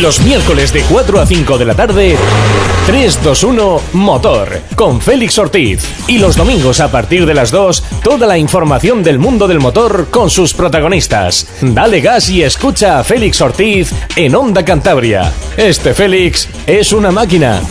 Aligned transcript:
Los 0.00 0.20
miércoles 0.20 0.74
de 0.74 0.82
4 0.82 1.20
a 1.20 1.26
5 1.26 1.56
de 1.56 1.64
la 1.64 1.74
tarde, 1.74 2.16
321 2.86 3.80
Motor, 3.94 4.60
con 4.74 5.00
Félix 5.00 5.38
Ortiz. 5.38 5.82
Y 6.06 6.18
los 6.18 6.36
domingos 6.36 6.80
a 6.80 6.90
partir 6.90 7.24
de 7.24 7.32
las 7.32 7.50
2, 7.50 7.82
toda 8.02 8.26
la 8.26 8.36
información 8.36 9.02
del 9.02 9.18
mundo 9.18 9.48
del 9.48 9.58
motor 9.58 10.08
con 10.10 10.28
sus 10.28 10.52
protagonistas. 10.52 11.48
Dale 11.62 12.02
gas 12.02 12.28
y 12.28 12.42
escucha 12.42 12.98
a 12.98 13.04
Félix 13.04 13.40
Ortiz 13.40 13.90
en 14.16 14.34
Onda 14.34 14.64
Cantabria. 14.64 15.32
Este 15.56 15.94
Félix 15.94 16.46
es 16.66 16.92
una 16.92 17.10
máquina. 17.10 17.62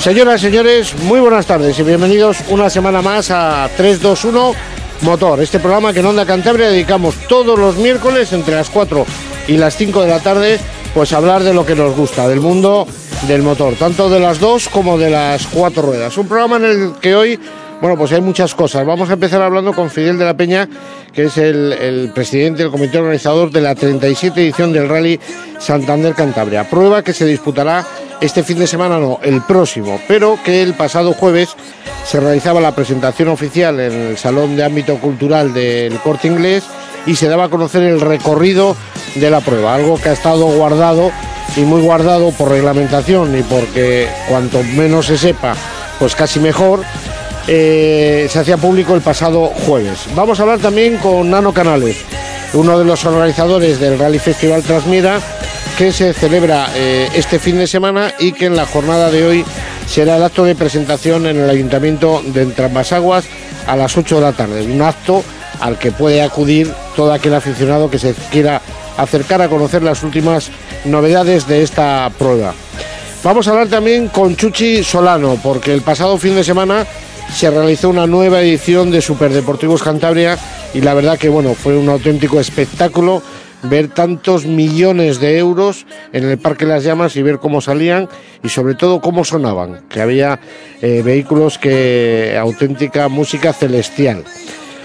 Señoras 0.00 0.40
y 0.40 0.46
señores, 0.46 0.94
muy 1.02 1.20
buenas 1.20 1.44
tardes 1.44 1.78
y 1.78 1.82
bienvenidos 1.82 2.38
una 2.48 2.70
semana 2.70 3.02
más 3.02 3.30
a 3.30 3.68
321 3.76 4.54
Motor, 5.02 5.42
este 5.42 5.60
programa 5.60 5.92
que 5.92 6.00
en 6.00 6.06
Onda 6.06 6.24
Cantabria 6.24 6.70
dedicamos 6.70 7.16
todos 7.28 7.58
los 7.58 7.76
miércoles 7.76 8.32
entre 8.32 8.54
las 8.54 8.70
4 8.70 9.04
y 9.48 9.58
las 9.58 9.76
5 9.76 10.00
de 10.00 10.08
la 10.08 10.20
tarde, 10.20 10.58
pues 10.94 11.12
a 11.12 11.18
hablar 11.18 11.42
de 11.42 11.52
lo 11.52 11.66
que 11.66 11.74
nos 11.74 11.94
gusta, 11.94 12.28
del 12.28 12.40
mundo 12.40 12.86
del 13.28 13.42
motor, 13.42 13.74
tanto 13.74 14.08
de 14.08 14.20
las 14.20 14.40
dos 14.40 14.70
como 14.70 14.96
de 14.96 15.10
las 15.10 15.46
cuatro 15.46 15.82
ruedas. 15.82 16.16
Un 16.16 16.28
programa 16.28 16.56
en 16.56 16.64
el 16.64 16.92
que 16.98 17.14
hoy, 17.14 17.38
bueno, 17.82 17.98
pues 17.98 18.12
hay 18.12 18.22
muchas 18.22 18.54
cosas. 18.54 18.86
Vamos 18.86 19.10
a 19.10 19.14
empezar 19.14 19.42
hablando 19.42 19.74
con 19.74 19.90
Fidel 19.90 20.16
de 20.16 20.24
la 20.24 20.34
Peña, 20.34 20.66
que 21.12 21.24
es 21.24 21.36
el, 21.36 21.74
el 21.74 22.10
presidente 22.14 22.62
del 22.62 22.72
comité 22.72 22.96
organizador 22.96 23.50
de 23.50 23.60
la 23.60 23.74
37 23.74 24.40
edición 24.40 24.72
del 24.72 24.88
Rally 24.88 25.20
Santander 25.58 26.14
Cantabria, 26.14 26.68
prueba 26.70 27.04
que 27.04 27.12
se 27.12 27.26
disputará 27.26 27.84
este 28.20 28.42
fin 28.42 28.58
de 28.58 28.66
semana 28.66 28.98
no, 28.98 29.18
el 29.22 29.40
próximo, 29.42 30.00
pero 30.06 30.38
que 30.44 30.62
el 30.62 30.74
pasado 30.74 31.12
jueves 31.12 31.50
se 32.04 32.20
realizaba 32.20 32.60
la 32.60 32.74
presentación 32.74 33.28
oficial 33.28 33.80
en 33.80 33.92
el 33.92 34.18
Salón 34.18 34.56
de 34.56 34.64
Ámbito 34.64 34.96
Cultural 34.98 35.54
del 35.54 35.98
Corte 36.00 36.28
Inglés 36.28 36.64
y 37.06 37.16
se 37.16 37.28
daba 37.28 37.44
a 37.44 37.48
conocer 37.48 37.82
el 37.82 38.00
recorrido 38.00 38.76
de 39.14 39.30
la 39.30 39.40
prueba, 39.40 39.74
algo 39.74 39.98
que 39.98 40.10
ha 40.10 40.12
estado 40.12 40.46
guardado 40.46 41.10
y 41.56 41.60
muy 41.60 41.80
guardado 41.80 42.30
por 42.32 42.50
reglamentación 42.50 43.38
y 43.38 43.42
porque 43.42 44.08
cuanto 44.28 44.62
menos 44.62 45.06
se 45.06 45.16
sepa, 45.16 45.54
pues 45.98 46.14
casi 46.14 46.40
mejor, 46.40 46.82
eh, 47.48 48.28
se 48.30 48.38
hacía 48.38 48.58
público 48.58 48.94
el 48.94 49.00
pasado 49.00 49.46
jueves. 49.66 50.06
Vamos 50.14 50.38
a 50.38 50.42
hablar 50.42 50.58
también 50.58 50.98
con 50.98 51.30
Nano 51.30 51.54
Canales, 51.54 51.96
uno 52.52 52.78
de 52.78 52.84
los 52.84 53.04
organizadores 53.04 53.80
del 53.80 53.98
Rally 53.98 54.18
Festival 54.18 54.62
Transmira 54.62 55.20
que 55.80 55.92
se 55.92 56.12
celebra 56.12 56.68
eh, 56.74 57.08
este 57.14 57.38
fin 57.38 57.56
de 57.56 57.66
semana 57.66 58.12
y 58.18 58.32
que 58.32 58.44
en 58.44 58.54
la 58.54 58.66
jornada 58.66 59.10
de 59.10 59.24
hoy 59.24 59.44
será 59.86 60.18
el 60.18 60.22
acto 60.22 60.44
de 60.44 60.54
presentación 60.54 61.24
en 61.24 61.38
el 61.38 61.48
Ayuntamiento 61.48 62.20
de 62.22 62.42
Entrambasaguas 62.42 63.24
a 63.66 63.76
las 63.76 63.96
8 63.96 64.16
de 64.16 64.20
la 64.20 64.34
tarde. 64.34 64.62
Un 64.62 64.82
acto 64.82 65.24
al 65.58 65.78
que 65.78 65.90
puede 65.90 66.20
acudir 66.20 66.70
todo 66.94 67.14
aquel 67.14 67.32
aficionado 67.32 67.88
que 67.88 67.98
se 67.98 68.12
quiera 68.30 68.60
acercar 68.98 69.40
a 69.40 69.48
conocer 69.48 69.82
las 69.82 70.02
últimas 70.02 70.50
novedades 70.84 71.48
de 71.48 71.62
esta 71.62 72.10
prueba. 72.18 72.52
Vamos 73.24 73.48
a 73.48 73.52
hablar 73.52 73.68
también 73.68 74.08
con 74.08 74.36
Chuchi 74.36 74.84
Solano, 74.84 75.40
porque 75.42 75.72
el 75.72 75.80
pasado 75.80 76.18
fin 76.18 76.34
de 76.34 76.44
semana 76.44 76.84
se 77.34 77.50
realizó 77.50 77.88
una 77.88 78.06
nueva 78.06 78.42
edición 78.42 78.90
de 78.90 79.00
Superdeportivos 79.00 79.82
Cantabria 79.82 80.36
y 80.74 80.82
la 80.82 80.92
verdad 80.92 81.18
que 81.18 81.30
bueno, 81.30 81.54
fue 81.54 81.74
un 81.78 81.88
auténtico 81.88 82.38
espectáculo 82.38 83.22
ver 83.62 83.88
tantos 83.88 84.46
millones 84.46 85.20
de 85.20 85.38
euros 85.38 85.86
en 86.12 86.24
el 86.24 86.38
Parque 86.38 86.66
Las 86.66 86.84
Llamas 86.84 87.16
y 87.16 87.22
ver 87.22 87.38
cómo 87.38 87.60
salían 87.60 88.08
y 88.42 88.48
sobre 88.48 88.74
todo 88.74 89.00
cómo 89.00 89.24
sonaban, 89.24 89.82
que 89.88 90.00
había 90.00 90.40
eh, 90.82 91.02
vehículos 91.04 91.58
que 91.58 92.36
auténtica 92.40 93.08
música 93.08 93.52
celestial. 93.52 94.24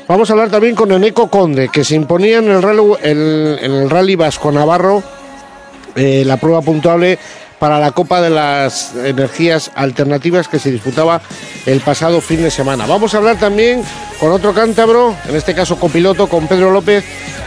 Vamos 0.08 0.30
a 0.30 0.34
hablar 0.34 0.50
también 0.50 0.76
con 0.76 0.92
Eneco 0.92 1.30
Conde, 1.30 1.70
que 1.70 1.84
se 1.84 1.96
imponía 1.96 2.38
en 2.38 2.50
el 2.50 2.62
rally, 2.62 2.82
en 3.02 3.72
el 3.72 3.90
rally 3.90 4.16
Vasco 4.16 4.52
Navarro 4.52 5.04
eh, 5.96 6.24
la 6.26 6.36
prueba 6.36 6.62
puntuable 6.62 7.18
para 7.66 7.80
la 7.80 7.94
Copa 7.94 8.22
de 8.22 8.30
las 8.30 8.94
Energías 8.94 9.72
Alternativas 9.74 10.48
que 10.48 10.60
se 10.60 10.72
disputaba 10.72 11.20
el 11.66 11.80
pasado 11.80 12.22
fin 12.22 12.44
de 12.44 12.52
semana. 12.52 12.86
Vamos 12.86 13.16
a 13.16 13.18
hablar 13.18 13.40
también 13.40 13.82
con 14.20 14.32
otro 14.32 14.54
cántabro, 14.54 15.16
en 15.28 15.36
este 15.36 15.56
caso 15.56 15.80
copiloto, 15.80 16.28
con 16.28 16.46
Pedro 16.46 16.70
López, 16.70 17.04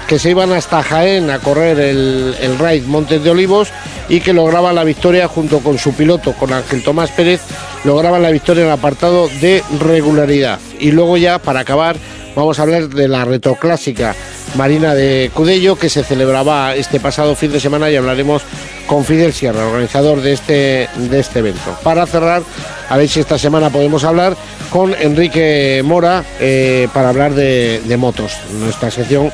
que 0.08 0.18
se 0.18 0.30
iban 0.30 0.52
hasta 0.52 0.82
Jaén 0.82 1.30
a 1.30 1.38
correr 1.38 1.78
el, 1.78 2.34
el 2.40 2.58
Raid 2.58 2.82
Montes 2.86 3.22
de 3.22 3.30
Olivos 3.30 3.68
y 4.08 4.18
que 4.20 4.32
lograban 4.32 4.74
la 4.74 4.82
victoria 4.82 5.28
junto 5.28 5.60
con 5.60 5.78
su 5.78 5.92
piloto, 5.92 6.32
con 6.32 6.52
Ángel 6.52 6.82
Tomás 6.82 7.12
Pérez, 7.12 7.40
lograban 7.84 8.20
la 8.20 8.32
victoria 8.32 8.62
en 8.62 8.70
el 8.70 8.74
apartado 8.74 9.28
de 9.40 9.62
regularidad. 9.78 10.58
Y 10.80 10.90
luego 10.90 11.16
ya, 11.16 11.38
para 11.38 11.60
acabar, 11.60 11.94
vamos 12.34 12.58
a 12.58 12.62
hablar 12.62 12.88
de 12.88 13.06
la 13.06 13.24
retroclásica 13.24 14.16
Marina 14.56 14.94
de 14.94 15.30
Cudello 15.34 15.76
que 15.76 15.88
se 15.88 16.04
celebraba 16.04 16.74
este 16.74 17.00
pasado 17.00 17.34
fin 17.34 17.52
de 17.52 17.60
semana 17.60 17.90
y 17.90 17.96
hablaremos 17.96 18.42
con 18.86 19.04
Fidel 19.04 19.32
Sierra, 19.32 19.66
organizador 19.66 20.20
de 20.20 20.32
este, 20.32 20.88
de 20.96 21.20
este 21.20 21.40
evento. 21.40 21.76
Para 21.82 22.06
cerrar, 22.06 22.42
a 22.88 22.96
ver 22.96 23.08
si 23.08 23.20
esta 23.20 23.38
semana 23.38 23.70
podemos 23.70 24.04
hablar 24.04 24.34
con 24.70 24.94
Enrique 24.94 25.82
Mora 25.84 26.24
eh, 26.40 26.88
para 26.92 27.10
hablar 27.10 27.34
de, 27.34 27.80
de 27.84 27.96
motos, 27.96 28.38
nuestra 28.60 28.90
sección 28.90 29.30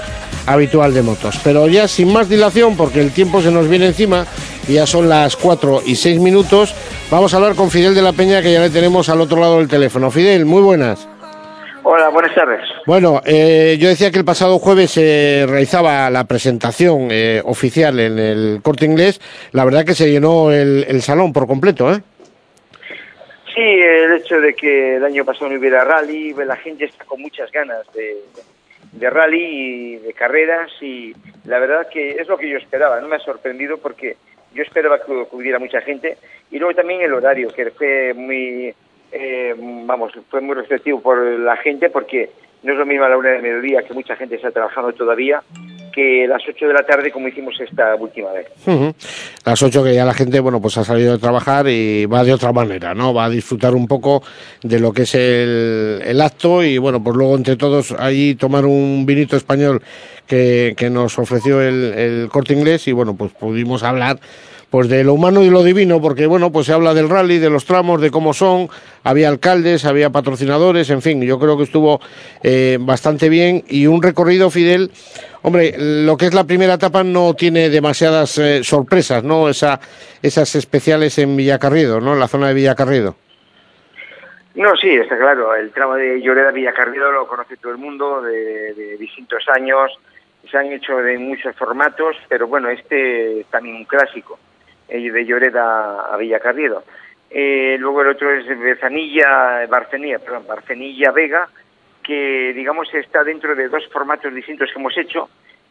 habitual 0.46 0.92
de 0.92 1.02
motos. 1.02 1.40
Pero 1.42 1.68
ya 1.68 1.88
sin 1.88 2.12
más 2.12 2.28
dilación, 2.28 2.76
porque 2.76 3.00
el 3.00 3.12
tiempo 3.12 3.40
se 3.40 3.50
nos 3.50 3.68
viene 3.68 3.86
encima, 3.86 4.26
y 4.68 4.74
ya 4.74 4.86
son 4.86 5.08
las 5.08 5.36
4 5.36 5.82
y 5.86 5.96
6 5.96 6.20
minutos, 6.20 6.74
vamos 7.10 7.32
a 7.32 7.36
hablar 7.36 7.54
con 7.54 7.70
Fidel 7.70 7.94
de 7.94 8.02
la 8.02 8.12
Peña, 8.12 8.42
que 8.42 8.52
ya 8.52 8.60
le 8.60 8.70
tenemos 8.70 9.08
al 9.08 9.20
otro 9.20 9.40
lado 9.40 9.58
del 9.58 9.68
teléfono. 9.68 10.10
Fidel, 10.10 10.44
muy 10.44 10.62
buenas. 10.62 11.08
Hola, 11.82 12.08
buenas 12.08 12.34
tardes. 12.34 12.60
Bueno, 12.86 13.22
eh, 13.24 13.78
yo 13.80 13.88
decía 13.88 14.10
que 14.10 14.18
el 14.18 14.26
pasado 14.26 14.58
jueves 14.58 14.90
se 14.90 15.46
realizaba 15.48 16.10
la 16.10 16.24
presentación 16.24 17.08
eh, 17.10 17.40
oficial 17.42 17.98
en 17.98 18.18
el 18.18 18.60
corte 18.62 18.84
inglés. 18.84 19.20
La 19.52 19.64
verdad 19.64 19.86
que 19.86 19.94
se 19.94 20.10
llenó 20.10 20.52
el, 20.52 20.84
el, 20.86 21.00
salón 21.00 21.32
por 21.32 21.46
completo, 21.46 21.90
¿eh? 21.90 22.02
Sí, 23.54 23.62
el 23.62 24.12
hecho 24.12 24.38
de 24.38 24.52
que 24.52 24.96
el 24.96 25.04
año 25.04 25.24
pasado 25.24 25.48
no 25.48 25.58
hubiera 25.58 25.82
rally, 25.84 26.34
la 26.34 26.56
gente 26.56 26.84
está 26.84 27.04
con 27.06 27.22
muchas 27.22 27.50
ganas 27.52 27.90
de, 27.94 28.16
de 28.92 29.10
rally 29.10 29.44
y 29.44 29.96
de 29.96 30.12
carreras 30.12 30.70
y 30.82 31.14
la 31.46 31.58
verdad 31.60 31.88
que 31.88 32.10
es 32.10 32.28
lo 32.28 32.36
que 32.36 32.50
yo 32.50 32.58
esperaba. 32.58 33.00
No 33.00 33.08
me 33.08 33.16
ha 33.16 33.20
sorprendido 33.20 33.78
porque 33.78 34.16
yo 34.52 34.62
esperaba 34.62 34.98
que, 35.00 35.10
hubiera 35.32 35.58
mucha 35.58 35.80
gente. 35.80 36.18
Y 36.50 36.58
luego 36.58 36.74
también 36.74 37.00
el 37.00 37.14
horario, 37.14 37.48
que 37.48 37.70
fue 37.70 38.12
muy, 38.12 38.74
eh, 39.10 39.54
vamos, 39.56 40.12
fue 40.28 40.40
muy 40.40 40.54
receptivo 40.54 41.00
por 41.00 41.18
la 41.18 41.56
gente, 41.56 41.88
porque 41.90 42.30
no 42.64 42.72
es 42.72 42.78
lo 42.78 42.86
mismo 42.86 43.04
a 43.04 43.08
la 43.10 43.18
una 43.18 43.30
de 43.30 43.42
mediodía, 43.42 43.82
que 43.82 43.92
mucha 43.92 44.16
gente 44.16 44.36
está 44.36 44.50
trabajando 44.50 44.92
todavía, 44.94 45.42
que 45.92 46.26
las 46.26 46.42
8 46.48 46.66
de 46.66 46.72
la 46.72 46.84
tarde 46.84 47.12
como 47.12 47.28
hicimos 47.28 47.54
esta 47.60 47.94
última 47.94 48.32
vez. 48.32 48.48
Las 49.44 49.62
8 49.62 49.84
que 49.84 49.94
ya 49.94 50.04
la 50.04 50.14
gente, 50.14 50.40
bueno, 50.40 50.60
pues 50.60 50.76
ha 50.78 50.84
salido 50.84 51.12
de 51.12 51.18
trabajar 51.18 51.68
y 51.68 52.06
va 52.06 52.24
de 52.24 52.32
otra 52.32 52.52
manera, 52.52 52.94
¿no? 52.94 53.12
Va 53.12 53.26
a 53.26 53.30
disfrutar 53.30 53.74
un 53.74 53.86
poco 53.86 54.22
de 54.62 54.80
lo 54.80 54.92
que 54.92 55.02
es 55.02 55.14
el, 55.14 56.20
acto 56.20 56.64
y, 56.64 56.78
bueno, 56.78 57.02
pues 57.04 57.14
luego 57.16 57.36
entre 57.36 57.56
todos 57.56 57.92
ahí 57.92 58.34
tomar 58.34 58.64
un 58.64 59.04
vinito 59.04 59.36
español 59.36 59.82
que, 60.26 60.74
que 60.76 60.88
nos 60.88 61.18
ofreció 61.18 61.60
el, 61.60 61.92
el 61.94 62.28
corte 62.30 62.54
inglés 62.54 62.88
y, 62.88 62.92
bueno, 62.92 63.14
pues 63.14 63.32
pudimos 63.32 63.82
hablar 63.82 64.18
pues 64.74 64.88
de 64.88 65.04
lo 65.04 65.12
humano 65.12 65.40
y 65.44 65.50
lo 65.50 65.62
divino, 65.62 66.00
porque 66.00 66.26
bueno, 66.26 66.50
pues 66.50 66.66
se 66.66 66.72
habla 66.72 66.94
del 66.94 67.08
rally, 67.08 67.38
de 67.38 67.48
los 67.48 67.64
tramos, 67.64 68.00
de 68.00 68.10
cómo 68.10 68.34
son, 68.34 68.68
había 69.04 69.28
alcaldes, 69.28 69.84
había 69.84 70.10
patrocinadores, 70.10 70.90
en 70.90 71.00
fin, 71.00 71.22
yo 71.22 71.38
creo 71.38 71.56
que 71.56 71.62
estuvo 71.62 72.00
eh, 72.42 72.78
bastante 72.80 73.28
bien 73.28 73.62
y 73.68 73.86
un 73.86 74.02
recorrido, 74.02 74.50
Fidel, 74.50 74.90
hombre, 75.42 75.76
lo 75.78 76.16
que 76.16 76.26
es 76.26 76.34
la 76.34 76.42
primera 76.42 76.74
etapa 76.74 77.04
no 77.04 77.34
tiene 77.34 77.70
demasiadas 77.70 78.36
eh, 78.38 78.64
sorpresas, 78.64 79.22
¿no? 79.22 79.48
Esa, 79.48 79.78
esas 80.20 80.56
especiales 80.56 81.20
en 81.20 81.36
Villacarriedo, 81.36 82.00
¿no? 82.00 82.14
En 82.14 82.18
la 82.18 82.26
zona 82.26 82.48
de 82.48 82.54
Villacarriedo. 82.54 83.14
No, 84.56 84.74
sí, 84.74 84.90
está 84.90 85.16
claro. 85.16 85.54
El 85.54 85.70
tramo 85.70 85.94
de 85.94 86.20
Lloreda 86.20 86.50
Villacarriedo 86.50 87.12
lo 87.12 87.28
conoce 87.28 87.58
todo 87.58 87.70
el 87.70 87.78
mundo 87.78 88.22
de, 88.22 88.96
distintos 88.98 89.44
años. 89.54 89.92
Se 90.50 90.58
han 90.58 90.72
hecho 90.72 90.96
de 90.96 91.16
muchos 91.16 91.54
formatos, 91.54 92.16
pero 92.28 92.48
bueno, 92.48 92.70
este 92.70 93.38
es 93.38 93.46
también 93.46 93.76
un 93.76 93.84
clásico 93.84 94.36
de 94.88 95.24
Lloreda 95.24 96.12
a 96.12 96.16
Villacarriedo. 96.16 96.84
Eh, 97.30 97.76
luego 97.80 98.02
el 98.02 98.08
otro 98.08 98.30
es 98.30 98.46
Bezanilla, 98.46 99.66
Barcenilla, 99.66 100.18
perdón, 100.20 100.46
Barcenilla 100.46 101.10
Vega, 101.10 101.48
que 102.02 102.52
digamos 102.54 102.92
está 102.94 103.24
dentro 103.24 103.56
de 103.56 103.68
dos 103.68 103.88
formatos 103.88 104.32
distintos 104.32 104.70
que 104.72 104.78
hemos 104.78 104.96
hecho, 104.96 105.28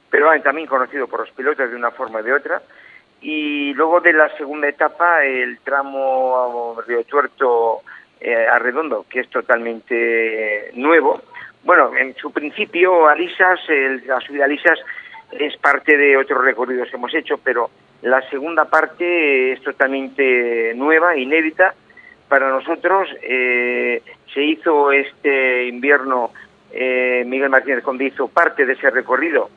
pero 0.10 0.30
también 0.42 0.68
conocido 0.68 1.08
por 1.08 1.22
los 1.22 1.32
pilotos 1.32 1.70
de 1.70 1.76
una 1.76 1.92
forma 1.92 2.20
o 2.20 2.24
de 2.24 2.34
otra. 2.34 2.62
Y 3.22 3.74
luego 3.76 4.02
de 4.02 4.12
la 4.12 4.30
segunda 4.36 4.68
etapa, 4.68 5.24
el 5.24 5.60
tramo 5.60 6.78
Río 6.86 7.06
Tuerto 7.06 7.82
eh, 8.20 8.46
a 8.46 8.60
Redondo, 8.60 9.06
que 9.10 9.22
es 9.22 9.30
totalmente 9.30 10.72
nuevo. 10.74 11.22
Bueno, 11.64 11.96
en 11.96 12.14
su 12.16 12.34
principio, 12.34 13.08
Alisas, 13.08 13.62
el, 13.70 14.06
la 14.06 14.20
subida 14.20 14.44
a 14.44 14.46
Alisas 14.48 14.80
es 15.32 15.56
parte 15.58 15.96
de 15.96 16.18
otros 16.18 16.44
recorridos 16.44 16.90
que 16.90 16.98
hemos 16.98 17.14
hecho, 17.16 17.38
pero 17.38 17.70
la 18.04 18.22
segunda 18.30 18.66
parte 18.66 19.54
es 19.54 19.62
totalmente 19.62 20.74
nueva, 20.76 21.18
inédita 21.18 21.74
para 22.28 22.50
nosotros. 22.50 23.08
Eh, 23.22 24.02
se 24.34 24.44
hizo 24.44 24.92
este 24.92 25.68
invierno, 25.68 26.32
eh, 26.72 27.24
Miguel 27.26 27.50
Martínez 27.50 27.82
Conde 27.82 28.06
hizo 28.06 28.28
parte 28.28 28.66
de 28.66 28.74
ese 28.74 28.90
recorrido, 28.90 29.50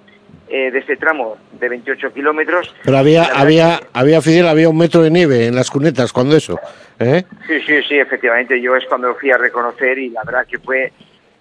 eh, 0.48 0.70
de 0.70 0.78
ese 0.78 0.96
tramo 0.96 1.36
de 1.58 1.68
28 1.68 2.12
kilómetros. 2.14 2.72
Pero 2.84 2.98
había, 2.98 3.24
había, 3.24 3.80
había, 3.92 4.22
Fidel, 4.22 4.46
había 4.46 4.68
un 4.68 4.78
metro 4.78 5.02
de 5.02 5.10
nieve 5.10 5.46
en 5.46 5.56
las 5.56 5.68
cunetas 5.68 6.12
cuando 6.12 6.36
eso. 6.36 6.58
Sí, 6.98 7.60
sí, 7.66 7.82
sí, 7.82 7.98
efectivamente. 7.98 8.60
Yo 8.60 8.76
es 8.76 8.84
cuando 8.86 9.14
fui 9.16 9.30
a 9.32 9.38
reconocer 9.38 9.98
y 9.98 10.10
la 10.10 10.22
verdad 10.22 10.46
que 10.46 10.58
fue 10.60 10.92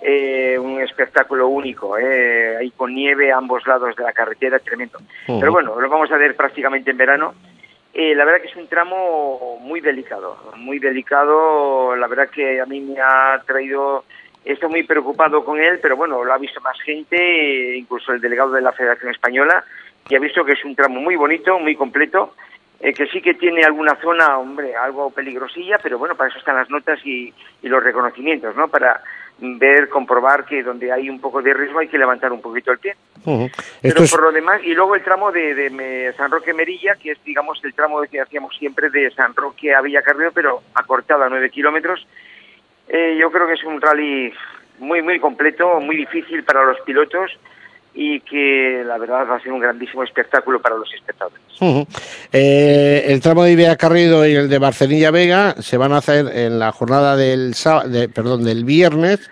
eh, 0.07 0.59
un 0.59 0.79
espectáculo 0.81 1.47
único, 1.47 1.97
eh, 1.97 2.57
ahí 2.57 2.69
con 2.69 2.93
nieve 2.93 3.31
a 3.31 3.37
ambos 3.37 3.65
lados 3.65 3.95
de 3.95 4.03
la 4.03 4.13
carretera, 4.13 4.59
tremendo. 4.59 4.99
Pero 5.25 5.51
bueno, 5.51 5.79
lo 5.79 5.89
vamos 5.89 6.11
a 6.11 6.17
ver 6.17 6.35
prácticamente 6.35 6.91
en 6.91 6.97
verano. 6.97 7.33
Eh, 7.91 8.13
la 8.13 8.23
verdad 8.23 8.41
que 8.41 8.49
es 8.49 8.55
un 8.55 8.67
tramo 8.67 9.57
muy 9.61 9.79
delicado, 9.79 10.37
muy 10.57 10.77
delicado, 10.77 11.95
la 11.95 12.05
verdad 12.05 12.29
que 12.29 12.61
a 12.61 12.67
mí 12.67 12.81
me 12.81 13.01
ha 13.01 13.41
traído, 13.47 14.03
estoy 14.43 14.69
muy 14.69 14.83
preocupado 14.83 15.43
con 15.43 15.59
él, 15.59 15.79
pero 15.81 15.97
bueno, 15.97 16.23
lo 16.23 16.31
ha 16.31 16.37
visto 16.37 16.61
más 16.61 16.79
gente, 16.81 17.75
incluso 17.75 18.11
el 18.11 18.21
delegado 18.21 18.51
de 18.51 18.61
la 18.61 18.73
Federación 18.73 19.09
Española, 19.09 19.63
y 20.07 20.15
ha 20.15 20.19
visto 20.19 20.45
que 20.45 20.51
es 20.51 20.63
un 20.63 20.75
tramo 20.75 20.99
muy 20.99 21.15
bonito, 21.15 21.57
muy 21.57 21.75
completo, 21.75 22.35
eh, 22.79 22.93
que 22.93 23.07
sí 23.07 23.21
que 23.21 23.33
tiene 23.33 23.63
alguna 23.63 23.95
zona, 23.95 24.37
hombre, 24.37 24.75
algo 24.75 25.09
peligrosilla, 25.09 25.79
pero 25.81 25.97
bueno, 25.97 26.13
para 26.13 26.29
eso 26.29 26.37
están 26.37 26.57
las 26.57 26.69
notas 26.69 26.99
y, 27.05 27.33
y 27.63 27.69
los 27.69 27.83
reconocimientos, 27.83 28.55
¿no? 28.55 28.67
Para 28.67 29.01
ver, 29.39 29.89
comprobar 29.89 30.45
que 30.45 30.63
donde 30.63 30.91
hay 30.91 31.09
un 31.09 31.19
poco 31.19 31.41
de 31.41 31.53
riesgo 31.53 31.79
hay 31.79 31.87
que 31.87 31.97
levantar 31.97 32.31
un 32.31 32.41
poquito 32.41 32.71
el 32.71 32.79
pie. 32.79 32.95
Pero 33.81 34.05
por 34.09 34.21
lo 34.21 34.31
demás, 34.31 34.61
y 34.63 34.73
luego 34.73 34.95
el 34.95 35.03
tramo 35.03 35.31
de, 35.31 36.13
San 36.15 36.31
Roque 36.31 36.53
Merilla, 36.53 36.95
que 36.95 37.11
es, 37.11 37.23
digamos, 37.23 37.59
el 37.63 37.73
tramo 37.73 38.01
que 38.03 38.21
hacíamos 38.21 38.55
siempre 38.57 38.89
de 38.89 39.11
San 39.11 39.35
Roque 39.35 39.73
a 39.73 39.81
Villacarrero, 39.81 40.31
pero 40.31 40.61
acortado 40.73 41.23
a 41.23 41.29
nueve 41.29 41.49
kilómetros. 41.49 42.05
Eh, 42.87 43.17
yo 43.19 43.31
creo 43.31 43.47
que 43.47 43.53
es 43.53 43.63
un 43.63 43.81
rally 43.81 44.31
muy, 44.79 45.01
muy 45.01 45.19
completo, 45.19 45.79
muy 45.79 45.95
difícil 45.95 46.43
para 46.43 46.63
los 46.63 46.79
pilotos 46.81 47.31
y 47.97 48.19
que 48.19 48.83
la 48.85 48.97
verdad 48.97 49.25
va 49.29 49.37
a 49.37 49.39
ser 49.39 49.53
un 49.53 49.61
grandísimo 49.61 50.03
espectáculo 50.03 50.61
para 50.61 50.75
los 50.75 50.93
espectadores. 50.93 51.39
Eh, 52.33 53.05
el 53.07 53.21
tramo 53.21 53.43
de 53.43 53.53
Ibea 53.53 53.77
Carrido 53.77 54.27
y 54.27 54.35
el 54.35 54.49
de 54.49 54.59
Barcelilla 54.59 55.11
Vega 55.11 55.55
se 55.61 55.77
van 55.77 55.93
a 55.93 55.97
hacer 55.97 56.27
en 56.35 56.59
la 56.59 56.73
jornada 56.73 57.15
del 57.15 57.55
de, 57.87 58.09
perdón 58.09 58.43
del 58.43 58.65
viernes 58.65 59.31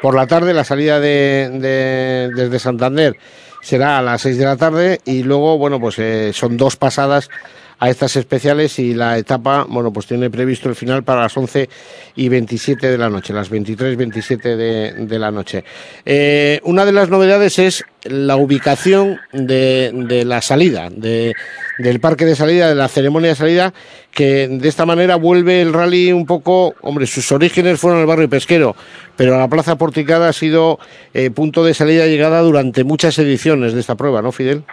por 0.00 0.14
la 0.14 0.28
tarde 0.28 0.54
la 0.54 0.62
salida 0.62 1.00
de, 1.00 2.30
desde 2.32 2.58
Santander 2.60 3.16
será 3.60 3.98
a 3.98 4.02
las 4.02 4.22
6 4.22 4.38
de 4.38 4.44
la 4.44 4.56
tarde 4.56 5.00
y 5.04 5.24
luego 5.24 5.58
bueno 5.58 5.80
pues 5.80 5.98
eh, 5.98 6.32
son 6.32 6.56
dos 6.56 6.76
pasadas 6.76 7.28
a 7.78 7.90
estas 7.90 8.16
especiales 8.16 8.78
y 8.78 8.94
la 8.94 9.18
etapa, 9.18 9.66
bueno, 9.68 9.92
pues 9.92 10.06
tiene 10.06 10.30
previsto 10.30 10.68
el 10.68 10.74
final 10.74 11.04
para 11.04 11.22
las 11.22 11.36
11 11.36 11.68
y 12.16 12.28
27 12.28 12.90
de 12.90 12.98
la 12.98 13.10
noche, 13.10 13.34
las 13.34 13.50
23, 13.50 13.96
27 13.96 14.56
de, 14.56 14.92
de 14.92 15.18
la 15.18 15.30
noche. 15.30 15.62
Eh, 16.04 16.60
una 16.64 16.86
de 16.86 16.92
las 16.92 17.10
novedades 17.10 17.58
es 17.58 17.84
la 18.04 18.36
ubicación 18.36 19.18
de, 19.32 19.90
de 19.92 20.24
la 20.24 20.40
salida, 20.40 20.88
de, 20.90 21.34
del 21.78 22.00
parque 22.00 22.24
de 22.24 22.34
salida, 22.34 22.68
de 22.68 22.74
la 22.74 22.88
ceremonia 22.88 23.30
de 23.30 23.36
salida, 23.36 23.74
que 24.10 24.48
de 24.48 24.68
esta 24.68 24.86
manera 24.86 25.16
vuelve 25.16 25.60
el 25.60 25.74
rally 25.74 26.12
un 26.12 26.24
poco, 26.24 26.74
hombre, 26.80 27.06
sus 27.06 27.30
orígenes 27.32 27.78
fueron 27.78 28.00
el 28.00 28.06
barrio 28.06 28.30
pesquero, 28.30 28.74
pero 29.16 29.38
la 29.38 29.48
Plaza 29.48 29.76
Porticada 29.76 30.30
ha 30.30 30.32
sido 30.32 30.78
eh, 31.12 31.30
punto 31.30 31.62
de 31.62 31.74
salida 31.74 32.06
y 32.06 32.10
llegada 32.10 32.40
durante 32.40 32.84
muchas 32.84 33.18
ediciones 33.18 33.74
de 33.74 33.80
esta 33.80 33.96
prueba, 33.96 34.22
¿no, 34.22 34.32
Fidel? 34.32 34.64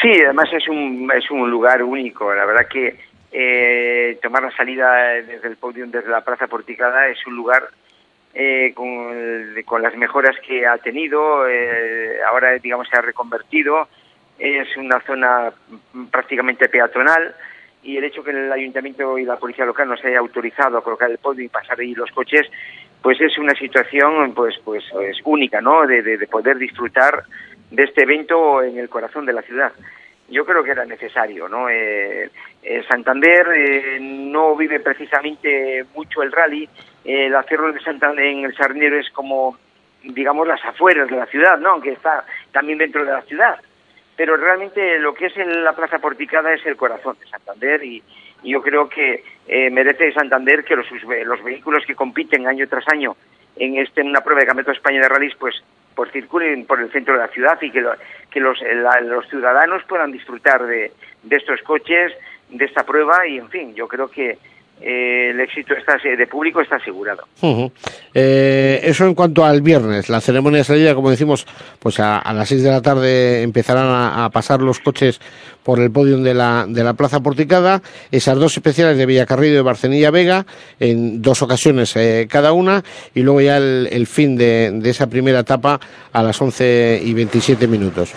Sí, 0.00 0.10
además 0.24 0.48
es 0.52 0.68
un, 0.68 1.10
es 1.14 1.30
un 1.30 1.50
lugar 1.50 1.82
único. 1.82 2.32
La 2.34 2.44
verdad 2.44 2.66
que 2.68 2.98
eh, 3.32 4.18
tomar 4.22 4.42
la 4.42 4.56
salida 4.56 4.92
desde 5.22 5.48
el 5.48 5.56
podium, 5.56 5.90
desde 5.90 6.10
la 6.10 6.22
Plaza 6.22 6.46
Porticada, 6.46 7.08
es 7.08 7.24
un 7.26 7.36
lugar 7.36 7.68
eh, 8.34 8.72
con, 8.74 9.14
con, 9.64 9.82
las 9.82 9.96
mejoras 9.96 10.36
que 10.46 10.66
ha 10.66 10.78
tenido. 10.78 11.48
Eh, 11.48 12.18
ahora, 12.28 12.52
digamos, 12.54 12.88
se 12.88 12.96
ha 12.96 13.02
reconvertido. 13.02 13.88
Es 14.38 14.76
una 14.76 15.00
zona 15.00 15.52
prácticamente 16.10 16.68
peatonal 16.68 17.34
y 17.84 17.96
el 17.96 18.04
hecho 18.04 18.24
que 18.24 18.30
el 18.30 18.50
ayuntamiento 18.50 19.16
y 19.18 19.24
la 19.24 19.36
policía 19.36 19.64
local 19.64 19.88
nos 19.88 20.04
haya 20.04 20.18
autorizado 20.18 20.78
a 20.78 20.82
colocar 20.82 21.10
el 21.10 21.18
podio 21.18 21.44
y 21.44 21.48
pasar 21.48 21.78
ahí 21.78 21.94
los 21.94 22.10
coches, 22.10 22.50
pues 23.00 23.20
es 23.20 23.38
una 23.38 23.54
situación 23.54 24.32
pues 24.34 24.56
pues 24.64 24.82
es 25.02 25.18
única, 25.24 25.60
¿no? 25.60 25.86
De, 25.86 26.02
de 26.02 26.26
poder 26.26 26.56
disfrutar 26.56 27.24
de 27.74 27.84
este 27.84 28.02
evento 28.02 28.62
en 28.62 28.78
el 28.78 28.88
corazón 28.88 29.26
de 29.26 29.32
la 29.32 29.42
ciudad. 29.42 29.72
Yo 30.28 30.44
creo 30.46 30.62
que 30.62 30.70
era 30.70 30.84
necesario, 30.84 31.48
¿no? 31.48 31.68
Eh, 31.68 32.30
eh, 32.62 32.82
Santander 32.88 33.46
eh, 33.54 33.98
no 34.00 34.56
vive 34.56 34.80
precisamente 34.80 35.84
mucho 35.94 36.22
el 36.22 36.32
rally. 36.32 36.68
el 37.04 37.34
hacerlo 37.34 37.72
de 37.72 37.80
Santander 37.80 38.24
en 38.24 38.44
el 38.44 38.56
Sarniero 38.56 38.98
es 38.98 39.10
como, 39.10 39.58
digamos, 40.02 40.46
las 40.46 40.64
afueras 40.64 41.10
de 41.10 41.16
la 41.16 41.26
ciudad, 41.26 41.58
¿no? 41.58 41.70
Aunque 41.70 41.92
está 41.92 42.24
también 42.52 42.78
dentro 42.78 43.04
de 43.04 43.12
la 43.12 43.22
ciudad. 43.22 43.60
Pero 44.16 44.36
realmente 44.36 44.98
lo 44.98 45.12
que 45.12 45.26
es 45.26 45.36
en 45.36 45.64
la 45.64 45.74
Plaza 45.74 45.98
Porticada 45.98 46.54
es 46.54 46.64
el 46.64 46.76
corazón 46.76 47.16
de 47.20 47.26
Santander 47.26 47.82
y, 47.82 48.02
yo 48.46 48.60
creo 48.60 48.90
que 48.90 49.24
merece 49.72 50.12
Santander 50.12 50.64
que 50.64 50.76
los, 50.76 50.86
los 51.24 51.42
vehículos 51.42 51.82
que 51.86 51.94
compiten 51.94 52.46
año 52.46 52.68
tras 52.68 52.86
año 52.92 53.16
en 53.56 53.78
este 53.78 54.02
en 54.02 54.08
una 54.08 54.20
prueba 54.20 54.40
de 54.40 54.46
Campeonato 54.46 54.72
de 54.72 54.76
España 54.76 55.00
de 55.00 55.08
rallies 55.08 55.34
pues 55.38 55.64
pues 55.94 56.10
circulen 56.12 56.66
por 56.66 56.80
el 56.80 56.90
centro 56.90 57.14
de 57.14 57.20
la 57.20 57.28
ciudad 57.28 57.58
y 57.60 57.70
que, 57.70 57.84
que 58.30 58.40
los, 58.40 58.58
los 59.02 59.28
ciudadanos 59.28 59.82
puedan 59.84 60.12
disfrutar 60.12 60.64
de, 60.66 60.92
de 61.22 61.36
estos 61.36 61.60
coches, 61.62 62.12
de 62.50 62.64
esta 62.64 62.84
prueba 62.84 63.26
y 63.26 63.38
en 63.38 63.48
fin, 63.48 63.74
yo 63.74 63.88
creo 63.88 64.08
que 64.08 64.38
eh, 64.80 65.30
el 65.30 65.40
éxito 65.40 65.74
está, 65.74 65.96
de 65.96 66.26
público 66.26 66.60
está 66.60 66.76
asegurado. 66.76 67.24
eh, 68.12 68.80
eso 68.82 69.06
en 69.06 69.14
cuanto 69.14 69.44
al 69.44 69.62
viernes, 69.62 70.08
la 70.08 70.20
ceremonia 70.20 70.58
de 70.58 70.64
salida, 70.64 70.94
como 70.94 71.10
decimos, 71.10 71.46
pues 71.78 72.00
a, 72.00 72.20
las 72.32 72.48
6 72.48 72.62
de 72.62 72.70
la 72.70 72.82
tarde 72.82 73.42
empezarán 73.42 73.86
a, 73.88 74.28
pasar 74.30 74.60
los 74.60 74.80
coches 74.80 75.20
por 75.62 75.80
el 75.80 75.90
podio 75.90 76.18
de 76.18 76.34
la, 76.34 76.66
de 76.68 76.84
la 76.84 76.94
Plaza 76.94 77.20
Porticada, 77.20 77.82
esas 78.10 78.36
dos 78.36 78.56
especiales 78.56 78.98
de 78.98 79.06
Villacarrillo 79.06 79.60
y 79.60 79.62
Barcenilla 79.62 80.10
Vega, 80.10 80.44
en 80.80 81.22
dos 81.22 81.40
ocasiones 81.42 81.94
eh, 81.96 82.26
cada 82.28 82.52
una, 82.52 82.82
y 83.14 83.22
luego 83.22 83.40
ya 83.40 83.56
el, 83.56 84.06
fin 84.06 84.36
de, 84.36 84.70
de, 84.74 84.90
esa 84.90 85.08
primera 85.08 85.40
etapa 85.40 85.80
a 86.12 86.22
las 86.22 86.40
11 86.40 87.00
y 87.02 87.14
27 87.14 87.66
minutos. 87.68 88.12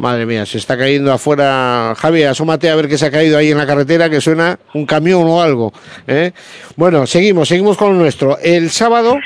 Madre 0.00 0.24
mía, 0.24 0.46
se 0.46 0.56
está 0.56 0.78
cayendo 0.78 1.12
afuera. 1.12 1.94
Javi, 1.94 2.22
asómate 2.22 2.70
a 2.70 2.74
ver 2.74 2.88
qué 2.88 2.96
se 2.96 3.04
ha 3.04 3.10
caído 3.10 3.36
ahí 3.36 3.50
en 3.50 3.58
la 3.58 3.66
carretera, 3.66 4.08
que 4.08 4.22
suena 4.22 4.58
un 4.72 4.86
camión 4.86 5.24
o 5.26 5.42
algo. 5.42 5.74
¿eh? 6.06 6.32
Bueno, 6.74 7.06
seguimos, 7.06 7.48
seguimos 7.48 7.76
con 7.76 7.98
nuestro. 7.98 8.38
El 8.38 8.70
sábado 8.70 9.18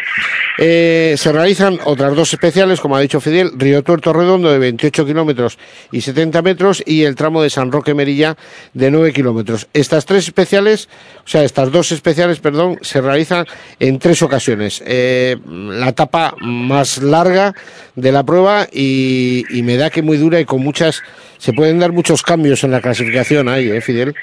eh, 0.58 1.14
se 1.16 1.30
realizan 1.30 1.78
otras 1.84 2.16
dos 2.16 2.32
especiales, 2.32 2.80
como 2.80 2.96
ha 2.96 3.00
dicho 3.00 3.20
Fidel, 3.20 3.52
Río 3.56 3.84
Tuerto 3.84 4.12
Redondo 4.12 4.50
de 4.50 4.58
28 4.58 5.06
kilómetros 5.06 5.58
y 5.92 6.00
70 6.00 6.42
metros 6.42 6.82
y 6.84 7.04
el 7.04 7.14
tramo 7.14 7.40
de 7.40 7.50
San 7.50 7.70
Roque 7.70 7.94
Merilla 7.94 8.36
de 8.72 8.90
9 8.90 9.12
kilómetros. 9.12 9.68
Estas 9.74 10.06
tres 10.06 10.26
especiales, 10.26 10.88
o 11.24 11.28
sea, 11.28 11.44
estas 11.44 11.70
dos 11.70 11.92
especiales, 11.92 12.40
perdón, 12.40 12.80
se 12.82 13.00
realizan 13.00 13.46
en 13.78 14.00
tres 14.00 14.22
ocasiones. 14.22 14.82
Eh, 14.84 15.36
la 15.46 15.90
etapa 15.90 16.34
más 16.40 16.98
larga 16.98 17.54
de 17.94 18.10
la 18.10 18.24
prueba 18.24 18.66
y, 18.72 19.44
y 19.50 19.62
me 19.62 19.76
da 19.76 19.90
que 19.90 20.02
muy 20.02 20.16
dura 20.16 20.40
y 20.40 20.44
con 20.44 20.63
muchas, 20.64 21.02
se 21.38 21.52
pueden 21.52 21.78
dar 21.78 21.92
muchos 21.92 22.22
cambios 22.22 22.64
en 22.64 22.72
la 22.72 22.80
clasificación 22.80 23.48
ahí, 23.48 23.70
¿eh, 23.70 23.80
Fidel? 23.80 24.14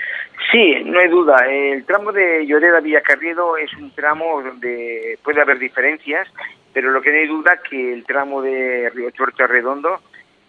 Sí, 0.51 0.75
no 0.83 0.99
hay 0.99 1.07
duda. 1.07 1.37
El 1.49 1.85
tramo 1.85 2.11
de 2.11 2.45
Lloreda 2.45 2.81
Villacarriedo 2.81 3.55
es 3.55 3.71
un 3.75 3.91
tramo 3.91 4.41
donde 4.41 5.17
puede 5.23 5.41
haber 5.41 5.59
diferencias, 5.59 6.27
pero 6.73 6.91
lo 6.91 7.01
que 7.01 7.11
no 7.11 7.17
hay 7.17 7.27
duda 7.27 7.61
que 7.69 7.93
el 7.93 8.03
tramo 8.03 8.41
de 8.41 8.89
Río 8.89 9.11
Tuerto 9.11 9.47
Redondo 9.47 10.01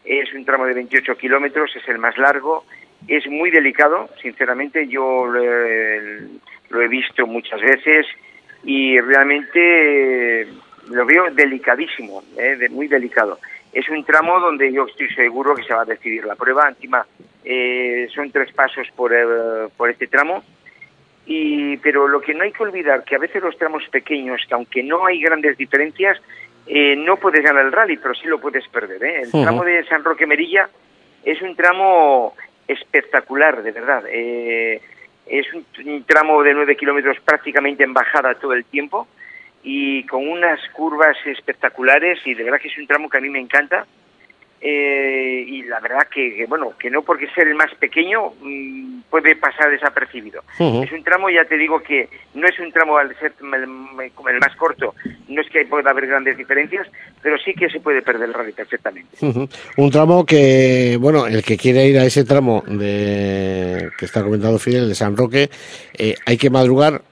es 0.05 0.33
un 0.35 0.45
tramo 0.45 0.67
de 0.67 0.75
28 0.75 1.17
kilómetros, 1.17 1.71
es 1.77 1.87
el 1.89 1.99
más 1.99 2.19
largo, 2.19 2.65
es 3.07 3.29
muy 3.29 3.51
delicado, 3.51 4.09
sinceramente 4.21 4.89
yo 4.89 5.27
lo 5.27 5.41
he, 5.41 6.21
lo 6.71 6.81
he 6.81 6.89
visto 6.89 7.27
muchas 7.27 7.61
veces 7.61 8.07
y 8.65 8.99
realmente 8.99 10.49
lo 10.91 11.07
veo 11.07 11.31
delicadísimo, 11.31 12.25
¿eh? 12.37 12.57
muy 12.71 12.89
delicado 12.89 13.39
es 13.73 13.89
un 13.89 14.05
tramo 14.05 14.39
donde 14.39 14.73
yo 14.73 14.87
estoy 14.87 15.09
seguro 15.15 15.55
que 15.55 15.65
se 15.65 15.73
va 15.73 15.83
a 15.83 15.87
decidir 15.87 16.25
la 16.25 16.37
prueba. 16.37 16.69
Encima, 16.69 17.07
eh, 17.45 18.09
son 18.15 18.31
tres 18.31 18.53
pasos 18.53 18.87
por, 18.95 19.13
por 19.77 19.91
este 19.91 20.07
tramo. 20.07 20.43
Y, 21.25 21.77
pero 21.79 22.09
lo 22.09 22.21
que 22.21 22.35
no 22.35 22.43
hay 22.43 22.53
que 22.53 22.63
olvidar 22.63 23.05
que 23.05 23.15
a 23.15 23.19
veces 23.19 23.43
los 23.43 23.57
tramos 23.57 23.85
pequeños, 23.89 24.43
que 24.47 24.55
aunque 24.55 24.83
no 24.83 25.07
hay 25.07 25.21
grandes 25.21 25.57
diferencias, 25.57 26.21
eh, 26.67 26.97
no 26.97 27.17
puedes 27.17 27.43
ganar 27.43 27.65
el 27.65 27.73
rally, 27.73 27.97
pero 27.97 28.15
sí 28.15 28.27
lo 28.27 28.41
puedes 28.41 28.67
perder. 28.69 29.03
¿eh? 29.03 29.23
El 29.23 29.31
tramo 29.31 29.65
de 29.65 29.85
San 29.85 30.05
Roque 30.05 30.27
Merilla 30.27 30.69
es 31.25 31.41
un 31.41 31.55
tramo 31.57 32.35
espectacular, 32.67 33.63
de 33.63 33.73
verdad. 33.73 34.05
Eh, 34.09 34.81
es 35.27 35.47
un, 35.55 35.65
un, 35.87 36.05
tramo 36.05 36.43
de 36.43 36.55
nueve 36.55 36.77
kilómetros 36.77 37.19
prácticamente 37.21 37.85
en 37.85 37.95
bajada 37.95 38.35
todo 38.35 38.53
el 38.53 38.65
tiempo 38.65 39.07
y 39.63 40.05
con 40.07 40.27
unas 40.27 40.61
curvas 40.73 41.17
espectaculares 41.25 42.19
y 42.27 42.35
de 42.35 42.45
verdad 42.45 42.61
que 42.61 42.69
es 42.69 42.79
un 42.79 42.87
tramo 42.87 43.09
que 43.09 43.19
a 43.19 43.21
mí 43.21 43.29
me 43.29 43.41
encanta 43.41 43.87
eh, 44.65 45.45
y 45.47 45.63
la 45.65 45.81
verdad 45.81 46.07
que, 46.13 46.37
que, 46.37 46.47
bueno 46.47 46.73
que 46.79 46.89
no 46.89 47.03
porque 47.03 47.29
ser 47.35 47.49
el 47.49 47.57
más 47.57 47.75
pequeño 47.81 48.33
mmm, 48.41 49.01
puede 49.11 49.35
pasar 49.35 49.71
desapercibido 49.71 50.43
uh 50.59 50.63
-huh. 50.63 50.85
es 50.85 50.93
un 50.93 51.03
tramo 51.03 51.29
ya 51.31 51.45
te 51.45 51.59
digo 51.59 51.81
que 51.81 52.09
no 52.35 52.47
es 52.47 52.59
un 52.61 52.71
tramo 52.71 52.97
al 52.97 53.13
ser 53.19 53.33
el, 53.41 53.63
el 53.65 54.41
más 54.41 54.57
corto 54.57 54.95
no 55.29 55.41
es 55.41 55.49
que 55.51 55.65
pueda 55.67 55.91
haber 55.91 56.07
grandes 56.07 56.37
diferencias 56.37 56.87
pero 57.21 57.37
sí 57.39 57.55
que 57.55 57.69
se 57.71 57.81
puede 57.81 58.03
perder 58.03 58.29
el 58.29 58.35
rally 58.35 58.53
perfectamente 58.53 59.17
uh 59.21 59.33
-huh. 59.33 59.49
un 59.79 59.91
tramo 59.91 60.25
que 60.25 60.97
bueno 61.01 61.27
el 61.27 61.43
que 61.43 61.57
quiere 61.57 61.87
ir 61.89 61.99
a 61.99 62.05
ese 62.05 62.25
tramo 62.25 62.63
de 62.67 63.91
que 63.99 64.05
está 64.05 64.23
comentando 64.23 64.61
Fidel 64.61 64.89
de 64.89 64.95
San 64.95 65.17
Roque 65.17 65.51
eh, 65.99 66.15
hay 66.25 66.37
que 66.37 66.51
madrugar 66.51 67.03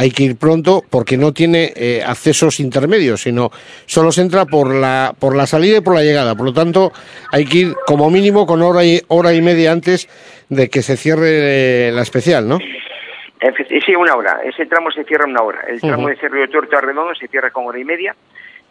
hay 0.00 0.10
que 0.12 0.22
ir 0.22 0.38
pronto 0.38 0.82
porque 0.88 1.18
no 1.18 1.34
tiene 1.34 1.74
eh, 1.76 2.02
accesos 2.02 2.58
intermedios, 2.58 3.20
sino 3.20 3.50
solo 3.84 4.10
se 4.12 4.22
entra 4.22 4.46
por 4.46 4.74
la, 4.74 5.12
por 5.18 5.36
la 5.36 5.46
salida 5.46 5.76
y 5.76 5.80
por 5.82 5.94
la 5.94 6.02
llegada. 6.02 6.34
Por 6.34 6.46
lo 6.46 6.54
tanto, 6.54 6.90
hay 7.30 7.44
que 7.44 7.58
ir 7.58 7.74
como 7.84 8.08
mínimo 8.08 8.46
con 8.46 8.62
hora 8.62 8.82
y, 8.82 9.02
hora 9.08 9.34
y 9.34 9.42
media 9.42 9.72
antes 9.72 10.08
de 10.48 10.70
que 10.70 10.80
se 10.80 10.96
cierre 10.96 11.88
eh, 11.88 11.92
la 11.92 12.00
especial, 12.00 12.48
¿no? 12.48 12.56
Sí, 12.58 13.94
una 13.94 14.14
hora. 14.14 14.40
Ese 14.42 14.64
tramo 14.64 14.90
se 14.90 15.04
cierra 15.04 15.26
una 15.26 15.42
hora. 15.42 15.64
El 15.68 15.80
tramo 15.82 16.04
uh 16.04 16.06
-huh. 16.06 16.14
de 16.14 16.16
Cerro 16.16 16.48
Tuerto 16.48 16.78
a 16.78 16.80
Redondo 16.80 17.14
se 17.14 17.28
cierra 17.28 17.50
con 17.50 17.66
hora 17.66 17.78
y 17.78 17.84
media. 17.84 18.16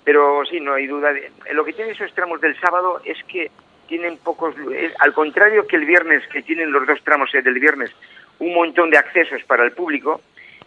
Pero 0.03 0.41
sí, 0.49 0.59
no 0.59 0.73
hay 0.73 0.87
duda. 0.87 1.13
De... 1.13 1.31
Lo 1.53 1.63
que 1.63 1.73
tienen 1.73 1.93
esos 1.93 2.11
tramos 2.15 2.41
del 2.41 2.59
sábado 2.59 3.01
es 3.05 3.17
que 3.27 3.51
tienen 3.87 4.17
pocos... 4.17 4.55
Al 4.99 5.13
contrario 5.13 5.67
que 5.67 5.75
el 5.75 5.85
viernes, 5.85 6.23
que 6.33 6.41
tienen 6.41 6.71
los 6.71 6.87
dos 6.87 6.99
tramos 7.03 7.31
del 7.31 7.59
viernes, 7.59 7.91
un 8.39 8.53
montón 8.55 8.89
de 8.89 8.97
accesos 8.97 9.43
para 9.43 9.63
el 9.63 9.73
público, 9.73 10.21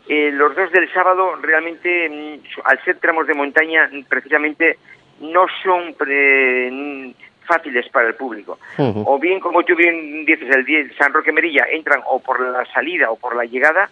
eh, 0.08 0.30
los 0.32 0.54
dos 0.56 0.70
del 0.72 0.92
sábado 0.92 1.36
realmente, 1.40 2.08
mm, 2.08 2.60
al 2.64 2.84
ser 2.84 2.96
tramos 2.98 3.26
de 3.26 3.34
montaña, 3.34 3.88
precisamente 4.08 4.78
no 5.20 5.46
son 5.62 5.94
pre, 5.94 7.14
fáciles 7.44 7.88
para 7.90 8.08
el 8.08 8.14
público. 8.14 8.58
Uh 8.78 8.82
-huh. 8.82 9.04
O 9.06 9.18
bien, 9.18 9.38
como 9.38 9.62
tú 9.62 9.76
bien 9.76 10.24
dices, 10.24 10.48
el 10.50 10.94
San 10.96 11.12
Roque 11.12 11.32
Merilla 11.32 11.66
entran 11.70 12.00
o 12.06 12.18
por 12.20 12.40
la 12.40 12.64
salida 12.66 13.10
o 13.10 13.16
por 13.16 13.36
la 13.36 13.44
llegada, 13.44 13.90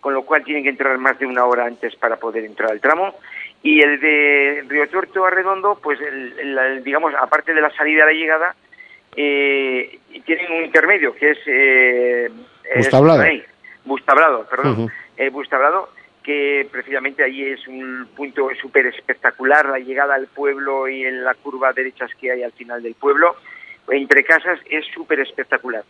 con 0.00 0.14
lo 0.14 0.22
cual 0.22 0.44
tienen 0.44 0.62
que 0.62 0.70
entrar 0.70 0.96
más 0.96 1.18
de 1.18 1.26
una 1.26 1.44
hora 1.44 1.66
antes 1.66 1.94
para 1.96 2.16
poder 2.16 2.44
entrar 2.44 2.70
al 2.70 2.80
tramo. 2.80 3.14
Y 3.62 3.82
el 3.82 4.00
de 4.00 4.64
Río 4.66 4.88
Tuerto 4.88 5.26
a 5.26 5.30
Redondo, 5.30 5.78
pues 5.82 6.00
el, 6.00 6.38
el, 6.38 6.82
digamos, 6.82 7.12
aparte 7.14 7.52
de 7.52 7.60
la 7.60 7.70
salida 7.70 8.04
a 8.04 8.06
la 8.06 8.12
llegada, 8.12 8.54
eh, 9.14 9.98
tienen 10.24 10.52
un 10.52 10.64
intermedio 10.64 11.14
que 11.14 11.32
es... 11.32 11.38
Eh, 11.46 12.30
Bustablado. 12.76 13.22
Es, 13.24 13.42
Bustablado, 13.84 14.46
perdón. 14.48 14.72
Uh 14.72 14.86
-huh 14.86 14.92
eh, 15.20 15.28
Bustabrado, 15.28 15.90
que 16.22 16.66
precisamente 16.72 17.22
ahí 17.22 17.42
es 17.42 17.68
un 17.68 18.08
punto 18.16 18.48
súper 18.58 18.86
espectacular, 18.86 19.66
la 19.66 19.78
llegada 19.78 20.14
al 20.14 20.28
pueblo 20.28 20.88
y 20.88 21.04
en 21.04 21.24
la 21.24 21.34
curva 21.34 21.74
derechas 21.74 22.10
que 22.18 22.30
hay 22.30 22.42
al 22.42 22.52
final 22.52 22.82
del 22.82 22.94
pueblo, 22.94 23.36
entre 23.90 24.24
casas, 24.24 24.58
es 24.70 24.86
súper 24.94 25.20
espectacular. 25.20 25.84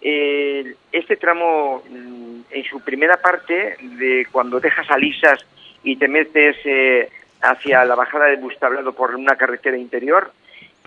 Eh, 0.00 0.74
este 0.90 1.16
tramo, 1.16 1.84
mm, 1.88 2.40
en 2.50 2.64
su 2.64 2.80
primera 2.80 3.18
parte, 3.18 3.76
de 3.80 4.26
cuando 4.32 4.58
dejas 4.58 4.90
a 4.90 4.98
Lisas 4.98 5.46
y 5.84 5.94
te 5.94 6.08
metes 6.08 6.56
eh, 6.64 7.08
hacia 7.40 7.84
la 7.84 7.94
bajada 7.94 8.26
de 8.26 8.36
Bustablado 8.36 8.92
por 8.94 9.14
una 9.14 9.36
carretera 9.36 9.76
interior, 9.76 10.32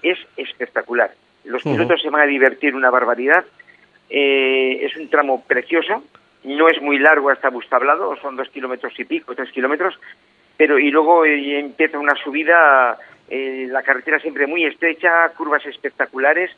es 0.02 0.20
espectacular. 0.36 1.12
Los 1.46 1.64
pilotos 1.64 1.92
uh 1.92 1.94
-huh. 1.94 2.02
se 2.02 2.10
van 2.10 2.24
a 2.24 2.26
divertir 2.26 2.76
una 2.76 2.90
barbaridad. 2.90 3.46
Eh, 4.10 4.80
es 4.82 4.98
un 4.98 5.10
tramo 5.10 5.46
precioso, 5.48 6.04
no 6.46 6.70
es 6.70 6.82
muy 6.82 7.00
largo 7.00 7.30
hasta 7.30 7.50
Bustablado, 7.50 8.16
son 8.18 8.36
dos 8.36 8.50
kilómetros 8.50 8.94
y 9.00 9.06
pico, 9.06 9.36
tres 9.36 9.52
kilómetros, 9.52 9.98
pero 10.58 10.80
y 10.80 10.92
luego 10.92 11.26
eh, 11.26 11.60
empieza 11.60 12.00
una 12.00 12.16
subida, 12.24 12.98
eh, 13.30 13.68
la 13.70 13.84
carretera 13.84 14.20
siempre 14.20 14.48
muy 14.48 14.66
estrecha, 14.66 15.30
curvas 15.36 15.66
espectaculares, 15.66 16.52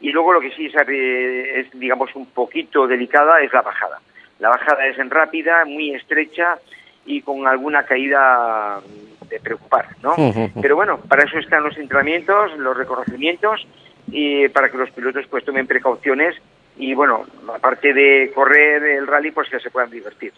y 0.00 0.10
luego 0.10 0.32
lo 0.32 0.40
que 0.40 0.50
sí 0.52 0.66
es, 0.66 0.74
eh, 0.88 1.60
es, 1.60 1.78
digamos, 1.78 2.14
un 2.14 2.26
poquito 2.26 2.86
delicada 2.86 3.40
es 3.40 3.52
la 3.52 3.62
bajada. 3.62 4.00
La 4.38 4.48
bajada 4.48 4.86
es 4.86 4.98
en 4.98 5.10
rápida, 5.10 5.64
muy 5.64 5.94
estrecha 5.94 6.58
y 7.06 7.20
con 7.20 7.46
alguna 7.46 7.84
caída 7.84 8.80
de 9.28 9.40
preocupar, 9.40 9.88
¿no? 10.02 10.12
Uh 10.12 10.32
-huh. 10.32 10.52
Pero 10.60 10.76
bueno, 10.76 10.98
para 11.08 11.24
eso 11.24 11.38
están 11.38 11.62
los 11.62 11.76
entrenamientos, 11.78 12.56
los 12.58 12.76
reconocimientos, 12.76 13.66
y 14.08 14.48
para 14.48 14.68
que 14.68 14.78
los 14.78 14.90
pilotos 14.90 15.26
pues 15.28 15.44
tomen 15.44 15.66
precauciones 15.66 16.34
y 16.76 16.92
bueno, 16.94 17.24
aparte 17.54 17.92
de 17.92 18.32
correr 18.34 18.82
el 18.82 19.06
rally, 19.06 19.30
pues 19.30 19.48
que 19.48 19.60
se 19.60 19.70
puedan 19.70 19.90
divertir. 19.90 20.32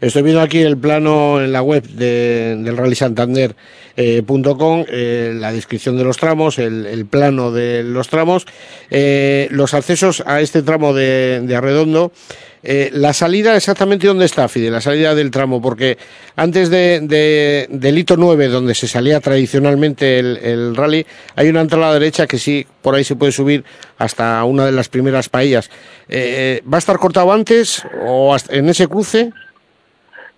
Estoy 0.00 0.22
viendo 0.22 0.40
aquí 0.40 0.60
el 0.60 0.76
plano 0.76 1.40
en 1.40 1.52
la 1.52 1.62
web 1.62 1.84
de, 1.84 2.56
del 2.58 2.76
Rally 2.76 2.96
Santander 2.96 3.54
eh, 3.96 4.24
eh, 4.26 5.32
la 5.34 5.52
descripción 5.52 5.96
de 5.96 6.04
los 6.04 6.16
tramos, 6.16 6.58
el, 6.58 6.86
el 6.86 7.06
plano 7.06 7.52
de 7.52 7.84
los 7.84 8.08
tramos, 8.08 8.46
eh, 8.90 9.46
los 9.50 9.74
accesos 9.74 10.24
a 10.26 10.40
este 10.40 10.62
tramo 10.62 10.92
de, 10.92 11.40
de 11.42 11.56
Arredondo. 11.56 12.12
Eh, 12.66 12.88
la 12.92 13.12
salida 13.12 13.54
exactamente 13.54 14.06
dónde 14.06 14.24
está, 14.24 14.48
Fide, 14.48 14.70
la 14.70 14.80
salida 14.80 15.14
del 15.14 15.30
tramo, 15.30 15.60
porque 15.60 15.98
antes 16.34 16.70
de, 16.70 17.00
de, 17.02 17.66
del 17.68 17.98
hito 17.98 18.16
9, 18.16 18.48
donde 18.48 18.74
se 18.74 18.88
salía 18.88 19.20
tradicionalmente 19.20 20.18
el, 20.18 20.38
el, 20.38 20.74
rally, 20.74 21.04
hay 21.36 21.50
una 21.50 21.60
entrada 21.60 21.86
a 21.86 21.88
la 21.90 21.98
derecha 21.98 22.26
que 22.26 22.38
sí, 22.38 22.66
por 22.80 22.94
ahí 22.94 23.04
se 23.04 23.16
puede 23.16 23.32
subir 23.32 23.64
hasta 23.98 24.42
una 24.44 24.64
de 24.64 24.72
las 24.72 24.88
primeras 24.88 25.28
paellas. 25.28 25.70
Eh, 26.08 26.62
¿Va 26.70 26.78
a 26.78 26.78
estar 26.78 26.96
cortado 26.96 27.30
antes 27.32 27.86
o 28.00 28.34
hasta 28.34 28.54
en 28.56 28.66
ese 28.68 28.88
cruce? 28.88 29.30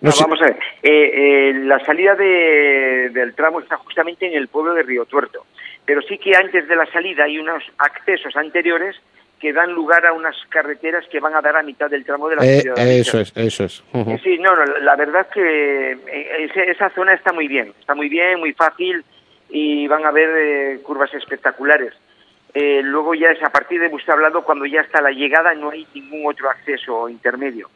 No, 0.01 0.09
no 0.09 0.11
sé. 0.11 0.23
Vamos 0.23 0.41
a 0.41 0.45
ver, 0.47 0.59
eh, 0.83 1.49
eh, 1.49 1.53
la 1.63 1.79
salida 1.85 2.13
de, 2.15 3.09
del 3.13 3.33
tramo 3.35 3.61
está 3.61 3.77
justamente 3.77 4.27
en 4.27 4.33
el 4.33 4.47
pueblo 4.49 4.73
de 4.73 4.83
Río 4.83 5.05
Tuerto, 5.05 5.45
pero 5.85 6.01
sí 6.01 6.17
que 6.17 6.35
antes 6.35 6.67
de 6.67 6.75
la 6.75 6.85
salida 6.91 7.23
hay 7.23 7.39
unos 7.39 7.63
accesos 7.77 8.35
anteriores 8.35 8.95
que 9.39 9.53
dan 9.53 9.71
lugar 9.73 10.05
a 10.05 10.13
unas 10.13 10.35
carreteras 10.49 11.05
que 11.11 11.19
van 11.19 11.35
a 11.35 11.41
dar 11.41 11.55
a 11.57 11.63
mitad 11.63 11.89
del 11.89 12.03
tramo 12.03 12.27
de 12.29 12.35
la 12.37 12.45
eh, 12.45 12.61
ciudad. 12.61 12.77
Eso 12.79 13.19
es, 13.19 13.31
eso 13.35 13.63
es. 13.65 13.83
Uh 13.93 13.99
-huh. 13.99 14.23
Sí, 14.23 14.37
no, 14.39 14.55
no, 14.55 14.65
la 14.79 14.95
verdad 14.95 15.27
que 15.33 15.91
ese, 15.91 16.71
esa 16.71 16.89
zona 16.91 17.13
está 17.13 17.31
muy 17.33 17.47
bien, 17.47 17.73
está 17.79 17.93
muy 17.93 18.09
bien, 18.09 18.39
muy 18.39 18.53
fácil 18.53 19.03
y 19.49 19.87
van 19.87 20.05
a 20.05 20.09
haber 20.09 20.29
eh, 20.29 20.79
curvas 20.83 21.13
espectaculares. 21.13 21.93
Eh, 22.53 22.81
luego 22.81 23.13
ya 23.13 23.27
es 23.27 23.43
a 23.43 23.49
partir 23.49 23.79
de 23.79 23.89
Bustablado 23.89 24.43
cuando 24.43 24.65
ya 24.65 24.81
está 24.81 25.01
la 25.01 25.11
llegada 25.11 25.53
no 25.53 25.69
hay 25.69 25.85
ningún 25.93 26.25
otro 26.25 26.49
acceso 26.49 27.07
intermedio. 27.07 27.69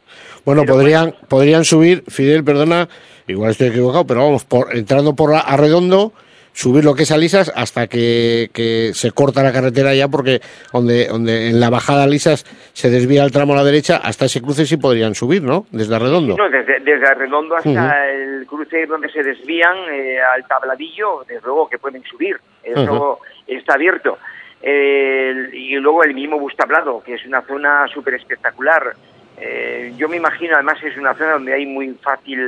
Bueno, 0.44 0.62
pero 0.62 0.74
podrían 0.74 1.10
bueno, 1.10 1.28
podrían 1.28 1.64
subir, 1.64 2.02
Fidel, 2.08 2.42
perdona, 2.42 2.88
igual 3.28 3.50
estoy 3.52 3.68
equivocado, 3.68 4.06
pero 4.06 4.20
vamos, 4.24 4.44
por, 4.44 4.74
entrando 4.74 5.14
por 5.14 5.34
Arredondo, 5.34 6.12
subir 6.52 6.84
lo 6.84 6.94
que 6.94 7.02
es 7.04 7.12
a 7.12 7.16
lisas 7.16 7.52
hasta 7.54 7.86
que, 7.86 8.50
se 8.94 9.12
corta 9.12 9.42
la 9.42 9.52
carretera 9.52 9.94
ya 9.94 10.08
porque 10.08 10.40
donde, 10.72 11.06
donde 11.06 11.48
en 11.48 11.60
la 11.60 11.70
bajada 11.70 12.04
a 12.04 12.06
lisas 12.06 12.44
se 12.72 12.90
desvía 12.90 13.24
el 13.24 13.32
tramo 13.32 13.54
a 13.54 13.56
la 13.56 13.64
derecha, 13.64 13.96
hasta 13.96 14.26
ese 14.26 14.40
cruce 14.40 14.66
sí 14.66 14.76
podrían 14.76 15.14
subir, 15.14 15.42
¿no? 15.42 15.66
Desde 15.70 15.94
Arredondo. 15.94 16.36
No, 16.36 16.48
desde, 16.48 16.80
desde 16.80 17.06
Arredondo 17.06 17.56
hasta 17.56 18.10
el 18.10 18.46
cruce 18.46 18.86
donde 18.86 19.08
se 19.10 19.22
desvían 19.22 19.76
eh, 19.90 20.18
al 20.20 20.46
tabladillo, 20.46 21.24
desde 21.26 21.46
luego 21.46 21.68
que 21.68 21.78
pueden 21.78 22.02
subir, 22.04 22.38
eso 22.62 23.18
está 23.46 23.74
abierto. 23.74 24.18
y 24.62 25.74
luego 25.76 26.04
el 26.04 26.14
mismo 26.14 26.38
Bustablado, 26.38 27.02
que 27.02 27.14
es 27.14 27.26
una 27.26 27.42
zona 27.42 27.86
súper 27.88 28.14
espectacular. 28.14 28.94
Eh, 29.38 29.94
yo 29.96 30.08
me 30.08 30.18
imagino, 30.18 30.54
además 30.54 30.78
es 30.84 30.96
una 30.96 31.14
zona 31.14 31.32
donde 31.32 31.54
hay 31.54 31.66
muy 31.66 31.88
fácil 31.94 32.38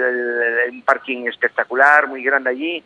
un 0.70 0.82
parking 0.82 1.26
espectacular, 1.26 2.06
muy 2.06 2.22
grande 2.22 2.50
allí 2.50 2.84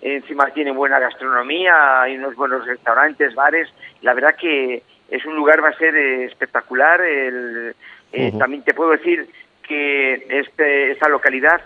encima 0.00 0.46
tiene 0.50 0.70
buena 0.70 0.98
gastronomía, 0.98 2.02
hay 2.02 2.16
unos 2.16 2.34
buenos 2.36 2.66
restaurantes, 2.66 3.34
bares, 3.34 3.68
la 4.02 4.14
verdad 4.14 4.36
que 4.36 4.82
es 5.08 5.24
un 5.24 5.36
lugar, 5.36 5.62
va 5.62 5.68
a 5.68 5.78
ser 5.78 5.96
eh, 5.96 6.24
espectacular, 6.24 7.00
el, 7.00 7.74
eh, 8.12 8.32
también 8.38 8.62
te 8.62 8.74
puedo 8.74 8.90
decir 8.90 9.28
que 9.66 10.26
este, 10.28 10.92
esta 10.92 11.08
localidad 11.08 11.60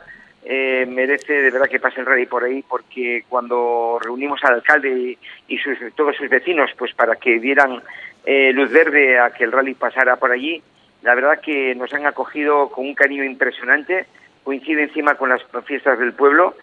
eh, 0.45 0.87
merece 0.89 1.35
de 1.35 1.51
verdad 1.51 1.69
que 1.69 1.81
pase 1.81 2.01
el 2.01 2.07
rey 2.07 2.27
por 2.27 2.45
ahí, 2.45 2.65
porque 2.69 3.25
cuando 3.29 3.99
reunimos 4.03 4.43
al 4.45 4.55
alcalde 4.55 5.19
y, 5.49 5.59
sus, 5.59 5.79
todos 5.95 6.17
sus 6.17 6.29
vecinos, 6.29 6.71
pues 6.79 6.95
para 6.95 7.17
que 7.17 7.39
dieran 7.39 7.83
luz 8.25 8.71
verde 8.71 9.19
a 9.19 9.31
que 9.31 9.43
el 9.43 9.51
rally 9.51 9.75
pasara 9.75 10.17
por 10.17 10.31
allí, 10.31 10.63
la 11.03 11.17
verdad 11.17 11.41
que 11.41 11.75
nos 11.75 11.93
han 11.93 12.07
acogido 12.07 12.69
con 12.69 12.87
un 12.87 12.95
cariño 12.95 13.25
impresionante, 13.25 14.07
coincide 14.45 14.85
encima 14.85 15.17
con 15.17 15.29
las 15.29 15.43
fiestas 15.65 15.99
del 15.99 16.13
pueblo, 16.13 16.55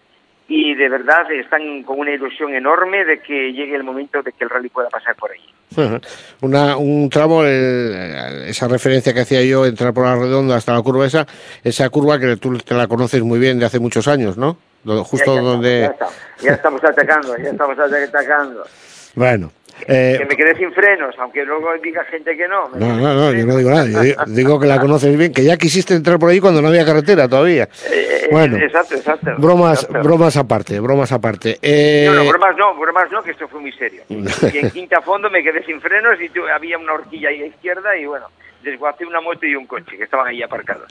y 0.52 0.74
de 0.74 0.88
verdad 0.88 1.30
están 1.30 1.84
con 1.84 2.00
una 2.00 2.10
ilusión 2.10 2.52
enorme 2.52 3.04
de 3.04 3.20
que 3.20 3.52
llegue 3.52 3.76
el 3.76 3.84
momento 3.84 4.20
de 4.20 4.32
que 4.32 4.42
el 4.42 4.50
rally 4.50 4.68
pueda 4.68 4.88
pasar 4.88 5.14
por 5.14 5.30
allí. 5.30 6.00
Una, 6.40 6.76
un 6.76 7.08
tramo, 7.08 7.44
esa 7.44 8.66
referencia 8.66 9.14
que 9.14 9.20
hacía 9.20 9.44
yo, 9.44 9.64
entrar 9.64 9.94
por 9.94 10.06
la 10.06 10.16
redonda 10.16 10.56
hasta 10.56 10.74
la 10.74 10.82
curva 10.82 11.06
esa, 11.06 11.24
esa 11.62 11.88
curva 11.88 12.18
que 12.18 12.36
tú 12.36 12.58
te 12.58 12.74
la 12.74 12.88
conoces 12.88 13.22
muy 13.22 13.38
bien 13.38 13.60
de 13.60 13.66
hace 13.66 13.78
muchos 13.78 14.08
años, 14.08 14.36
¿no? 14.36 14.58
Justo 15.04 15.40
donde... 15.40 15.88
ya, 16.40 16.54
estamos 16.54 16.82
atacando, 16.82 17.36
ya 17.36 17.50
estamos 17.50 17.78
atacando. 17.78 18.64
Bueno, 19.14 19.52
eh, 19.86 20.16
que 20.18 20.24
me 20.26 20.36
quedé 20.36 20.56
sin 20.56 20.72
frenos, 20.72 21.14
aunque 21.18 21.44
luego 21.44 21.68
diga 21.82 22.04
gente 22.04 22.36
que 22.36 22.48
no. 22.48 22.68
No, 22.74 22.96
no, 22.96 23.14
no, 23.14 23.32
yo 23.32 23.46
no 23.46 23.56
digo 23.56 23.70
nada. 23.70 23.86
Yo 23.86 24.14
digo, 24.26 24.60
que 24.60 24.66
la 24.66 24.80
conoces 24.80 25.16
bien, 25.16 25.32
que 25.32 25.44
ya 25.44 25.56
quisiste 25.56 25.94
entrar 25.94 26.18
por 26.18 26.30
ahí 26.30 26.40
cuando 26.40 26.62
no 26.62 26.68
había 26.68 26.84
carretera 26.84 27.28
todavía. 27.28 27.68
Eh, 27.90 28.28
bueno, 28.30 28.56
exacto, 28.56 28.94
exacto. 28.94 29.30
Bromas, 29.38 29.88
bromas 29.88 30.36
aparte, 30.36 30.80
bromas 30.80 31.12
aparte. 31.12 31.58
Eh... 31.62 32.06
No, 32.06 32.14
no, 32.14 32.28
bromas 32.28 32.56
no, 32.56 32.74
bromas 32.74 33.10
no, 33.10 33.22
que 33.22 33.32
esto 33.32 33.48
fue 33.48 33.60
muy 33.60 33.72
serio. 33.72 34.02
y 34.08 34.58
en 34.58 34.70
quinta 34.70 35.00
fondo 35.02 35.30
me 35.30 35.42
quedé 35.42 35.64
sin 35.64 35.80
frenos 35.80 36.18
y 36.20 36.30
había 36.52 36.78
una 36.78 36.94
horquilla 36.94 37.30
ahí 37.30 37.42
a 37.42 37.46
izquierda 37.46 37.96
y 37.96 38.06
bueno, 38.06 38.26
desguacé 38.62 39.04
una 39.04 39.20
moto 39.20 39.46
y 39.46 39.54
un 39.54 39.66
coche 39.66 39.96
que 39.96 40.04
estaban 40.04 40.26
ahí 40.26 40.42
aparcados. 40.42 40.88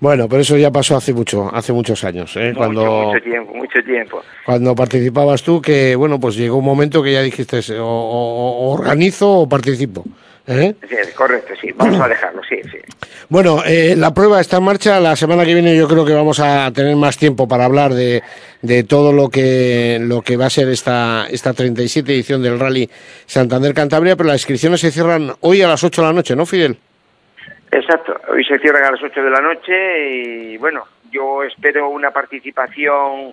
Bueno, 0.00 0.28
pero 0.28 0.42
eso 0.42 0.56
ya 0.56 0.70
pasó 0.70 0.96
hace 0.96 1.12
mucho, 1.12 1.50
hace 1.54 1.72
muchos 1.72 2.02
años, 2.04 2.36
¿eh? 2.36 2.52
cuando 2.56 3.12
mucho 3.12 3.22
tiempo, 3.22 3.54
mucho 3.54 3.82
tiempo. 3.84 4.22
Cuando 4.44 4.74
participabas 4.74 5.42
tú, 5.42 5.60
que 5.60 5.94
bueno, 5.96 6.18
pues 6.18 6.36
llegó 6.36 6.56
un 6.56 6.64
momento 6.64 7.02
que 7.02 7.12
ya 7.12 7.22
dijiste 7.22 7.60
o, 7.78 8.72
organizo 8.72 9.30
o 9.30 9.48
participo. 9.48 10.04
¿eh? 10.46 10.74
Sí, 10.88 10.96
correcto, 11.14 11.54
sí, 11.60 11.70
vamos 11.76 12.00
a 12.00 12.08
dejarlo, 12.08 12.42
sí, 12.48 12.56
sí. 12.70 12.78
Bueno, 13.28 13.62
eh, 13.64 13.94
la 13.96 14.12
prueba 14.12 14.40
está 14.40 14.58
en 14.58 14.64
marcha. 14.64 15.00
La 15.00 15.16
semana 15.16 15.44
que 15.44 15.54
viene 15.54 15.76
yo 15.76 15.88
creo 15.88 16.04
que 16.04 16.12
vamos 16.12 16.40
a 16.40 16.70
tener 16.72 16.96
más 16.96 17.16
tiempo 17.16 17.46
para 17.48 17.64
hablar 17.64 17.94
de, 17.94 18.22
de 18.60 18.84
todo 18.84 19.12
lo 19.12 19.28
que, 19.28 19.98
lo 20.00 20.22
que 20.22 20.36
va 20.36 20.46
a 20.46 20.50
ser 20.50 20.68
esta, 20.68 21.26
esta 21.30 21.54
37 21.54 22.12
edición 22.12 22.42
del 22.42 22.58
Rally 22.58 22.90
Santander 23.26 23.72
Cantabria, 23.72 24.16
pero 24.16 24.28
las 24.28 24.40
inscripciones 24.40 24.80
se 24.80 24.90
cierran 24.90 25.32
hoy 25.40 25.62
a 25.62 25.68
las 25.68 25.82
8 25.84 26.02
de 26.02 26.06
la 26.08 26.12
noche, 26.12 26.36
¿no, 26.36 26.44
Fidel? 26.44 26.76
Exacto, 27.74 28.14
hoy 28.28 28.44
se 28.44 28.58
cierran 28.58 28.84
a 28.84 28.90
las 28.90 29.02
8 29.02 29.22
de 29.22 29.30
la 29.30 29.40
noche 29.40 30.08
y 30.10 30.56
bueno, 30.58 30.84
yo 31.10 31.42
espero 31.42 31.88
una 31.88 32.10
participación 32.10 33.32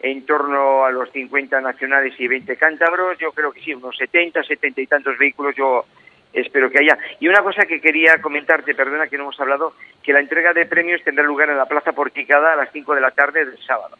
en 0.00 0.26
torno 0.26 0.84
a 0.84 0.90
los 0.90 1.08
50 1.12 1.60
nacionales 1.60 2.12
y 2.18 2.26
20 2.26 2.56
cántabros, 2.56 3.16
yo 3.18 3.30
creo 3.30 3.52
que 3.52 3.60
sí, 3.60 3.72
unos 3.72 3.96
70, 3.96 4.42
70 4.42 4.80
y 4.80 4.86
tantos 4.88 5.16
vehículos 5.16 5.54
yo 5.54 5.84
espero 6.32 6.68
que 6.68 6.80
haya. 6.80 6.98
Y 7.20 7.28
una 7.28 7.44
cosa 7.44 7.64
que 7.64 7.80
quería 7.80 8.20
comentarte, 8.20 8.74
perdona 8.74 9.06
que 9.06 9.16
no 9.16 9.22
hemos 9.22 9.40
hablado, 9.40 9.74
que 10.02 10.12
la 10.12 10.18
entrega 10.18 10.52
de 10.52 10.66
premios 10.66 11.04
tendrá 11.04 11.24
lugar 11.24 11.48
en 11.50 11.56
la 11.56 11.66
Plaza 11.66 11.92
Porticada 11.92 12.54
a 12.54 12.56
las 12.56 12.72
5 12.72 12.92
de 12.92 13.00
la 13.00 13.12
tarde 13.12 13.44
del 13.44 13.58
sábado. 13.64 13.96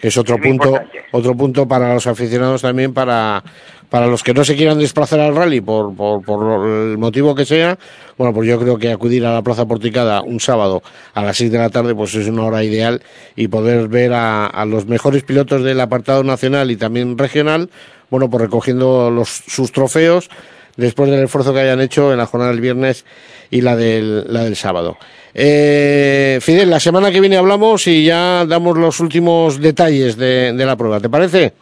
Es 0.00 0.18
otro 0.18 0.36
punto, 0.36 0.78
otro 1.12 1.34
punto 1.34 1.66
para 1.66 1.94
los 1.94 2.06
aficionados 2.06 2.60
también 2.62 2.92
para 2.92 3.42
para 3.88 4.08
los 4.08 4.24
que 4.24 4.34
no 4.34 4.44
se 4.44 4.56
quieran 4.56 4.80
desplazar 4.80 5.20
al 5.20 5.36
rally 5.36 5.60
por, 5.60 5.94
por, 5.94 6.20
por, 6.24 6.66
el 6.66 6.98
motivo 6.98 7.32
que 7.32 7.44
sea, 7.44 7.78
bueno, 8.18 8.34
pues 8.34 8.48
yo 8.48 8.58
creo 8.58 8.76
que 8.76 8.90
acudir 8.90 9.24
a 9.24 9.32
la 9.32 9.42
Plaza 9.42 9.66
Porticada 9.66 10.20
un 10.22 10.40
sábado 10.40 10.82
a 11.12 11.22
las 11.22 11.36
6 11.36 11.52
de 11.52 11.58
la 11.58 11.70
tarde 11.70 11.94
pues 11.94 12.12
es 12.16 12.26
una 12.26 12.42
hora 12.42 12.64
ideal 12.64 13.02
y 13.36 13.46
poder 13.46 13.86
ver 13.86 14.12
a, 14.12 14.46
a 14.46 14.64
los 14.64 14.86
mejores 14.86 15.22
pilotos 15.22 15.62
del 15.62 15.80
apartado 15.80 16.24
nacional 16.24 16.72
y 16.72 16.76
también 16.76 17.16
regional, 17.16 17.70
bueno, 18.10 18.28
pues 18.28 18.42
recogiendo 18.42 19.12
los, 19.12 19.28
sus 19.28 19.70
trofeos 19.70 20.28
después 20.76 21.10
del 21.10 21.24
esfuerzo 21.24 21.52
que 21.54 21.60
hayan 21.60 21.80
hecho 21.80 22.12
en 22.12 22.18
la 22.18 22.26
jornada 22.26 22.50
del 22.52 22.60
viernes 22.60 23.04
y 23.50 23.60
la 23.60 23.76
del, 23.76 24.24
la 24.32 24.44
del 24.44 24.56
sábado. 24.56 24.96
Eh, 25.34 26.38
Fidel, 26.40 26.70
la 26.70 26.80
semana 26.80 27.10
que 27.10 27.20
viene 27.20 27.36
hablamos 27.36 27.86
y 27.86 28.04
ya 28.04 28.44
damos 28.46 28.76
los 28.78 29.00
últimos 29.00 29.60
detalles 29.60 30.16
de, 30.16 30.52
de 30.52 30.66
la 30.66 30.76
prueba, 30.76 31.00
¿te 31.00 31.08
parece? 31.08 31.52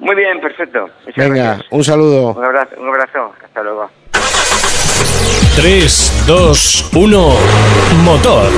Muy 0.00 0.16
bien, 0.16 0.40
perfecto. 0.40 0.88
Venga, 1.16 1.60
un 1.70 1.84
saludo. 1.84 2.32
Un 2.34 2.44
abrazo, 2.44 2.74
un 2.80 2.88
abrazo. 2.88 3.32
Hasta 3.44 3.62
luego. 3.62 3.90
3, 5.58 6.12
2, 6.28 6.84
1, 6.94 7.34
motor. 8.04 8.48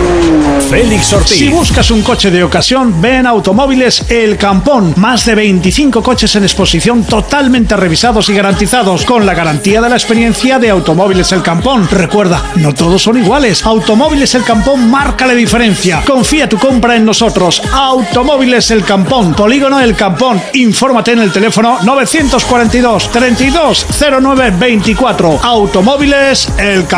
Félix 0.69 1.15
Ortiz. 1.15 1.39
Si 1.39 1.49
buscas 1.49 1.91
un 1.91 2.03
coche 2.03 2.31
de 2.31 2.45
ocasión, 2.45 3.01
ven 3.01 3.27
Automóviles 3.27 4.05
El 4.11 4.37
Campón. 4.37 4.93
Más 4.99 5.25
de 5.25 5.35
25 5.35 6.03
coches 6.03 6.37
en 6.37 6.43
exposición 6.43 7.05
totalmente 7.05 7.75
revisados 7.75 8.29
y 8.29 8.35
garantizados, 8.35 9.07
con 9.07 9.25
la 9.25 9.33
garantía 9.33 9.81
de 9.81 9.89
la 9.89 9.97
experiencia 9.97 10.59
de 10.59 10.69
Automóviles 10.69 11.33
El 11.33 11.43
Campón. 11.43 11.89
Recuerda, 11.91 12.45
no 12.57 12.75
todos 12.75 13.03
son 13.03 13.17
iguales. 13.17 13.65
Automóviles 13.65 14.35
El 14.35 14.45
Campón 14.45 14.91
marca 14.91 15.27
la 15.27 15.35
diferencia. 15.35 16.03
Confía 16.07 16.51
tu 16.51 16.59
compra 16.59 16.97
en 16.97 17.07
nosotros. 17.07 17.63
Automóviles 17.73 18.71
El 18.71 18.85
Campón, 18.85 19.33
Polígono 19.33 19.81
El 19.81 19.97
Campón. 19.97 20.41
Infórmate 20.53 21.13
en 21.13 21.21
el 21.21 21.33
teléfono 21.33 21.79
942 21.83 23.11
32 23.11 23.87
09 24.21 24.55
24. 24.59 25.41
Automóviles 25.43 26.47
El 26.59 26.83
Campón. 26.83 26.90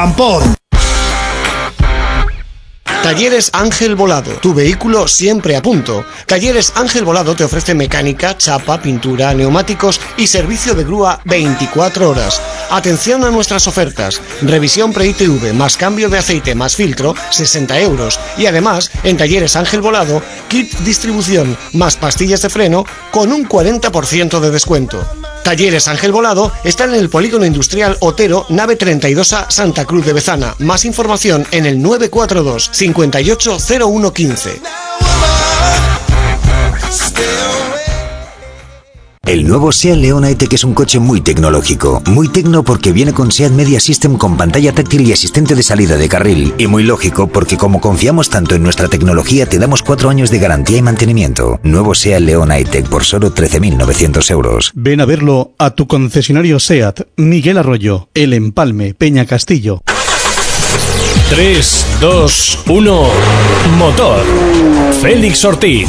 Talleres 3.02 3.50
Ángel 3.52 3.94
Volado, 3.94 4.30
tu 4.40 4.54
vehículo 4.54 5.06
siempre 5.06 5.54
a 5.54 5.60
punto. 5.60 6.06
Talleres 6.24 6.72
Ángel 6.76 7.04
Volado 7.04 7.36
te 7.36 7.44
ofrece 7.44 7.74
mecánica, 7.74 8.38
chapa, 8.38 8.80
pintura, 8.80 9.34
neumáticos 9.34 10.00
y 10.16 10.28
servicio 10.28 10.74
de 10.74 10.84
grúa 10.84 11.20
24 11.26 12.08
horas. 12.08 12.40
Atención 12.70 13.22
a 13.22 13.30
nuestras 13.30 13.66
ofertas. 13.66 14.22
Revisión 14.40 14.94
pre-ITV 14.94 15.52
más 15.52 15.76
cambio 15.76 16.08
de 16.08 16.16
aceite 16.16 16.54
más 16.54 16.74
filtro, 16.74 17.14
60 17.28 17.78
euros. 17.80 18.18
Y 18.38 18.46
además, 18.46 18.90
en 19.04 19.18
Talleres 19.18 19.56
Ángel 19.56 19.82
Volado, 19.82 20.22
kit 20.48 20.72
distribución 20.78 21.54
más 21.74 21.96
pastillas 21.96 22.40
de 22.40 22.48
freno 22.48 22.86
con 23.10 23.30
un 23.30 23.46
40% 23.46 24.40
de 24.40 24.50
descuento. 24.50 25.06
Talleres 25.42 25.88
Ángel 25.88 26.12
Volado 26.12 26.52
está 26.64 26.84
en 26.84 26.94
el 26.94 27.08
Polígono 27.10 27.44
Industrial 27.44 27.96
Otero, 28.00 28.46
nave 28.48 28.78
32A, 28.78 29.50
Santa 29.50 29.84
Cruz 29.84 30.06
de 30.06 30.12
Bezana. 30.12 30.54
Más 30.58 30.84
información 30.84 31.46
en 31.50 31.66
el 31.66 31.82
942 31.82 32.70
580115. 32.72 34.62
El 39.24 39.46
nuevo 39.46 39.70
SEAT 39.70 39.98
León 39.98 40.24
E-Tech 40.24 40.52
es 40.52 40.64
un 40.64 40.74
coche 40.74 40.98
muy 40.98 41.20
tecnológico, 41.20 42.02
muy 42.06 42.28
tecno 42.28 42.64
porque 42.64 42.90
viene 42.90 43.12
con 43.12 43.30
SEAT 43.30 43.52
Media 43.52 43.78
System 43.78 44.18
con 44.18 44.36
pantalla 44.36 44.72
táctil 44.72 45.02
y 45.02 45.12
asistente 45.12 45.54
de 45.54 45.62
salida 45.62 45.96
de 45.96 46.08
carril, 46.08 46.52
y 46.58 46.66
muy 46.66 46.82
lógico 46.82 47.28
porque 47.28 47.56
como 47.56 47.80
confiamos 47.80 48.30
tanto 48.30 48.56
en 48.56 48.64
nuestra 48.64 48.88
tecnología 48.88 49.46
te 49.46 49.60
damos 49.60 49.82
cuatro 49.82 50.10
años 50.10 50.32
de 50.32 50.40
garantía 50.40 50.78
y 50.78 50.82
mantenimiento. 50.82 51.60
Nuevo 51.62 51.94
SEAT 51.94 52.20
León 52.20 52.50
E-Tech 52.50 52.88
por 52.88 53.04
solo 53.04 53.32
13.900 53.32 54.28
euros. 54.32 54.72
Ven 54.74 55.00
a 55.00 55.04
verlo 55.04 55.52
a 55.56 55.70
tu 55.70 55.86
concesionario 55.86 56.58
SEAT, 56.58 57.02
Miguel 57.16 57.58
Arroyo, 57.58 58.08
El 58.14 58.32
Empalme, 58.32 58.92
Peña 58.92 59.24
Castillo. 59.24 59.82
3, 61.30 61.86
2, 62.00 62.58
1, 62.66 63.08
motor. 63.78 64.24
Félix 65.00 65.44
Ortiz. 65.44 65.88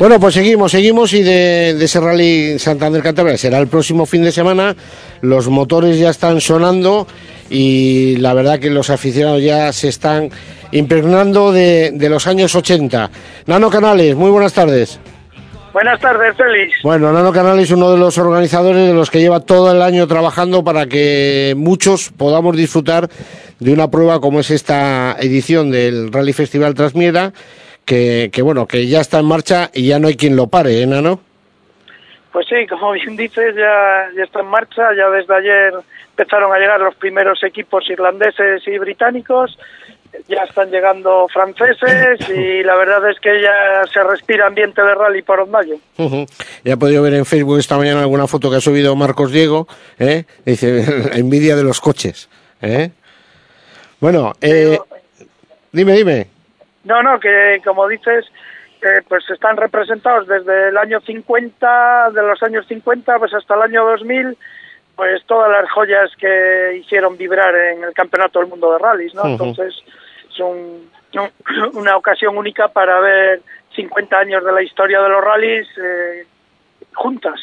Bueno, 0.00 0.18
pues 0.18 0.32
seguimos, 0.32 0.72
seguimos 0.72 1.12
y 1.12 1.22
de, 1.22 1.74
de 1.74 1.84
ese 1.84 2.00
rally 2.00 2.58
Santander 2.58 3.02
Cantabria 3.02 3.36
será 3.36 3.58
el 3.58 3.68
próximo 3.68 4.06
fin 4.06 4.24
de 4.24 4.32
semana. 4.32 4.74
Los 5.20 5.50
motores 5.50 5.98
ya 5.98 6.08
están 6.08 6.40
sonando 6.40 7.06
y 7.50 8.16
la 8.16 8.32
verdad 8.32 8.58
que 8.58 8.70
los 8.70 8.88
aficionados 8.88 9.42
ya 9.42 9.70
se 9.74 9.88
están 9.88 10.30
impregnando 10.72 11.52
de, 11.52 11.90
de 11.92 12.08
los 12.08 12.26
años 12.26 12.54
80. 12.54 13.10
Nano 13.44 13.68
Canales, 13.68 14.16
muy 14.16 14.30
buenas 14.30 14.54
tardes. 14.54 14.98
Buenas 15.74 16.00
tardes, 16.00 16.34
Félix. 16.34 16.78
Bueno, 16.82 17.12
Nano 17.12 17.30
Canales 17.30 17.64
es 17.64 17.70
uno 17.76 17.92
de 17.92 17.98
los 17.98 18.16
organizadores 18.16 18.88
de 18.88 18.94
los 18.94 19.10
que 19.10 19.20
lleva 19.20 19.40
todo 19.40 19.70
el 19.70 19.82
año 19.82 20.06
trabajando 20.06 20.64
para 20.64 20.86
que 20.86 21.52
muchos 21.58 22.10
podamos 22.16 22.56
disfrutar 22.56 23.10
de 23.58 23.70
una 23.70 23.90
prueba 23.90 24.18
como 24.18 24.40
es 24.40 24.50
esta 24.50 25.14
edición 25.20 25.70
del 25.70 26.10
Rally 26.10 26.32
Festival 26.32 26.74
Transmiera, 26.74 27.34
que, 27.90 28.30
que 28.32 28.42
bueno, 28.42 28.68
que 28.68 28.86
ya 28.86 29.00
está 29.00 29.18
en 29.18 29.26
marcha 29.26 29.68
y 29.74 29.88
ya 29.88 29.98
no 29.98 30.06
hay 30.06 30.14
quien 30.14 30.36
lo 30.36 30.46
pare, 30.46 30.80
¿eh, 30.80 30.86
Nano? 30.86 31.20
Pues 32.30 32.46
sí, 32.46 32.64
como 32.68 32.92
bien 32.92 33.16
dices, 33.16 33.56
ya, 33.56 34.08
ya 34.16 34.22
está 34.22 34.42
en 34.42 34.46
marcha. 34.46 34.94
Ya 34.96 35.10
desde 35.10 35.34
ayer 35.34 35.74
empezaron 36.10 36.52
a 36.52 36.58
llegar 36.60 36.80
los 36.80 36.94
primeros 36.94 37.42
equipos 37.42 37.90
irlandeses 37.90 38.62
y 38.68 38.78
británicos. 38.78 39.58
Ya 40.28 40.44
están 40.44 40.70
llegando 40.70 41.26
franceses 41.32 42.20
y 42.30 42.62
la 42.62 42.76
verdad 42.76 43.10
es 43.10 43.18
que 43.18 43.42
ya 43.42 43.82
se 43.92 44.04
respira 44.04 44.46
ambiente 44.46 44.80
de 44.80 44.94
rally 44.94 45.22
por 45.22 45.40
Ondayo. 45.40 45.74
Ujú. 45.98 46.26
Ya 46.62 46.74
he 46.74 46.76
podido 46.76 47.02
ver 47.02 47.14
en 47.14 47.26
Facebook 47.26 47.58
esta 47.58 47.76
mañana 47.76 48.02
alguna 48.02 48.28
foto 48.28 48.50
que 48.50 48.58
ha 48.58 48.60
subido 48.60 48.94
Marcos 48.94 49.32
Diego, 49.32 49.66
¿eh? 49.98 50.26
dice, 50.44 50.84
envidia 51.18 51.56
de 51.56 51.64
los 51.64 51.80
coches. 51.80 52.28
¿eh? 52.62 52.92
Bueno, 53.98 54.34
eh, 54.40 54.78
dime, 55.72 55.94
dime. 55.94 56.39
No, 56.84 57.02
no, 57.02 57.20
que 57.20 57.60
como 57.64 57.86
dices, 57.88 58.24
eh, 58.82 59.02
pues 59.08 59.28
están 59.30 59.56
representados 59.56 60.26
desde 60.26 60.68
el 60.68 60.78
año 60.78 61.00
50, 61.00 62.10
de 62.12 62.22
los 62.22 62.42
años 62.42 62.66
50 62.66 63.18
pues 63.18 63.34
hasta 63.34 63.54
el 63.54 63.62
año 63.62 63.84
2000, 63.86 64.36
pues 64.96 65.24
todas 65.26 65.50
las 65.50 65.70
joyas 65.70 66.10
que 66.18 66.78
hicieron 66.80 67.16
vibrar 67.16 67.54
en 67.54 67.84
el 67.84 67.92
Campeonato 67.92 68.38
del 68.38 68.48
Mundo 68.48 68.72
de 68.72 68.78
Rallys, 68.78 69.14
¿no? 69.14 69.22
Entonces, 69.32 69.74
es 70.30 70.40
un- 70.40 70.90
un- 71.14 71.70
una 71.74 71.96
ocasión 71.96 72.36
única 72.36 72.68
para 72.68 73.00
ver 73.00 73.40
50 73.76 74.18
años 74.18 74.44
de 74.44 74.52
la 74.52 74.62
historia 74.62 75.00
de 75.00 75.08
los 75.08 75.22
rallies 75.24 75.68
eh, 75.78 76.26
juntas. 76.94 77.40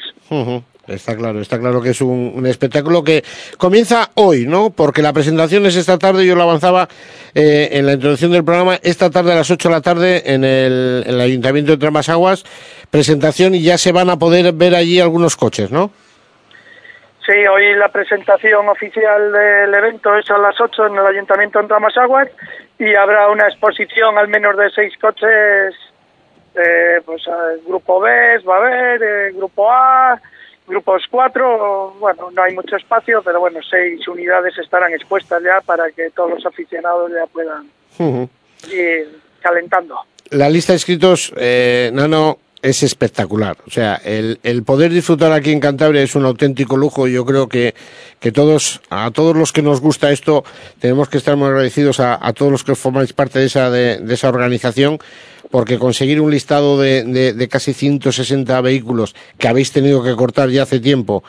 Está 0.88 1.16
claro, 1.16 1.42
está 1.42 1.60
claro 1.60 1.82
que 1.82 1.90
es 1.90 2.02
un, 2.02 2.46
espectáculo 2.46 3.04
que 3.04 3.24
comienza 3.58 4.10
hoy, 4.16 4.46
¿no? 4.46 4.70
Porque 4.70 5.02
la 5.02 5.12
presentación 5.12 5.66
es 5.66 5.76
esta 5.76 5.98
tarde, 5.98 6.26
yo 6.26 6.36
lo 6.36 6.44
avanzaba 6.44 6.88
eh, 7.36 7.70
en 7.74 7.86
la 7.86 7.94
introducción 7.94 8.32
del 8.32 8.46
programa, 8.46 8.80
esta 8.84 9.10
tarde 9.10 9.34
a 9.34 9.36
las 9.36 9.52
8 9.52 9.68
de 9.68 9.76
la 9.76 9.82
tarde 9.82 10.34
en 10.34 10.44
el, 10.44 11.04
en 11.06 11.16
el 11.16 11.22
Ayuntamiento 11.22 11.74
de 11.74 11.78
Tramasaguas, 11.78 12.46
presentación 12.90 13.54
y 13.56 13.62
ya 13.62 13.78
se 13.78 13.92
van 13.92 14.10
a 14.10 14.18
poder 14.18 14.54
ver 14.54 14.76
allí 14.76 15.00
algunos 15.00 15.36
coches, 15.36 15.72
¿no? 15.72 15.92
Sí, 17.28 17.46
hoy 17.46 17.76
la 17.76 17.90
presentación 17.90 18.70
oficial 18.70 19.34
del 19.34 19.74
evento 19.74 20.16
es 20.16 20.32
a 20.32 20.38
las 20.38 20.60
8 20.62 20.88
en 20.88 20.94
el 20.94 21.06
Ayuntamiento 21.06 21.62
de 21.62 21.68
Tramasaguas 21.68 22.30
y 22.80 22.96
habrá 22.96 23.30
una 23.30 23.48
exposición 23.50 24.18
al 24.18 24.30
menos 24.30 24.56
de 24.56 24.70
seis 24.70 24.94
coches, 24.98 25.76
eh, 26.56 27.02
pues 27.06 27.28
eh, 27.28 27.60
grupo 27.68 28.00
B 28.00 28.10
va 28.48 28.56
a 28.56 28.58
haber, 28.60 29.04
eh, 29.04 29.32
grupo 29.34 29.70
A, 29.70 30.22
grupos 30.68 31.04
4, 31.10 31.96
bueno, 32.00 32.30
no 32.32 32.44
hay 32.44 32.54
mucho 32.54 32.76
espacio, 32.76 33.22
pero 33.24 33.40
bueno, 33.40 33.60
seis 33.70 34.06
unidades 34.08 34.58
estarán 34.58 34.94
expuestas 34.94 35.42
ya 35.44 35.62
para 35.62 35.90
que 35.92 36.10
todos 36.12 36.32
los 36.32 36.46
aficionados 36.46 37.12
ya 37.12 37.26
puedan 37.28 37.70
ir 38.72 39.08
calentando. 39.42 39.96
la 40.32 40.50
lista 40.50 40.74
de 40.74 40.78
inscritos, 40.78 41.34
eh, 41.38 41.90
Nano, 41.94 42.38
es 42.62 42.84
espectacular. 42.84 43.56
O 43.68 43.72
sea, 43.72 43.96
el, 44.04 44.40
el 44.44 44.64
poder 44.64 44.92
disfrutar 44.92 45.32
aquí 45.32 45.52
en 45.52 45.60
Cantabria 45.60 46.02
es 46.02 46.16
un 46.16 46.26
auténtico 46.26 46.76
lujo 46.76 47.08
y 47.08 47.14
yo 47.14 47.26
creo 47.26 47.48
que, 47.48 47.76
que 48.20 48.32
todos, 48.32 48.82
a 48.90 49.12
todos 49.12 49.36
los 49.36 49.54
que 49.54 49.62
nos 49.62 49.80
gusta 49.80 50.12
esto, 50.12 50.44
tenemos 50.80 51.08
que 51.08 51.18
estar 51.18 51.38
muy 51.38 51.48
agradecidos 51.48 52.00
a, 52.00 52.18
a 52.20 52.34
todos 52.34 52.52
los 52.52 52.64
que 52.64 52.76
formáis 52.76 53.14
parte 53.14 53.40
de 53.40 53.46
esa, 53.46 53.70
de, 53.70 54.00
de 54.00 54.14
esa 54.14 54.30
organización, 54.30 55.00
porque 55.52 55.80
conseguir 55.80 56.22
un 56.22 56.32
listado 56.32 56.80
de, 56.80 57.04
de, 57.04 57.34
de 57.34 57.48
casi 57.48 57.74
160 57.74 58.60
vehículos 58.62 59.16
que 59.38 59.48
habéis 59.48 59.72
tenido 59.72 60.04
que 60.04 60.16
cortar 60.16 60.50
ya 60.50 60.64
hace 60.64 60.80
tiempo, 60.80 61.24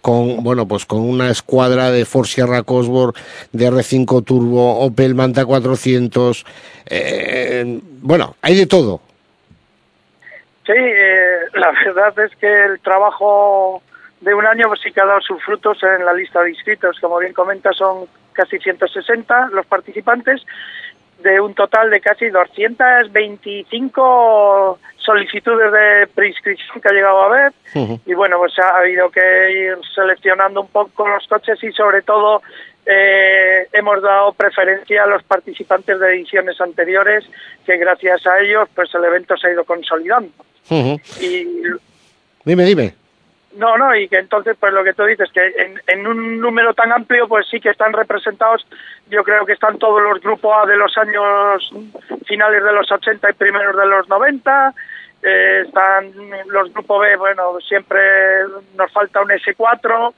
con 0.00 0.42
bueno 0.42 0.66
pues 0.66 0.84
con 0.84 1.00
una 1.00 1.30
escuadra 1.30 1.90
de 1.90 2.04
Ford 2.04 2.26
Sierra 2.26 2.62
Cosworth, 2.62 3.16
de 3.52 3.70
R5 3.70 4.24
Turbo, 4.24 4.80
Opel 4.80 5.14
Manta 5.14 5.46
400, 5.46 6.44
eh, 6.86 7.80
bueno, 8.00 8.36
hay 8.42 8.56
de 8.56 8.66
todo. 8.66 9.00
Sí, 10.66 10.72
eh, 10.76 11.38
la 11.54 11.72
verdad 11.84 12.18
es 12.24 12.36
que 12.36 12.64
el 12.66 12.80
trabajo 12.80 13.82
de 14.20 14.34
un 14.34 14.46
año 14.46 14.70
sí 14.76 14.92
que 14.92 15.00
ha 15.00 15.06
dado 15.06 15.20
sus 15.20 15.42
frutos 15.42 15.78
en 15.82 16.04
la 16.04 16.14
lista 16.14 16.40
de 16.42 16.50
inscritos. 16.50 16.98
Como 17.00 17.18
bien 17.18 17.32
comenta, 17.32 17.72
son 17.72 18.06
casi 18.32 18.58
160 18.58 19.48
los 19.52 19.66
participantes 19.66 20.42
de 21.22 21.40
un 21.40 21.54
total 21.54 21.88
de 21.90 22.00
casi 22.00 22.28
225 22.28 24.78
solicitudes 24.98 25.72
de 25.72 26.06
preinscripción 26.14 26.80
que 26.80 26.88
ha 26.88 26.92
llegado 26.92 27.22
a 27.22 27.26
haber. 27.26 27.52
Y 28.06 28.14
bueno, 28.14 28.38
pues 28.38 28.56
ha 28.58 28.78
habido 28.78 29.10
que 29.10 29.50
ir 29.50 29.76
seleccionando 29.94 30.62
un 30.62 30.68
poco 30.68 31.08
los 31.08 31.26
coches 31.26 31.62
y 31.62 31.72
sobre 31.72 32.00
todo 32.02 32.42
eh, 32.86 33.66
hemos 33.72 34.00
dado 34.02 34.32
preferencia 34.32 35.04
a 35.04 35.06
los 35.06 35.22
participantes 35.22 35.98
de 35.98 36.14
ediciones 36.14 36.60
anteriores 36.60 37.24
que 37.64 37.76
gracias 37.76 38.26
a 38.26 38.40
ellos 38.40 38.68
pues 38.74 38.92
el 38.94 39.04
evento 39.04 39.36
se 39.36 39.48
ha 39.48 39.52
ido 39.52 39.64
consolidando. 39.64 40.32
Y 41.20 41.46
Dime, 42.44 42.64
dime. 42.64 43.01
No, 43.56 43.76
no, 43.76 43.94
y 43.94 44.08
que 44.08 44.18
entonces, 44.18 44.56
pues 44.58 44.72
lo 44.72 44.82
que 44.82 44.94
tú 44.94 45.04
dices, 45.04 45.30
que 45.32 45.46
en, 45.46 45.80
en 45.86 46.06
un 46.06 46.40
número 46.40 46.74
tan 46.74 46.92
amplio, 46.92 47.28
pues 47.28 47.46
sí 47.50 47.60
que 47.60 47.70
están 47.70 47.92
representados, 47.92 48.66
yo 49.08 49.22
creo 49.22 49.44
que 49.44 49.52
están 49.52 49.78
todos 49.78 50.02
los 50.02 50.20
grupos 50.20 50.54
A 50.62 50.66
de 50.66 50.76
los 50.76 50.96
años 50.96 51.70
finales 52.26 52.64
de 52.64 52.72
los 52.72 52.90
80 52.90 53.30
y 53.30 53.32
primeros 53.34 53.76
de 53.76 53.86
los 53.86 54.08
90, 54.08 54.74
eh, 55.22 55.62
están 55.66 56.12
los 56.46 56.72
grupos 56.72 57.00
B, 57.02 57.16
bueno, 57.16 57.60
siempre 57.60 58.00
nos 58.76 58.90
falta 58.92 59.20
un 59.20 59.28
S4, 59.28 60.14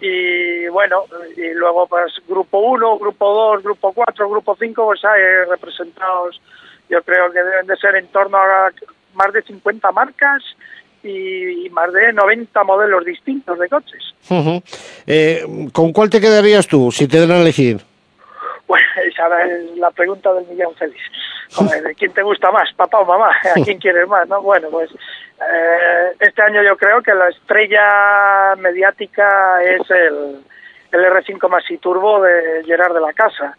y 0.00 0.68
bueno, 0.68 1.04
y 1.36 1.54
luego 1.54 1.86
pues 1.86 2.12
grupo 2.28 2.58
1, 2.58 2.98
grupo 2.98 3.52
2, 3.54 3.62
grupo 3.62 3.92
4, 3.92 4.28
grupo 4.28 4.56
5, 4.58 4.84
pues 4.84 5.04
hay 5.04 5.22
representados, 5.48 6.40
yo 6.88 7.02
creo 7.02 7.30
que 7.32 7.42
deben 7.42 7.66
de 7.66 7.76
ser 7.76 7.96
en 7.96 8.08
torno 8.08 8.36
a 8.36 8.70
más 9.14 9.32
de 9.32 9.42
50 9.42 9.92
marcas, 9.92 10.42
y, 11.04 11.66
y 11.66 11.70
más 11.70 11.92
de 11.92 12.12
90 12.12 12.64
modelos 12.64 13.04
distintos 13.04 13.58
de 13.58 13.68
coches. 13.68 14.14
Eh, 15.06 15.44
¿Con 15.72 15.92
cuál 15.92 16.10
te 16.10 16.20
quedarías 16.20 16.66
tú 16.66 16.90
si 16.90 17.06
te 17.06 17.20
dan 17.20 17.30
a 17.32 17.40
elegir? 17.40 17.80
Bueno, 18.66 18.86
esa 19.06 19.44
es 19.44 19.76
la 19.76 19.90
pregunta 19.90 20.32
del 20.32 20.46
millón 20.46 20.74
feliz. 20.74 21.02
Joder, 21.52 21.82
¿de 21.82 21.94
quién 21.94 22.12
te 22.12 22.22
gusta 22.22 22.50
más, 22.50 22.72
papá 22.74 23.00
o 23.00 23.04
mamá? 23.04 23.30
¿A 23.56 23.62
quién 23.62 23.78
quieres 23.78 24.08
más? 24.08 24.26
no 24.28 24.40
Bueno, 24.42 24.68
pues 24.70 24.90
eh, 24.90 26.12
este 26.18 26.42
año 26.42 26.62
yo 26.62 26.76
creo 26.76 27.02
que 27.02 27.14
la 27.14 27.28
estrella 27.28 28.54
mediática 28.56 29.62
es 29.62 29.88
el, 29.90 30.40
el 30.92 31.00
R5 31.00 31.48
Maxi 31.48 31.78
Turbo 31.78 32.22
de 32.22 32.62
Gerard 32.64 32.94
de 32.94 33.00
la 33.00 33.12
Casa. 33.12 33.56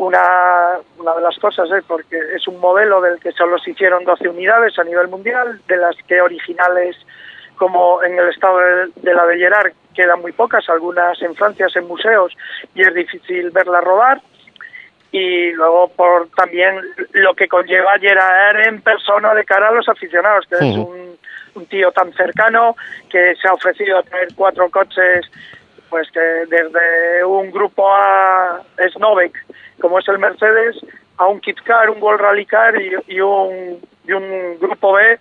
Una, 0.00 0.78
una 0.96 1.14
de 1.14 1.20
las 1.20 1.38
cosas 1.38 1.70
es 1.70 1.84
porque 1.84 2.16
es 2.34 2.48
un 2.48 2.58
modelo 2.58 3.02
del 3.02 3.20
que 3.20 3.32
solo 3.32 3.58
se 3.58 3.72
hicieron 3.72 4.02
12 4.02 4.30
unidades 4.30 4.78
a 4.78 4.84
nivel 4.84 5.08
mundial, 5.08 5.60
de 5.68 5.76
las 5.76 5.94
que 6.08 6.22
originales 6.22 6.96
como 7.56 8.02
en 8.02 8.18
el 8.18 8.30
estado 8.30 8.56
de, 8.56 8.86
de 8.96 9.14
la 9.14 9.26
de 9.26 9.36
Gerard 9.36 9.72
quedan 9.94 10.22
muy 10.22 10.32
pocas, 10.32 10.66
algunas 10.70 11.20
en 11.20 11.34
Francia, 11.34 11.66
en 11.74 11.86
museos, 11.86 12.34
y 12.74 12.80
es 12.80 12.94
difícil 12.94 13.50
verlas 13.50 13.84
rodar. 13.84 14.22
Y 15.12 15.52
luego 15.52 15.88
por 15.88 16.30
también 16.30 16.80
lo 17.12 17.34
que 17.34 17.46
conlleva 17.46 17.98
Gerard 17.98 18.68
en 18.68 18.80
persona 18.80 19.34
de 19.34 19.44
cara 19.44 19.68
a 19.68 19.72
los 19.72 19.86
aficionados, 19.86 20.46
que 20.46 20.54
es 20.54 20.76
un, 20.78 21.18
un 21.56 21.66
tío 21.66 21.92
tan 21.92 22.10
cercano 22.14 22.74
que 23.10 23.34
se 23.34 23.48
ha 23.48 23.52
ofrecido 23.52 23.98
a 23.98 24.02
traer 24.02 24.28
cuatro 24.34 24.70
coches, 24.70 25.30
pues 25.90 26.10
que 26.10 26.20
desde 26.20 27.24
un 27.24 27.50
grupo 27.50 27.92
A 27.92 28.62
Snowbeck, 28.94 29.36
como 29.80 29.98
es 29.98 30.08
el 30.08 30.18
Mercedes, 30.18 30.76
a 31.18 31.26
un 31.26 31.40
Kit 31.40 31.60
Car, 31.62 31.90
un 31.90 32.02
World 32.02 32.20
Rally 32.20 32.46
Car 32.46 32.80
y, 32.80 32.94
y 33.08 33.20
un, 33.20 33.80
y 34.06 34.12
un 34.12 34.58
grupo 34.58 34.94
B 34.94 35.18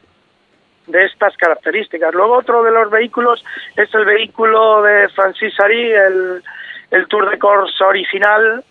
de 0.87 1.05
estas 1.05 1.35
características. 1.35 2.13
Luego 2.13 2.37
otro 2.37 2.63
de 2.63 2.71
los 2.71 2.89
vehículos 2.89 3.43
es 3.75 3.93
el 3.93 4.05
vehículo 4.05 4.81
de 4.81 5.09
Francis 5.09 5.59
Ari, 5.59 5.91
el, 5.91 6.43
el 6.91 7.07
Tour 7.07 7.29
de 7.29 7.37
Corse 7.37 7.83
original, 7.83 8.63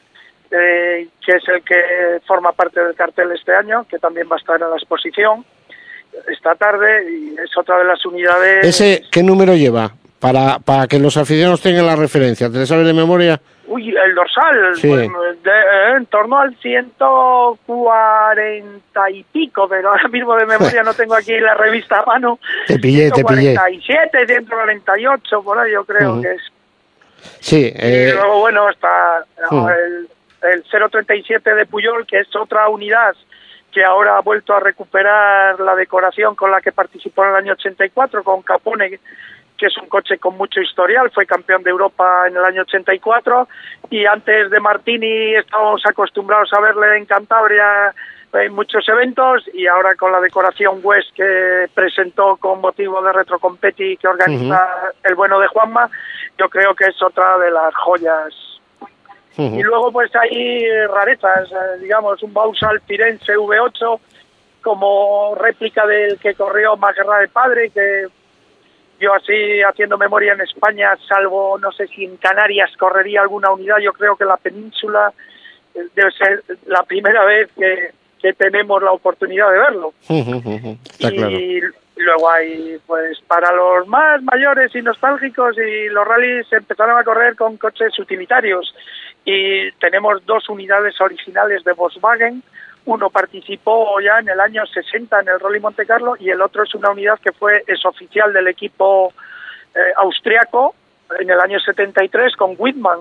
eh, 0.50 1.08
que 1.24 1.32
es 1.32 1.48
el 1.48 1.62
que 1.62 2.20
forma 2.26 2.52
parte 2.52 2.82
del 2.82 2.94
cartel 2.94 3.32
este 3.32 3.54
año, 3.54 3.86
que 3.88 3.98
también 3.98 4.28
va 4.30 4.36
a 4.36 4.38
estar 4.38 4.60
en 4.60 4.70
la 4.70 4.76
exposición 4.76 5.44
esta 6.28 6.54
tarde 6.54 7.12
y 7.12 7.36
es 7.38 7.56
otra 7.56 7.78
de 7.78 7.84
las 7.84 8.04
unidades. 8.04 8.64
¿Ese 8.64 9.02
qué 9.12 9.22
número 9.22 9.54
lleva? 9.54 9.92
Para, 10.20 10.58
para 10.58 10.86
que 10.88 10.98
los 10.98 11.16
aficionados 11.16 11.62
tengan 11.62 11.86
la 11.86 11.94
referencia. 11.96 12.50
¿Te 12.50 12.66
sabes 12.66 12.86
de 12.86 12.92
memoria? 12.92 13.40
Uy, 13.68 13.94
el 13.96 14.14
dorsal, 14.14 14.74
Sí. 14.76 14.88
pues, 14.88 15.08
de- 15.44 15.50
eh, 15.50 15.92
en 15.96 16.06
torno 16.06 16.38
al 16.38 16.54
140 16.56 19.10
y 19.10 19.22
pico, 19.24 19.68
pero 19.68 19.90
ahora 19.90 20.08
mismo 20.08 20.34
de 20.36 20.46
memoria 20.46 20.82
no 20.82 20.94
tengo 20.94 21.14
aquí 21.14 21.38
la 21.38 21.52
revista 21.54 22.00
a 22.00 22.04
mano. 22.06 22.38
Te 22.66 22.78
pillé, 22.78 23.10
te 23.10 23.22
pillé. 23.24 23.52
147, 23.52 24.26
148, 24.26 25.42
por 25.42 25.58
ahí 25.58 25.72
yo 25.72 25.84
creo 25.84 26.12
Ujú. 26.14 26.22
que 26.22 26.32
es. 26.32 26.40
Sí, 27.40 27.66
Y 27.66 27.72
eh, 27.74 28.12
luego, 28.14 28.38
bueno, 28.40 28.68
está 28.70 29.24
Ujú. 29.50 29.68
el, 29.68 30.08
el 30.52 30.62
037 30.64 31.54
de 31.54 31.66
Puyol, 31.66 32.06
que 32.06 32.20
es 32.20 32.34
otra 32.36 32.68
unidad 32.68 33.14
que 33.72 33.84
ahora 33.84 34.16
ha 34.16 34.20
vuelto 34.20 34.54
a 34.54 34.60
recuperar 34.60 35.60
la 35.60 35.74
decoración 35.76 36.34
con 36.34 36.50
la 36.50 36.60
que 36.62 36.72
participó 36.72 37.24
en 37.24 37.30
el 37.30 37.36
año 37.36 37.52
84, 37.52 38.24
con 38.24 38.40
Capone, 38.42 38.98
que 39.58 39.66
es 39.66 39.76
un 39.76 39.88
coche 39.88 40.18
con 40.18 40.36
mucho 40.36 40.60
historial, 40.60 41.10
fue 41.10 41.26
campeón 41.26 41.62
de 41.62 41.70
Europa 41.70 42.28
en 42.28 42.36
el 42.36 42.44
año 42.44 42.62
84, 42.62 43.48
y 43.90 44.06
antes 44.06 44.50
de 44.50 44.60
Martini 44.60 45.34
estábamos 45.34 45.82
acostumbrados 45.84 46.50
a 46.52 46.60
verle 46.60 46.96
en 46.96 47.04
Cantabria 47.04 47.92
en 48.32 48.54
muchos 48.54 48.88
eventos, 48.88 49.42
y 49.52 49.66
ahora 49.66 49.94
con 49.96 50.12
la 50.12 50.20
decoración 50.20 50.80
West 50.82 51.10
que 51.14 51.66
presentó 51.74 52.36
con 52.36 52.60
motivo 52.60 53.02
de 53.02 53.12
Retrocompeti 53.12 53.96
que 53.96 54.06
organiza 54.06 54.92
el 55.02 55.14
bueno 55.14 55.40
de 55.40 55.48
Juanma, 55.48 55.90
yo 56.38 56.48
creo 56.48 56.74
que 56.74 56.84
es 56.84 57.02
otra 57.02 57.38
de 57.38 57.50
las 57.50 57.74
joyas 57.74 58.34
ujú. 59.38 59.58
y 59.58 59.62
luego 59.62 59.90
pues 59.90 60.14
hay 60.14 60.64
eh, 60.64 60.86
rarezas, 60.88 61.50
eh, 61.50 61.80
digamos, 61.80 62.22
un 62.22 62.34
Bausal 62.34 62.80
Firenze 62.82 63.36
V8 63.36 63.98
como 64.62 65.34
réplica 65.36 65.86
del 65.86 66.18
que 66.18 66.34
corrió 66.34 66.76
Maguerra 66.76 67.20
de 67.20 67.28
Padre, 67.28 67.70
que 67.70 68.06
yo 69.00 69.14
así 69.14 69.62
haciendo 69.62 69.96
memoria 69.96 70.32
en 70.32 70.40
España, 70.40 70.96
salvo 71.08 71.58
no 71.58 71.72
sé 71.72 71.86
si 71.88 72.04
en 72.04 72.16
Canarias 72.16 72.70
correría 72.76 73.22
alguna 73.22 73.50
unidad, 73.50 73.78
yo 73.78 73.92
creo 73.92 74.16
que 74.16 74.24
la 74.24 74.36
península 74.36 75.12
eh, 75.74 75.80
debe 75.94 76.10
ser 76.12 76.42
la 76.66 76.82
primera 76.82 77.24
vez 77.24 77.48
que, 77.56 77.92
que 78.20 78.32
tenemos 78.32 78.82
la 78.82 78.92
oportunidad 78.92 79.50
de 79.50 79.58
verlo 79.58 79.94
Está 80.90 81.08
y 81.08 81.60
claro. 81.60 81.74
luego 81.96 82.30
hay, 82.30 82.78
pues, 82.86 83.20
para 83.26 83.54
los 83.54 83.86
más 83.86 84.22
mayores 84.22 84.74
y 84.74 84.82
nostálgicos 84.82 85.56
y 85.58 85.88
los 85.88 86.06
rallies 86.06 86.52
empezaron 86.52 86.98
a 86.98 87.04
correr 87.04 87.36
con 87.36 87.56
coches 87.56 87.98
utilitarios 87.98 88.74
y 89.24 89.70
tenemos 89.72 90.24
dos 90.24 90.48
unidades 90.48 90.98
originales 91.00 91.62
de 91.64 91.72
Volkswagen. 91.72 92.42
Uno 92.88 93.10
participó 93.10 94.00
ya 94.00 94.18
en 94.18 94.30
el 94.30 94.40
año 94.40 94.64
60 94.64 95.20
en 95.20 95.28
el 95.28 95.38
Rally 95.38 95.60
Monte 95.60 95.84
Carlo 95.84 96.16
y 96.18 96.30
el 96.30 96.40
otro 96.40 96.62
es 96.62 96.74
una 96.74 96.90
unidad 96.90 97.18
que 97.18 97.32
fue 97.32 97.62
es 97.66 97.84
oficial 97.84 98.32
del 98.32 98.48
equipo 98.48 99.12
eh, 99.74 99.92
austriaco 99.96 100.74
en 101.20 101.28
el 101.28 101.38
año 101.38 101.60
73 101.60 102.34
con 102.34 102.54
Whitman. 102.56 103.00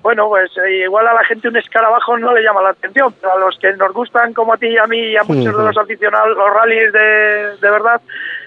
Bueno, 0.00 0.26
pues 0.28 0.50
eh, 0.56 0.84
igual 0.84 1.06
a 1.06 1.12
la 1.12 1.24
gente 1.24 1.48
un 1.48 1.56
escarabajo 1.58 2.16
no 2.16 2.32
le 2.32 2.42
llama 2.42 2.62
la 2.62 2.70
atención, 2.70 3.14
pero 3.20 3.34
a 3.34 3.38
los 3.38 3.58
que 3.58 3.70
nos 3.74 3.92
gustan 3.92 4.32
como 4.32 4.54
a 4.54 4.56
ti 4.56 4.68
y 4.68 4.78
a 4.78 4.86
mí 4.86 4.98
y 4.98 5.16
a 5.18 5.24
muchos 5.24 5.54
de 5.54 5.64
los 5.64 5.76
aficionados, 5.76 6.34
los 6.34 6.54
rallies 6.54 6.90
de, 6.90 7.56
de 7.60 7.70
verdad, 7.70 8.00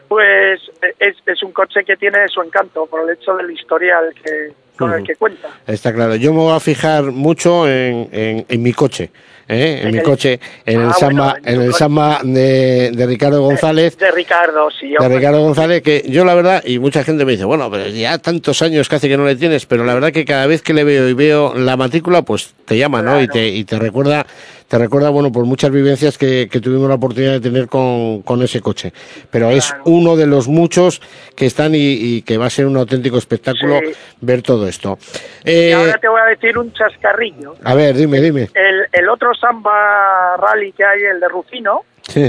pues 0.08 0.60
eh, 0.82 0.94
es, 1.00 1.16
es 1.26 1.44
un 1.44 1.52
coche 1.52 1.84
que 1.86 1.96
tiene 1.98 2.28
su 2.28 2.42
encanto 2.42 2.86
por 2.86 3.02
el 3.10 3.16
hecho 3.18 3.36
del 3.36 3.52
historial 3.52 4.14
que, 4.24 4.52
con 4.78 4.94
el 4.94 5.04
que 5.04 5.16
cuenta. 5.16 5.50
Está 5.68 5.94
claro. 5.94 6.16
Yo 6.16 6.32
me 6.34 6.40
voy 6.40 6.56
a 6.56 6.60
fijar 6.60 7.04
mucho 7.04 7.68
en, 7.68 8.10
en, 8.12 8.46
en 8.48 8.62
mi 8.64 8.74
coche. 8.74 9.12
¿eh? 9.48 9.80
En 9.82 9.88
En 9.88 9.92
mi 9.94 9.98
el- 10.00 10.04
coche, 10.04 10.40
en 10.66 10.82
el 10.82 10.90
Ah, 10.90 10.94
Samba, 10.94 11.32
bueno, 11.42 11.48
en 11.48 11.62
el. 11.62 11.74
Samba 11.74 12.20
de, 12.24 12.92
de 12.92 13.06
Ricardo 13.06 13.42
González. 13.42 13.98
De 13.98 14.10
Ricardo, 14.12 14.70
sí. 14.72 14.94
de. 14.98 15.10
Ricardo 15.10 15.42
González, 15.42 15.82
que 15.84 16.04
yo 16.08 16.24
la 16.26 16.34
verdad, 16.34 16.64
y 16.66 16.80
mucha 16.80 17.04
gente 17.04 17.26
me 17.26 17.34
dice, 17.34 17.46
bueno, 17.46 17.70
pero 17.70 17.88
ya 17.90 18.18
tantos 18.20 18.62
años 18.62 18.88
casi 18.90 19.08
que 19.10 19.18
no 19.18 19.26
le 19.26 19.36
tienes, 19.36 19.66
pero 19.66 19.84
la 19.84 19.94
verdad 19.94 20.12
que 20.12 20.26
cada 20.26 20.48
vez 20.48 20.62
que 20.62 20.74
le 20.74 20.84
veo 20.84 21.08
y 21.10 21.14
veo 21.14 21.54
la 21.56 21.76
matrícula, 21.78 22.22
pues 22.22 22.54
te 22.66 22.78
llama, 22.78 23.02
¿no? 23.02 23.22
Y 23.22 23.28
te, 23.28 23.48
y 23.50 23.64
te 23.66 23.78
recuerda, 23.78 24.26
te 24.74 24.80
recuerda, 24.80 25.12
bueno, 25.12 25.32
por 25.32 25.46
muchas 25.46 25.70
vivencias 25.70 26.18
que, 26.18 26.50
que 26.52 26.60
tuvimos 26.60 26.90
la 26.90 26.96
oportunidad 26.96 27.34
de 27.34 27.42
tener 27.42 27.68
con, 27.68 28.24
con 28.24 28.42
ese 28.42 28.60
coche. 28.60 28.92
Pero 29.30 29.52
es 29.52 29.72
uno 29.86 30.16
de 30.16 30.26
los 30.26 30.48
muchos 30.48 31.00
que 31.36 31.46
están 31.46 31.76
y, 31.76 31.78
y 31.94 32.22
que 32.24 32.40
va 32.40 32.48
a 32.48 32.50
ser 32.50 32.66
un 32.66 32.76
auténtico 32.78 33.20
espectáculo 33.20 33.80
Sí. 33.86 33.92
ver 34.22 34.42
todo 34.42 34.68
esto. 34.68 34.98
Y 35.46 35.52
Eh, 35.52 35.74
ahora 35.76 36.00
te 36.00 36.08
voy 36.08 36.20
a 36.22 36.26
decir 36.26 36.58
un 36.58 36.74
chascarrillo. 36.74 37.56
a 37.64 37.76
ver, 37.76 37.94
dime, 37.96 38.20
dime. 38.20 38.50
El, 38.56 38.88
el 38.92 39.10
otro 39.10 39.36
Samba 39.36 40.38
Rally 40.38 40.72
que 40.72 40.84
hay, 40.84 41.02
el 41.04 41.20
de 41.20 41.28
Rufino, 41.28 41.82
Sí, 42.08 42.24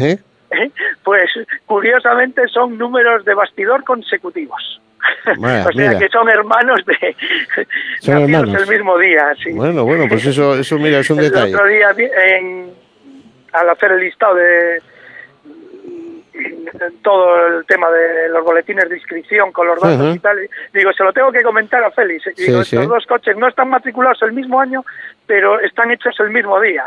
pues 1.02 1.22
curiosamente 1.64 2.42
son 2.48 2.76
números 2.76 3.24
de 3.24 3.32
bastidor 3.32 3.84
consecutivos. 3.84 4.82
O 5.26 5.72
sea 5.72 5.72
mira. 5.74 5.98
que 5.98 6.08
son 6.08 6.28
hermanos 6.28 6.80
de 6.86 7.16
Son 8.00 8.22
hermanos. 8.22 8.62
el 8.62 8.68
mismo 8.68 8.98
día, 8.98 9.34
sí. 9.42 9.50
Bueno, 9.52 9.84
bueno, 9.84 10.04
pues 10.08 10.24
eso, 10.26 10.54
eso 10.54 10.78
mira, 10.78 10.98
es 11.00 11.10
un 11.10 11.18
el 11.18 11.24
detalle. 11.30 11.54
otro 11.54 11.66
día 11.66 11.92
vi- 11.92 12.04
en, 12.28 12.70
al 13.52 13.70
hacer 13.70 13.92
el 13.92 14.00
listado 14.00 14.34
de 14.34 14.82
todo 17.02 17.46
el 17.46 17.64
tema 17.66 17.88
de 17.90 18.28
los 18.30 18.44
boletines 18.44 18.88
de 18.88 18.96
inscripción 18.96 19.52
con 19.52 19.66
los 19.68 19.80
datos 19.80 20.16
y 20.16 20.18
tal, 20.18 20.36
digo, 20.72 20.92
se 20.92 21.04
lo 21.04 21.12
tengo 21.12 21.30
que 21.30 21.42
comentar 21.42 21.82
a 21.84 21.90
Félix. 21.92 22.26
Y 22.36 22.42
digo, 22.46 22.64
Sí, 22.64 22.74
estos 22.76 22.84
sí. 22.84 22.86
dos 22.88 23.06
coches 23.06 23.36
no 23.36 23.46
están 23.48 23.68
matriculados 23.70 24.20
el 24.22 24.32
mismo 24.32 24.60
año, 24.60 24.84
pero 25.26 25.60
están 25.60 25.90
hechos 25.92 26.18
el 26.20 26.30
mismo 26.30 26.60
día. 26.60 26.84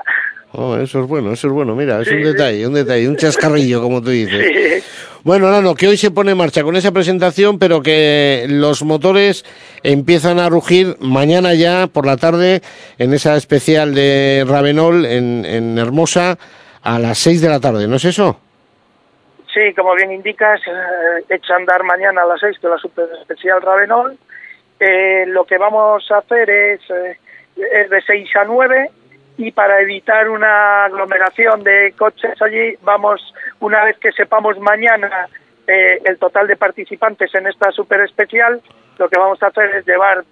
Oh, 0.60 0.76
eso 0.76 1.02
es 1.02 1.08
bueno, 1.08 1.32
eso 1.34 1.48
es 1.48 1.54
bueno, 1.54 1.76
mira, 1.76 2.02
es 2.02 2.08
Sí, 2.08 2.16
un 2.16 2.24
detalle, 2.24 2.66
un 2.66 2.74
detalle, 2.74 3.08
un 3.08 3.16
chascarrillo, 3.16 3.80
como 3.80 4.02
tú 4.02 4.10
dices. 4.10 4.44
Sí. 4.84 4.84
Bueno, 5.24 5.52
Nano, 5.52 5.76
que 5.76 5.88
hoy 5.88 5.98
se 5.98 6.10
pone 6.10 6.32
en 6.32 6.38
marcha 6.38 6.64
con 6.64 6.76
esa 6.76 6.92
presentación, 6.92 7.60
pero 7.60 7.84
que 7.84 8.48
los 8.50 8.82
motores 8.82 9.46
empiezan 9.84 10.40
a 10.40 10.50
rugir 10.50 10.96
mañana 11.00 11.54
ya 11.54 11.86
por 11.86 12.08
la 12.08 12.18
tarde 12.18 12.62
en 12.98 13.14
esa 13.14 13.36
especial 13.36 13.94
de 13.94 14.46
Ravenol 14.48 15.06
en, 15.06 15.46
en 15.46 15.78
Hermosa 15.78 16.40
a 16.82 16.98
las 16.98 17.20
6 17.20 17.42
de 17.42 17.50
la 17.50 17.60
tarde, 17.60 17.88
¿no 17.88 17.98
es 17.98 18.06
eso? 18.06 18.40
Sí, 19.54 19.74
como 19.76 19.94
bien 19.94 20.12
indicas, 20.12 20.60
eh, 20.66 21.24
echa 21.30 21.54
a 21.54 21.58
andar 21.58 21.84
mañana 21.84 22.24
a 22.24 22.26
las 22.26 22.40
6 22.40 22.60
de 22.62 22.70
la 22.70 22.78
Super 22.80 23.06
Especial 23.22 23.62
Ravenol. 23.62 24.18
Eh, 24.80 25.26
lo 25.28 25.46
que 25.46 25.60
vamos 25.60 26.04
a 26.12 26.18
hacer 26.18 26.50
es, 26.50 26.82
eh, 26.90 27.18
es 27.58 27.90
de 27.92 28.02
6 28.08 28.30
a 28.38 28.44
9 28.46 28.90
y 29.38 29.52
para 29.52 29.80
evitar 29.82 30.30
una 30.30 30.86
aglomeración 30.86 31.64
de 31.64 31.94
coches 31.98 32.42
allí, 32.42 32.76
vamos, 32.82 33.22
una 33.60 33.84
vez 33.84 33.98
que 34.00 34.12
sepamos 34.12 34.58
mañana 34.60 35.28
eh, 35.68 36.02
el 36.06 36.18
total 36.18 36.48
de 36.48 36.56
participantes 36.56 37.34
en 37.36 37.48
esta 37.48 37.72
Super 37.72 38.02
Especial, 38.02 38.62
lo 38.98 39.08
que 39.10 39.20
vamos 39.20 39.42
a 39.44 39.48
hacer 39.48 39.76
es 39.76 39.86
llevar 39.86 40.24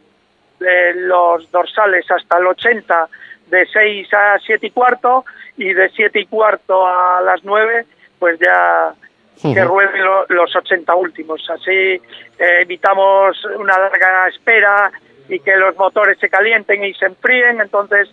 eh, 0.62 0.94
los 0.96 1.52
dorsales 1.52 2.10
hasta 2.10 2.38
el 2.39 2.48
80 2.48 3.08
de 3.48 3.65
6 3.68 4.13
a 4.13 4.39
7 4.39 4.65
y 4.68 4.72
cuarto 4.72 5.24
y 5.58 5.74
de 5.74 5.89
7 5.89 6.20
y 6.22 6.26
cuarto 6.26 6.88
a 6.88 7.22
las 7.22 7.44
9 7.44 7.86
pues 8.18 8.39
ya 8.39 8.94
que 9.41 9.50
Ujú. 9.50 9.68
rueden 9.68 10.04
lo- 10.04 10.26
los 10.30 10.56
80 10.56 10.96
últimos. 10.96 11.48
Así 11.50 11.70
eh, 11.72 12.02
evitamos 12.62 13.44
una 13.60 13.78
larga 13.78 14.30
espera 14.30 14.89
y 15.28 15.39
que 15.41 15.56
los 15.58 15.76
motores 15.76 16.18
se 16.20 16.30
calienten 16.30 16.84
y 16.86 16.94
se 16.94 17.06
enfríen. 17.08 17.60
Entonces, 17.60 18.10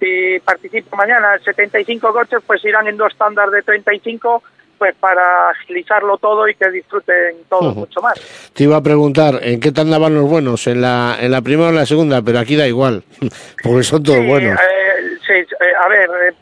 si 0.00 0.38
participan 0.40 0.96
mañana 0.98 1.38
75 1.44 2.12
coches, 2.12 2.40
pues 2.46 2.64
irán 2.64 2.86
en 2.88 2.96
dos 2.96 3.12
estándares 3.12 3.52
de 3.52 3.62
35 3.62 4.42
pues 4.78 4.94
para 4.94 5.50
agilizarlo 5.50 6.18
todo 6.18 6.46
y 6.48 6.54
que 6.54 6.70
disfruten 6.70 7.34
todos 7.48 7.72
Ujú. 7.72 7.80
mucho 7.80 8.00
más. 8.00 8.14
Te 8.54 8.62
iba 8.62 8.76
a 8.76 8.80
preguntar, 8.80 9.40
¿en 9.42 9.58
qué 9.58 9.72
tal 9.72 9.90
van 9.90 10.14
los 10.14 10.28
buenos? 10.30 10.68
¿En 10.68 10.80
la, 10.80 11.16
en 11.20 11.32
la 11.32 11.42
primera 11.42 11.66
o 11.66 11.70
en 11.70 11.76
la 11.76 11.86
segunda? 11.86 12.22
Pero 12.22 12.38
aquí 12.38 12.54
da 12.54 12.66
igual, 12.66 13.02
porque 13.62 13.82
son 13.82 14.04
todos 14.04 14.20
Sí, 14.20 14.26
buenos. 14.28 14.52
eh, 14.60 15.18
sí, 15.26 15.32
eh, 15.32 15.72
a 15.82 15.88
ver, 15.88 16.34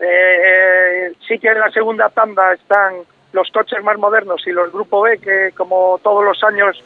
eh, 0.00 1.12
sí 1.26 1.38
que 1.38 1.48
en 1.48 1.60
la 1.60 1.70
segunda 1.70 2.08
tanda 2.10 2.52
están 2.52 2.96
los 3.32 3.48
coches 3.50 3.82
más 3.82 3.96
modernos 3.98 4.46
y 4.46 4.50
los 4.50 4.70
Grupo 4.70 5.00
B, 5.02 5.18
que 5.18 5.52
como 5.56 5.98
todos 6.02 6.22
los 6.24 6.42
años 6.44 6.76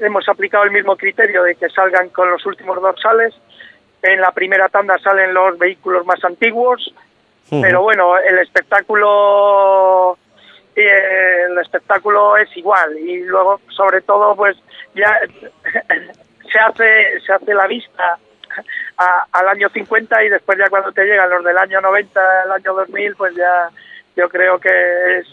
hemos 0.00 0.28
aplicado 0.28 0.64
el 0.64 0.72
mismo 0.72 0.96
criterio 0.96 1.44
de 1.44 1.54
que 1.54 1.68
salgan 1.68 2.08
con 2.08 2.30
los 2.30 2.44
últimos 2.46 2.80
dorsales. 2.82 3.32
En 4.02 4.20
la 4.20 4.32
primera 4.32 4.68
tanda 4.68 4.98
salen 4.98 5.32
los 5.32 5.56
vehículos 5.58 6.04
más 6.06 6.22
antiguos, 6.24 6.92
pero 7.62 7.82
bueno, 7.82 8.18
el 8.18 8.38
espectáculo 8.38 10.18
eh, 10.74 11.44
el 11.50 11.58
espectáculo 11.58 12.36
es 12.36 12.54
igual 12.56 12.96
y 12.98 13.22
luego 13.24 13.60
sobre 13.68 14.00
todo 14.00 14.34
pues 14.34 14.56
ya 14.94 15.18
se 16.52 16.58
hace 16.58 17.20
se 17.20 17.32
hace 17.32 17.52
la 17.54 17.66
vista 17.66 18.18
a- 18.96 19.26
al 19.32 19.48
año 19.48 19.68
50 19.68 20.24
y 20.24 20.28
después 20.30 20.58
ya 20.58 20.68
cuando 20.70 20.92
te 20.92 21.04
llegan 21.04 21.28
los 21.30 21.44
del 21.44 21.58
año 21.58 21.80
90 21.80 22.20
el 22.46 22.52
año 22.52 22.72
2000 22.74 23.16
pues 23.16 23.34
ya 23.34 23.68
yo 24.16 24.28
creo 24.28 24.58
que 24.58 25.18
es 25.18 25.26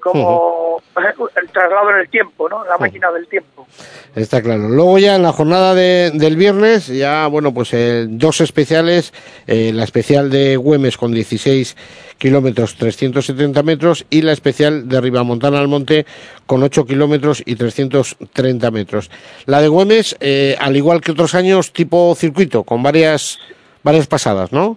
como 0.00 0.82
el 0.98 1.50
traslado 1.50 1.90
en 1.90 1.96
el 1.98 2.08
tiempo, 2.08 2.48
¿no? 2.48 2.64
La 2.64 2.78
máquina 2.78 3.10
del 3.12 3.26
tiempo. 3.28 3.66
Está 4.14 4.42
claro. 4.42 4.68
Luego 4.68 4.98
ya 4.98 5.16
en 5.16 5.22
la 5.22 5.32
jornada 5.32 5.74
de, 5.74 6.10
del 6.14 6.36
viernes, 6.36 6.88
ya, 6.88 7.26
bueno, 7.26 7.54
pues 7.54 7.72
eh, 7.72 8.06
dos 8.08 8.40
especiales, 8.40 9.12
eh, 9.46 9.72
la 9.72 9.84
especial 9.84 10.30
de 10.30 10.56
Güemes 10.56 10.96
con 10.96 11.12
16 11.12 11.76
kilómetros 12.18 12.76
370 12.76 13.62
metros 13.62 14.06
y 14.10 14.22
la 14.22 14.32
especial 14.32 14.88
de 14.88 15.00
Ribamontana 15.00 15.58
al 15.58 15.68
Monte 15.68 16.04
con 16.46 16.62
8 16.62 16.84
kilómetros 16.84 17.42
y 17.46 17.56
330 17.56 18.70
metros. 18.70 19.10
La 19.46 19.60
de 19.62 19.68
Güemes, 19.68 20.16
eh, 20.20 20.56
al 20.60 20.76
igual 20.76 21.00
que 21.00 21.12
otros 21.12 21.34
años, 21.34 21.72
tipo 21.72 22.14
circuito, 22.14 22.62
con 22.64 22.82
varias, 22.82 23.38
varias 23.82 24.06
pasadas, 24.06 24.52
¿no? 24.52 24.76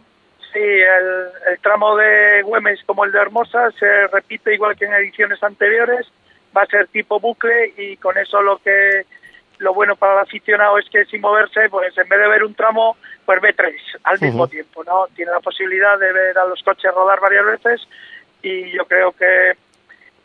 Sí, 0.54 0.60
el, 0.60 1.33
el 1.50 1.60
tramo 1.60 1.96
de 1.96 2.42
Güemes 2.44 2.82
como 2.86 3.06
el 3.06 3.12
de 3.12 3.20
Hermosa 3.20 3.72
se 3.72 4.08
repite 4.08 4.54
igual 4.54 4.76
que 4.76 4.86
en 4.86 4.94
ediciones 4.94 5.42
anteriores, 5.44 6.08
va 6.56 6.64
a 6.64 6.68
ser 6.68 6.88
tipo 6.88 7.20
bucle 7.20 7.74
y 7.78 7.98
con 7.98 8.18
eso 8.18 8.42
lo 8.42 8.58
que 8.58 9.06
lo 9.60 9.74
bueno 9.74 9.96
para 9.96 10.14
el 10.14 10.20
aficionado 10.20 10.78
es 10.78 10.90
que 10.90 11.06
sin 11.06 11.22
moverse, 11.22 11.70
pues 11.70 11.98
en 11.98 12.10
vez 12.10 12.20
de 12.20 12.28
ver 12.28 12.44
un 12.44 12.54
tramo, 12.54 12.98
pues 13.26 13.42
ve 13.42 13.54
tres 13.54 13.82
al 14.04 14.20
mismo 14.20 14.48
tiempo, 14.48 14.84
¿no? 14.84 15.08
Tiene 15.16 15.32
la 15.32 15.40
posibilidad 15.40 15.98
de 15.98 16.12
ver 16.12 16.38
a 16.38 16.46
los 16.46 16.62
coches 16.64 16.92
rodar 16.94 17.20
varias 17.20 17.46
veces 17.46 17.88
y 18.42 18.72
yo 18.72 18.86
creo 18.86 19.12
que 19.14 19.54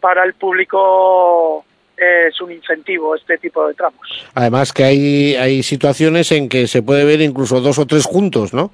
para 0.01 0.25
el 0.25 0.35
público 0.35 1.65
es 1.97 2.41
un 2.41 2.53
incentivo 2.53 3.15
este 3.15 3.39
tipo 3.39 3.67
de 3.67 3.75
tramos. 3.75 4.27
Además 4.35 4.73
que 4.73 4.85
hay, 4.85 5.35
hay 5.37 5.63
situaciones 5.63 6.31
en 6.33 6.49
que 6.49 6.67
se 6.67 6.83
puede 6.83 7.05
ver 7.05 7.21
incluso 7.21 7.61
dos 7.61 7.79
o 7.79 7.87
tres 7.87 8.05
juntos, 8.05 8.55
¿no? 8.55 8.71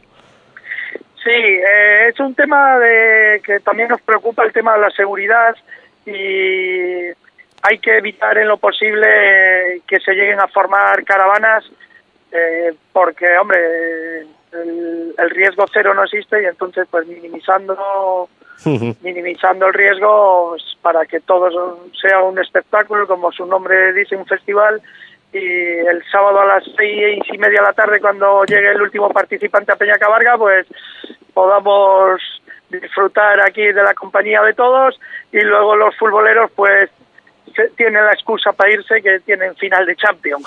Sí, 1.24 1.30
eh, 1.30 2.08
es 2.08 2.20
un 2.20 2.34
tema 2.34 2.78
de 2.78 3.40
que 3.44 3.60
también 3.60 3.88
nos 3.88 4.02
preocupa 4.02 4.44
el 4.44 4.52
tema 4.52 4.74
de 4.74 4.80
la 4.80 4.90
seguridad 4.90 5.56
y 6.04 7.08
hay 7.62 7.78
que 7.80 7.96
evitar 7.96 8.36
en 8.36 8.48
lo 8.48 8.58
posible 8.58 9.80
que 9.86 9.98
se 10.00 10.12
lleguen 10.12 10.38
a 10.38 10.48
formar 10.48 11.02
caravanas 11.04 11.64
eh, 12.30 12.74
porque, 12.92 13.26
hombre, 13.38 14.26
el, 14.52 15.14
el 15.16 15.30
riesgo 15.30 15.64
cero 15.72 15.94
no 15.94 16.04
existe 16.04 16.42
y 16.42 16.44
entonces 16.44 16.86
pues 16.90 17.06
minimizando 17.06 18.28
minimizando 19.02 19.66
el 19.66 19.74
riesgo 19.74 20.50
pues, 20.50 20.62
para 20.80 21.04
que 21.06 21.20
todo 21.20 21.78
sea 22.00 22.22
un 22.22 22.38
espectáculo, 22.38 23.06
como 23.06 23.32
su 23.32 23.46
nombre 23.46 23.92
dice, 23.92 24.16
un 24.16 24.26
festival. 24.26 24.80
Y 25.34 25.38
el 25.38 26.00
sábado 26.12 26.40
a 26.40 26.46
las 26.46 26.64
seis 26.76 27.18
y 27.32 27.38
media 27.38 27.60
de 27.60 27.66
la 27.66 27.72
tarde, 27.72 28.00
cuando 28.00 28.44
llegue 28.44 28.70
el 28.70 28.80
último 28.80 29.10
participante 29.10 29.72
a 29.72 29.76
Peña 29.76 29.98
Cabarga, 29.98 30.38
pues 30.38 30.66
podamos 31.34 32.20
disfrutar 32.70 33.40
aquí 33.40 33.62
de 33.62 33.82
la 33.82 33.94
compañía 33.94 34.42
de 34.42 34.54
todos 34.54 34.98
y 35.32 35.40
luego 35.40 35.76
los 35.76 35.96
futboleros 35.96 36.50
pues 36.54 36.88
tienen 37.76 38.04
la 38.04 38.12
excusa 38.12 38.52
para 38.52 38.72
irse 38.72 39.00
que 39.02 39.20
tienen 39.20 39.54
final 39.56 39.86
de 39.86 39.94
Champions. 39.96 40.44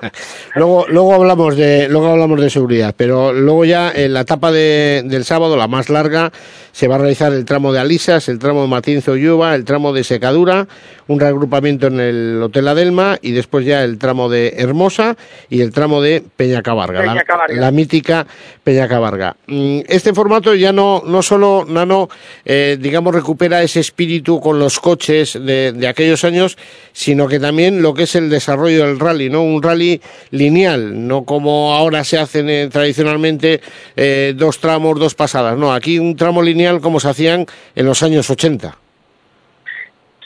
luego, 0.54 0.84
luego 0.88 1.14
hablamos 1.14 1.56
de, 1.56 1.88
luego 1.88 2.08
hablamos 2.12 2.40
de 2.40 2.50
seguridad, 2.50 2.94
pero 2.96 3.32
luego 3.32 3.64
ya 3.64 3.90
en 3.92 4.14
la 4.14 4.20
etapa 4.20 4.52
de- 4.52 5.02
del 5.04 5.24
sábado, 5.24 5.56
la 5.56 5.66
más 5.66 5.88
larga, 5.90 6.30
se 6.74 6.88
va 6.88 6.96
a 6.96 6.98
realizar 6.98 7.32
el 7.32 7.44
tramo 7.44 7.72
de 7.72 7.78
Alisas, 7.78 8.28
el 8.28 8.40
tramo 8.40 8.62
de 8.62 8.66
Matinzo 8.68 9.14
Lluva, 9.14 9.54
el 9.54 9.64
tramo 9.64 9.92
de 9.92 10.02
Secadura, 10.02 10.66
un 11.06 11.20
reagrupamiento 11.20 11.86
en 11.86 12.00
el 12.00 12.40
Hotel 12.42 12.66
Adelma 12.66 13.16
y 13.22 13.30
después 13.30 13.64
ya 13.64 13.84
el 13.84 13.96
tramo 13.96 14.28
de 14.28 14.54
Hermosa 14.58 15.16
y 15.48 15.60
el 15.60 15.70
tramo 15.70 16.02
de 16.02 16.24
Peñacabarga, 16.36 17.00
la- 17.04 17.12
Peñacabarga. 17.12 17.60
la, 17.60 17.70
mítica 17.70 18.26
Peñacabarga. 18.64 19.36
Mm, 19.46 19.80
Este 19.86 20.12
formato 20.14 20.52
ya 20.56 20.72
no, 20.72 21.04
no 21.06 21.22
solo, 21.22 21.64
Nano, 21.68 22.08
eh, 22.44 22.76
digamos, 22.80 23.14
recupera 23.14 23.62
ese 23.62 23.78
espíritu 23.78 24.40
con 24.40 24.58
los 24.58 24.80
coches 24.80 25.34
de, 25.40 25.70
de 25.72 25.86
aquellos 25.86 26.24
años, 26.24 26.58
sino 26.92 27.28
que 27.28 27.38
también 27.38 27.82
lo 27.82 27.94
que 27.94 28.02
es 28.02 28.16
el 28.16 28.28
desarrollo 28.30 28.86
del 28.86 28.98
rally, 28.98 29.30
¿no? 29.30 29.44
Un 29.44 29.62
rally 29.62 30.00
lineal, 30.32 31.06
no 31.06 31.24
como 31.24 31.72
ahora 31.74 32.02
se 32.02 32.18
hacen 32.18 32.50
eh, 32.50 32.68
tradicionalmente 32.72 33.60
eh, 33.94 34.34
dos 34.36 34.58
tramos, 34.58 34.98
dos 34.98 35.14
pasadas, 35.14 35.56
no, 35.56 35.72
aquí 35.72 36.00
un 36.00 36.16
tramo 36.16 36.42
lineal 36.42 36.63
como 36.80 37.00
se 37.00 37.08
hacían 37.08 37.46
en 37.74 37.86
los 37.86 38.02
años 38.02 38.28
80. 38.30 38.76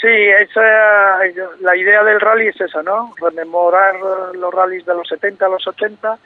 Sí, 0.01 0.07
esa, 0.07 1.19
la 1.61 1.77
idea 1.77 2.05
del 2.05 2.21
rally 2.21 2.49
es 2.49 2.61
esa, 2.61 2.83
¿no? 2.83 3.15
Rememorar 3.21 3.97
los 4.35 4.55
rallies 4.55 4.87
de 4.87 4.95
los 4.95 5.09
70 5.09 5.45
a 5.45 5.49
los 5.49 5.67
80 5.67 6.19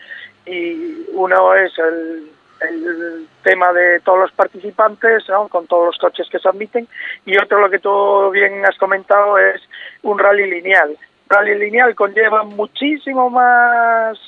y 0.44 1.06
uno 1.12 1.54
es 1.54 1.72
el, 1.78 2.30
el 2.60 3.26
tema 3.42 3.72
de 3.72 4.00
todos 4.00 4.18
los 4.18 4.32
participantes, 4.32 5.26
¿no? 5.28 5.48
Con 5.48 5.66
todos 5.66 5.86
los 5.86 5.98
coches 5.98 6.28
que 6.30 6.38
se 6.38 6.48
admiten 6.48 6.86
y 7.24 7.38
otro, 7.38 7.60
lo 7.60 7.70
que 7.70 7.78
tú 7.78 8.30
bien 8.30 8.64
has 8.66 8.76
comentado, 8.76 9.38
es 9.38 9.62
un 10.02 10.18
rally 10.18 10.50
lineal. 10.50 10.96
Rally 11.28 11.58
lineal 11.58 11.94
conlleva 11.94 12.42
muchísimo 12.42 13.30
más 13.30 14.18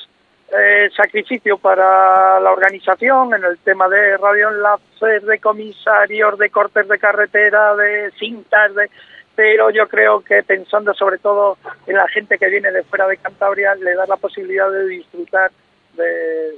eh, 0.57 0.91
sacrificio 0.97 1.59
para 1.59 2.39
la 2.41 2.53
organización 2.53 3.35
en 3.35 3.45
el 3.45 3.59
tema 3.59 3.89
de 3.89 4.17
radioenlaces, 4.17 5.27
de 5.27 5.39
comisarios, 5.41 6.39
de 6.39 6.51
cortes 6.51 6.89
de 6.89 6.99
carretera, 6.99 7.75
de 7.75 8.11
cintas, 8.19 8.75
de 8.75 8.91
pero 9.37 9.71
yo 9.71 9.89
creo 9.89 10.21
que 10.21 10.45
pensando 10.45 10.95
sobre 10.95 11.19
todo 11.19 11.59
en 11.89 11.97
la 11.97 12.07
gente 12.09 12.39
que 12.39 12.49
viene 12.49 12.71
de 12.71 12.85
fuera 12.85 13.09
de 13.09 13.17
Cantabria, 13.17 13.75
le 13.75 13.95
da 13.95 14.07
la 14.07 14.17
posibilidad 14.17 14.71
de 14.71 14.87
disfrutar 14.87 15.51
de, 15.95 16.55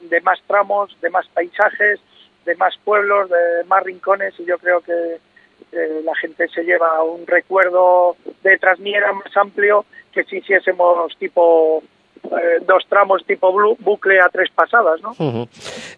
de 0.00 0.20
más 0.22 0.40
tramos, 0.46 0.96
de 1.02 1.10
más 1.10 1.28
paisajes, 1.28 2.00
de 2.46 2.56
más 2.56 2.78
pueblos, 2.82 3.28
de 3.28 3.64
más 3.66 3.82
rincones 3.82 4.32
y 4.38 4.46
yo 4.46 4.56
creo 4.58 4.80
que 4.80 5.18
eh, 5.72 6.00
la 6.02 6.14
gente 6.16 6.48
se 6.48 6.62
lleva 6.62 7.02
un 7.02 7.26
recuerdo 7.26 8.16
de 8.42 8.56
Trasmiera 8.56 9.12
más 9.12 9.36
amplio 9.36 9.84
que 10.12 10.24
si 10.24 10.38
hiciésemos 10.38 11.14
tipo 11.18 11.82
eh, 12.24 12.62
dos 12.66 12.82
tramos 12.88 13.24
tipo 13.26 13.52
blu- 13.52 13.76
bucle 13.80 14.20
a 14.20 14.28
tres 14.28 14.50
pasadas, 14.54 15.00
¿no? 15.02 15.48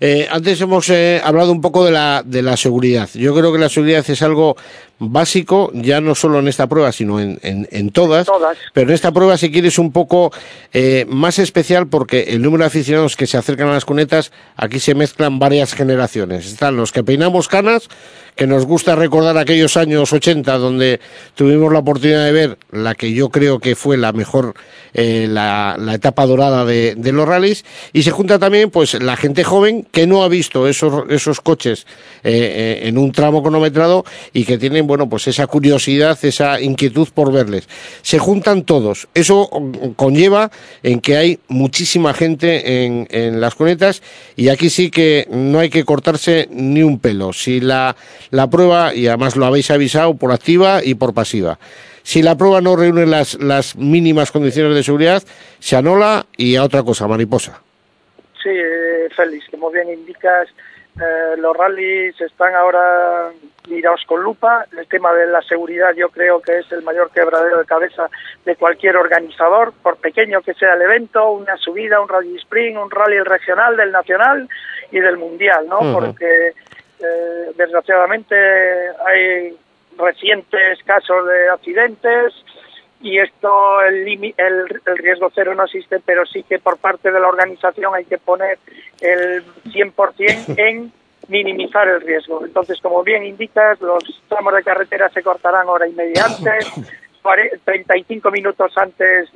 Eh, 0.01 0.27
antes 0.31 0.61
hemos 0.61 0.89
eh, 0.91 1.21
hablado 1.25 1.53
un 1.53 1.61
poco 1.61 1.85
de 1.85 1.91
la, 1.93 2.23
de 2.25 2.43
la 2.43 2.57
seguridad. 2.57 3.09
Yo 3.15 3.35
creo 3.35 3.53
que 3.53 3.59
la 3.59 3.69
seguridad 3.69 4.05
es 4.09 4.23
algo 4.23 4.57
básico, 5.01 5.71
ya 5.75 6.01
no 6.01 6.15
solo 6.15 6.39
en 6.39 6.47
esta 6.47 6.69
prueba, 6.69 6.93
sino 6.93 7.19
en, 7.19 7.41
en, 7.43 7.67
en 7.73 7.91
todas. 7.91 8.27
Todas. 8.27 8.57
Pero 8.73 8.91
en 8.91 8.95
esta 8.95 9.11
prueba, 9.11 9.37
si 9.37 9.51
quieres, 9.51 9.79
un 9.79 9.91
poco 9.93 10.31
eh, 10.73 11.07
más 11.09 11.39
especial 11.39 11.89
porque 11.89 12.25
el 12.29 12.43
número 12.43 12.63
de 12.63 12.69
aficionados 12.69 13.17
que 13.17 13.27
se 13.27 13.39
acercan 13.39 13.69
a 13.69 13.73
las 13.73 13.85
cunetas, 13.85 14.31
aquí 14.57 14.79
se 14.79 14.95
mezclan 14.95 15.39
varias 15.39 15.75
generaciones. 15.75 16.47
Están 16.47 16.77
los 16.77 16.93
que 16.93 17.03
peinamos 17.03 17.49
canas, 17.49 17.89
que 18.37 18.47
nos 18.47 18.65
gusta 18.65 18.95
recordar 18.95 19.37
aquellos 19.39 19.77
años 19.77 20.13
80 20.13 20.57
donde 20.59 21.01
tuvimos 21.35 21.73
la 21.73 21.81
oportunidad 21.81 22.25
de 22.25 22.33
ver 22.33 22.59
la 22.71 22.95
que 22.95 23.13
yo 23.13 23.31
creo 23.31 23.59
que 23.59 23.75
fue 23.75 23.97
la 23.97 24.13
mejor, 24.13 24.55
eh, 24.95 25.27
la, 25.29 25.77
la 25.79 25.95
etapa 25.95 26.27
dorada 26.27 26.65
de, 26.65 26.95
de 26.95 27.13
los 27.13 27.29
rallies, 27.29 27.65
y 27.93 28.03
se 28.03 28.11
junta 28.11 28.39
también 28.39 28.71
pues 28.71 28.95
la 28.95 29.17
gente 29.17 29.45
joven 29.45 29.87
que 29.91 30.07
no 30.07 30.23
ha 30.23 30.29
visto 30.29 30.69
esos, 30.69 31.05
esos 31.11 31.41
coches 31.41 31.87
eh, 32.23 32.79
eh, 32.83 32.89
en 32.89 32.99
un 32.99 33.13
tramo 33.13 33.43
cronometrado 33.43 34.05
y 34.33 34.45
que 34.45 34.59
tienen, 34.59 34.87
bueno, 34.91 35.09
pues 35.09 35.29
esa 35.29 35.47
curiosidad, 35.47 36.19
esa 36.23 36.61
inquietud 36.61 37.07
por 37.15 37.33
verles. 37.33 37.69
Se 38.03 38.19
juntan 38.19 38.65
todos. 38.65 39.07
Eso 39.15 39.49
conlleva 39.95 40.51
en 40.83 41.01
que 41.01 41.17
hay 41.17 41.39
muchísima 41.47 42.13
gente 42.13 42.85
en, 42.85 43.07
en 43.11 43.41
las 43.41 43.55
cunetas 43.55 44.03
y 44.35 44.49
aquí 44.49 44.69
sí 44.69 44.91
que 44.91 45.29
no 45.31 45.61
hay 45.61 45.71
que 45.71 45.85
cortarse 45.85 46.49
ni 46.51 46.83
un 46.83 46.99
pelo. 46.99 47.33
Si 47.33 47.61
la, 47.61 47.95
la 48.31 48.51
prueba, 48.51 48.93
y 48.93 49.07
además 49.07 49.37
lo 49.37 49.47
habéis 49.47 49.71
avisado 49.71 50.15
por 50.15 50.33
activa 50.33 50.83
y 50.83 50.97
por 50.97 51.15
pasiva, 51.15 51.61
si 52.03 52.21
la 52.21 52.37
prueba 52.37 52.61
no 52.61 52.75
reúne 52.75 53.07
las, 53.07 53.41
las 53.41 53.77
mínimas 53.77 54.33
condiciones 54.33 54.75
de 54.75 54.83
seguridad, 54.83 55.23
se 55.61 55.77
anula 55.77 56.27
y 56.37 56.57
a 56.57 56.65
otra 56.65 56.83
cosa, 56.83 57.07
mariposa. 57.07 57.63
Sí, 58.43 58.51
eh, 58.51 59.09
Félix, 59.15 59.45
como 59.53 59.71
bien 59.71 59.89
indicas, 59.89 60.49
eh, 60.97 61.37
los 61.39 61.57
rallies 61.57 62.21
están 62.21 62.55
ahora 62.55 63.31
mirados 63.71 64.03
con 64.07 64.23
lupa. 64.23 64.67
El 64.77 64.87
tema 64.87 65.13
de 65.13 65.27
la 65.27 65.41
seguridad 65.43 65.95
yo 65.95 66.09
creo 66.11 66.41
que 66.41 66.59
es 66.59 66.71
el 66.73 66.83
mayor 66.83 67.11
quebradero 67.11 67.59
de 67.59 67.65
cabeza 67.65 68.09
de 68.45 68.57
cualquier 68.57 68.97
organizador, 68.97 69.73
por 69.83 69.97
pequeño 69.97 70.43
que 70.43 70.55
sea 70.55 70.75
el 70.75 70.83
evento, 70.83 71.31
una 71.31 71.57
subida, 71.57 72.01
un 72.01 72.09
rally 72.09 72.37
sprint, 72.37 72.77
un 72.77 72.91
rally 72.91 73.21
regional, 73.21 73.77
del 73.77 73.93
nacional 73.93 74.49
y 74.91 75.01
del 75.01 75.17
mundial, 75.17 75.67
¿no? 75.69 75.79
Porque 75.93 76.49
eh, 76.49 77.53
desgraciadamente 77.57 78.37
hay 79.07 79.57
recientes 79.97 80.83
casos 80.85 81.27
de 81.27 81.49
accidentes 81.49 82.35
y 83.03 83.19
esto 83.19 83.83
el, 83.83 84.07
el, 84.07 84.35
el 84.87 84.99
riesgo 84.99 85.31
cero 85.35 85.55
no 85.55 85.65
existe, 85.65 86.01
pero 86.05 86.27
sí 86.27 86.43
que 86.43 86.59
por 86.59 86.77
parte 86.79 87.11
de 87.11 87.21
la 87.21 87.29
organización 87.29 87.95
hay 87.95 88.05
que 88.05 88.19
poner 88.19 88.59
el 89.01 89.43
100% 89.65 90.55
en 90.59 90.93
minimizar 91.31 91.89
el 91.89 92.01
riesgo. 92.03 92.45
Entonces, 92.45 92.79
como 92.81 93.03
bien 93.03 93.25
indicas, 93.25 93.81
los 93.81 94.05
tramos 94.29 94.55
de 94.55 94.63
carretera 94.63 95.09
se 95.09 95.23
cortarán 95.23 95.69
hora 95.69 95.87
y 95.89 95.93
media 95.93 96.25
antes, 96.27 96.67
cuare- 97.23 97.59
35 97.65 98.31
minutos 98.31 98.73
antes 98.77 99.31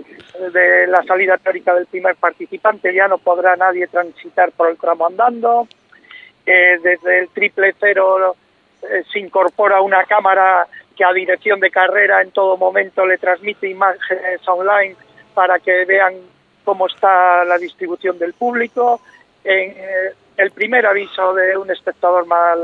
de 0.52 0.86
la 0.88 1.02
salida 1.04 1.38
teórica 1.38 1.74
del 1.74 1.86
primer 1.86 2.16
participante, 2.16 2.92
ya 2.92 3.08
no 3.08 3.18
podrá 3.18 3.56
nadie 3.56 3.86
transitar 3.86 4.50
por 4.52 4.68
el 4.68 4.76
tramo 4.76 5.06
andando. 5.06 5.68
Eh, 6.44 6.78
desde 6.82 7.20
el 7.20 7.28
triple 7.30 7.74
cero 7.80 8.36
eh, 8.82 9.02
se 9.10 9.18
incorpora 9.18 9.80
una 9.80 10.04
cámara 10.04 10.66
que 10.94 11.02
a 11.04 11.12
dirección 11.12 11.58
de 11.58 11.70
carrera 11.70 12.20
en 12.20 12.30
todo 12.32 12.56
momento 12.58 13.06
le 13.06 13.16
transmite 13.18 13.68
imágenes 13.68 14.46
online 14.46 14.94
para 15.32 15.58
que 15.58 15.84
vean 15.86 16.14
cómo 16.64 16.86
está 16.86 17.44
la 17.44 17.56
distribución 17.58 18.18
del 18.18 18.34
público. 18.34 19.00
En, 19.42 19.70
eh, 19.70 20.12
el 20.36 20.50
primer 20.50 20.86
aviso 20.86 21.34
de 21.34 21.56
un 21.56 21.70
espectador 21.70 22.26
mal, 22.26 22.60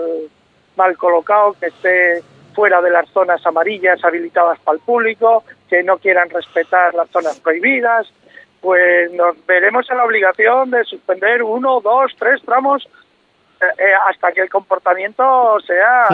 mal 0.76 0.96
colocado, 0.96 1.54
que 1.58 1.66
esté 1.66 2.22
fuera 2.54 2.80
de 2.80 2.90
las 2.90 3.08
zonas 3.10 3.44
amarillas 3.46 4.04
habilitadas 4.04 4.58
para 4.60 4.76
el 4.76 4.82
público, 4.82 5.44
que 5.68 5.82
no 5.82 5.98
quieran 5.98 6.28
respetar 6.30 6.94
las 6.94 7.08
zonas 7.10 7.38
prohibidas, 7.40 8.12
pues 8.60 9.10
nos 9.12 9.34
veremos 9.46 9.88
en 9.90 9.96
la 9.96 10.04
obligación 10.04 10.70
de 10.70 10.84
suspender 10.84 11.42
uno, 11.42 11.80
dos, 11.80 12.12
tres 12.18 12.42
tramos 12.44 12.86
eh, 13.60 13.64
eh, 13.78 13.92
hasta 14.08 14.32
que 14.32 14.42
el 14.42 14.50
comportamiento 14.50 15.58
sea... 15.66 16.06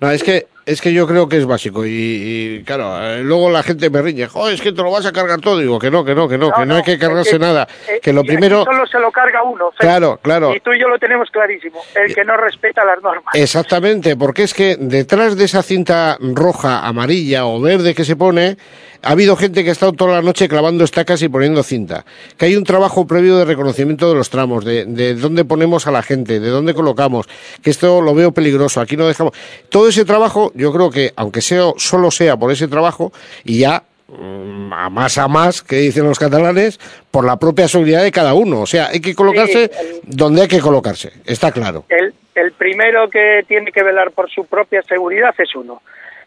No, 0.00 0.10
es 0.10 0.22
que 0.22 0.46
es 0.64 0.80
que 0.80 0.92
yo 0.92 1.06
creo 1.06 1.28
que 1.28 1.38
es 1.38 1.46
básico 1.46 1.84
y, 1.84 2.62
claro, 2.64 3.02
eh, 3.02 3.22
luego 3.22 3.50
la 3.50 3.62
gente 3.62 3.90
me 3.90 4.00
riñe, 4.00 4.28
es 4.50 4.60
que 4.60 4.72
te 4.72 4.82
lo 4.82 4.90
vas 4.90 5.06
a 5.06 5.12
cargar 5.12 5.40
todo. 5.40 5.58
Digo 5.58 5.78
que 5.78 5.90
no, 5.90 6.04
que 6.04 6.14
no, 6.14 6.28
que 6.28 6.38
no, 6.38 6.52
que 6.52 6.66
no 6.66 6.76
hay 6.76 6.82
que 6.82 6.98
cargarse 6.98 7.38
nada. 7.38 7.66
que 8.00 8.12
lo 8.12 8.22
primero... 8.22 8.64
Solo 8.64 8.86
se 8.86 8.98
lo 8.98 9.10
carga 9.10 9.42
uno. 9.42 9.72
Claro, 9.78 10.18
claro. 10.22 10.54
Y 10.54 10.60
tú 10.60 10.72
y 10.72 10.80
yo 10.80 10.88
lo 10.88 10.98
tenemos 10.98 11.30
clarísimo, 11.30 11.80
el 11.94 12.14
que 12.14 12.24
no 12.24 12.36
respeta 12.36 12.84
las 12.84 13.02
normas. 13.02 13.34
Exactamente, 13.34 14.16
porque 14.16 14.44
es 14.44 14.54
que 14.54 14.76
detrás 14.78 15.36
de 15.36 15.44
esa 15.44 15.62
cinta 15.62 16.16
roja, 16.20 16.86
amarilla 16.86 17.46
o 17.46 17.60
verde 17.60 17.94
que 17.94 18.04
se 18.04 18.16
pone, 18.16 18.56
ha 19.02 19.10
habido 19.10 19.34
gente 19.36 19.64
que 19.64 19.70
ha 19.70 19.72
estado 19.72 19.92
toda 19.92 20.12
la 20.12 20.22
noche 20.22 20.48
clavando 20.48 20.84
estacas 20.84 21.20
y 21.22 21.28
poniendo 21.28 21.62
cinta. 21.64 22.04
Que 22.36 22.46
hay 22.46 22.56
un 22.56 22.62
trabajo 22.62 23.04
previo 23.04 23.36
de 23.36 23.44
reconocimiento 23.44 24.08
de 24.08 24.14
los 24.14 24.30
tramos, 24.30 24.64
de, 24.64 24.84
de 24.84 25.14
dónde 25.14 25.44
ponemos 25.44 25.88
a 25.88 25.90
la 25.90 26.02
gente, 26.02 26.38
de 26.38 26.48
dónde 26.48 26.72
colocamos. 26.72 27.26
Que 27.62 27.70
esto 27.70 28.00
lo 28.00 28.14
veo 28.14 28.32
peligroso. 28.32 28.80
Aquí 28.80 28.96
no 28.96 29.08
dejamos. 29.08 29.32
Todo 29.68 29.88
ese 29.88 30.04
trabajo, 30.04 30.51
yo 30.54 30.72
creo 30.72 30.90
que, 30.90 31.12
aunque 31.16 31.40
sea, 31.40 31.72
solo 31.76 32.10
sea 32.10 32.36
por 32.36 32.50
ese 32.50 32.68
trabajo, 32.68 33.12
y 33.44 33.60
ya 33.60 33.82
mm, 34.08 34.72
a 34.72 34.90
más 34.90 35.18
a 35.18 35.28
más, 35.28 35.62
que 35.62 35.76
dicen 35.76 36.04
los 36.04 36.18
catalanes, 36.18 36.78
por 37.10 37.24
la 37.24 37.36
propia 37.36 37.68
seguridad 37.68 38.02
de 38.02 38.12
cada 38.12 38.34
uno. 38.34 38.60
O 38.60 38.66
sea, 38.66 38.88
hay 38.88 39.00
que 39.00 39.14
colocarse 39.14 39.70
donde 40.02 40.42
hay 40.42 40.48
que 40.48 40.60
colocarse, 40.60 41.12
está 41.24 41.52
claro. 41.52 41.84
El, 41.88 42.14
el 42.34 42.52
primero 42.52 43.08
que 43.10 43.44
tiene 43.46 43.72
que 43.72 43.82
velar 43.82 44.12
por 44.12 44.30
su 44.30 44.46
propia 44.46 44.82
seguridad 44.82 45.34
es 45.38 45.54
uno 45.54 45.82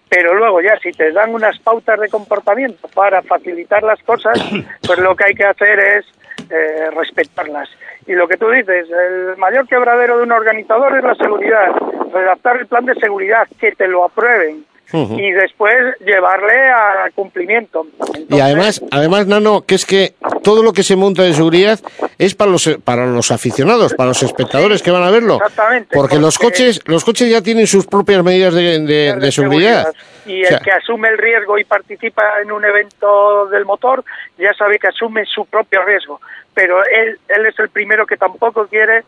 pero 0.08 0.36
luego 0.36 0.62
ya 0.62 0.78
si 0.82 0.92
te 0.92 1.12
dan 1.12 1.34
unas 1.34 1.58
pautas 1.60 2.00
de 2.00 2.10
comportamiento 2.10 2.88
para 2.90 3.22
facilitar 3.24 3.84
las 3.84 4.02
cosas, 4.04 4.40
pues 4.88 5.00
lo 5.00 5.16
que 5.16 5.26
hay 5.26 5.34
que 5.34 5.46
hacer 5.46 5.80
es 5.80 6.06
eh, 6.50 6.90
respetarlas. 6.92 7.70
Y 8.08 8.14
lo 8.14 8.28
que 8.28 8.38
tú 8.38 8.50
dices, 8.50 8.88
el 8.90 9.38
mayor 9.38 9.68
quebradero 9.68 10.18
de 10.18 10.24
un 10.24 10.32
organizador 10.32 10.98
es 10.98 11.04
la 11.04 11.16
seguridad, 11.16 11.72
redactar 12.14 12.58
el 12.58 12.68
plan 12.68 12.86
de 12.86 12.96
seguridad, 12.96 13.48
que 13.60 13.72
te 13.72 13.88
lo 13.88 14.04
aprueben, 14.04 14.66
y 14.94 15.32
después 15.32 15.74
llevarle 16.06 16.70
a 16.70 17.10
cumplimiento. 17.16 17.88
y 18.30 18.40
además, 18.40 18.82
además, 18.92 19.28
Nano, 19.28 19.62
que 19.62 19.76
es 19.76 19.86
que 19.86 20.14
todo 20.44 20.64
lo 20.64 20.74
que 20.74 20.84
se 20.84 20.96
monta 20.96 21.24
de 21.24 21.34
seguridad 21.34 21.80
es 22.18 22.36
para 22.36 22.52
los 22.52 22.70
para 22.84 23.06
los 23.06 23.32
aficionados, 23.32 23.94
para 23.94 24.10
los 24.10 24.24
espectadores 24.24 24.82
que 24.82 24.92
van 24.92 25.04
a 25.04 25.12
verlo. 25.12 25.36
Exactamente. 25.36 25.96
Porque, 25.96 26.18
los 26.18 26.38
coches 26.38 26.82
los 26.86 27.04
coches 27.04 27.30
ya 27.30 27.42
tienen 27.42 27.68
sus 27.68 27.86
propias 27.88 28.24
medidas 28.24 28.54
de, 28.54 29.32
seguridad. 29.32 29.94
Y 30.26 30.44
el 30.44 30.60
que 30.60 30.72
asume 30.72 31.10
el 31.10 31.18
riesgo 31.18 31.58
y 31.58 31.64
participa 31.64 32.42
en 32.42 32.52
un 32.52 32.66
evento 32.66 33.48
del 33.48 33.66
motor 33.66 34.04
ya 34.38 34.54
sabe 34.54 34.80
que 34.80 34.88
asume 34.88 35.26
su 35.26 35.46
propio 35.46 35.84
riesgo. 35.84 36.20
Pero 36.54 36.84
él, 36.86 37.20
él 37.28 37.46
es 37.46 37.60
el 37.60 37.70
primero 37.70 38.06
que 38.06 38.18
tampoco 38.18 38.66
quiere 38.68 39.04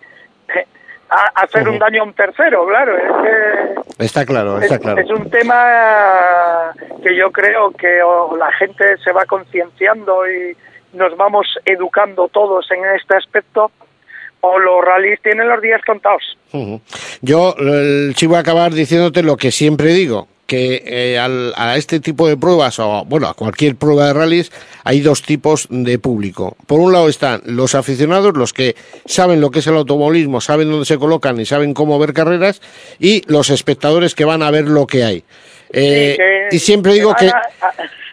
eh, 0.53 0.65
hacer 1.35 1.67
un 1.67 1.79
daño 1.79 2.01
a 2.01 2.05
un 2.05 2.13
tercero, 2.13 2.65
claro. 2.67 2.97
está 3.97 4.25
claro, 4.25 4.59
está 4.59 4.77
claro. 4.77 5.01
Es 5.01 5.09
un 5.09 5.29
tema 5.29 6.73
que 7.01 7.15
yo 7.15 7.31
creo 7.31 7.71
que 7.71 8.01
la 8.37 8.51
gente 8.53 8.97
se 8.97 9.11
va 9.11 9.25
concienciando 9.25 10.29
y 10.29 10.55
nos 10.97 11.15
vamos 11.15 11.47
educando 11.65 12.27
todos 12.27 12.69
en 12.71 12.83
este 12.95 13.15
aspecto 13.15 13.71
o 14.41 14.59
los 14.59 14.83
rallies 14.83 15.21
tienen 15.21 15.47
los 15.47 15.61
días 15.61 15.81
contados. 15.85 16.37
Yo 17.21 17.55
sí 18.15 18.27
voy 18.27 18.37
a 18.37 18.39
acabar 18.39 18.73
diciéndote 18.73 19.23
lo 19.23 19.37
que 19.37 19.51
siempre 19.51 19.93
digo, 19.93 20.27
que 20.47 20.83
eh, 20.85 21.19
a 21.19 21.77
este 21.77 21.99
tipo 21.99 22.27
de 22.27 22.37
pruebas, 22.37 22.79
o 22.79 23.03
bueno, 23.05 23.27
a 23.27 23.33
cualquier 23.33 23.75
prueba 23.75 24.07
de 24.07 24.13
rallies, 24.13 24.51
hay 24.83 25.01
dos 25.01 25.21
tipos 25.21 25.67
de 25.69 25.99
público. 25.99 26.55
Por 26.65 26.79
un 26.79 26.93
lado 26.93 27.09
están 27.09 27.41
los 27.45 27.75
aficionados, 27.75 28.35
los 28.35 28.53
que 28.53 28.75
saben 29.05 29.41
lo 29.41 29.51
que 29.51 29.59
es 29.59 29.67
el 29.67 29.75
automovilismo, 29.75 30.39
saben 30.39 30.71
dónde 30.71 30.85
se 30.85 30.97
colocan 30.97 31.39
y 31.39 31.45
saben 31.45 31.73
cómo 31.73 31.99
ver 31.99 32.13
carreras, 32.13 32.61
y 32.99 33.23
los 33.27 33.49
espectadores 33.49 34.15
que 34.15 34.25
van 34.25 34.41
a 34.41 34.51
ver 34.51 34.65
lo 34.65 34.87
que 34.87 35.03
hay. 35.03 35.23
Eh, 35.71 36.17
y 36.51 36.59
siempre 36.59 36.93
digo 36.93 37.13
que 37.13 37.31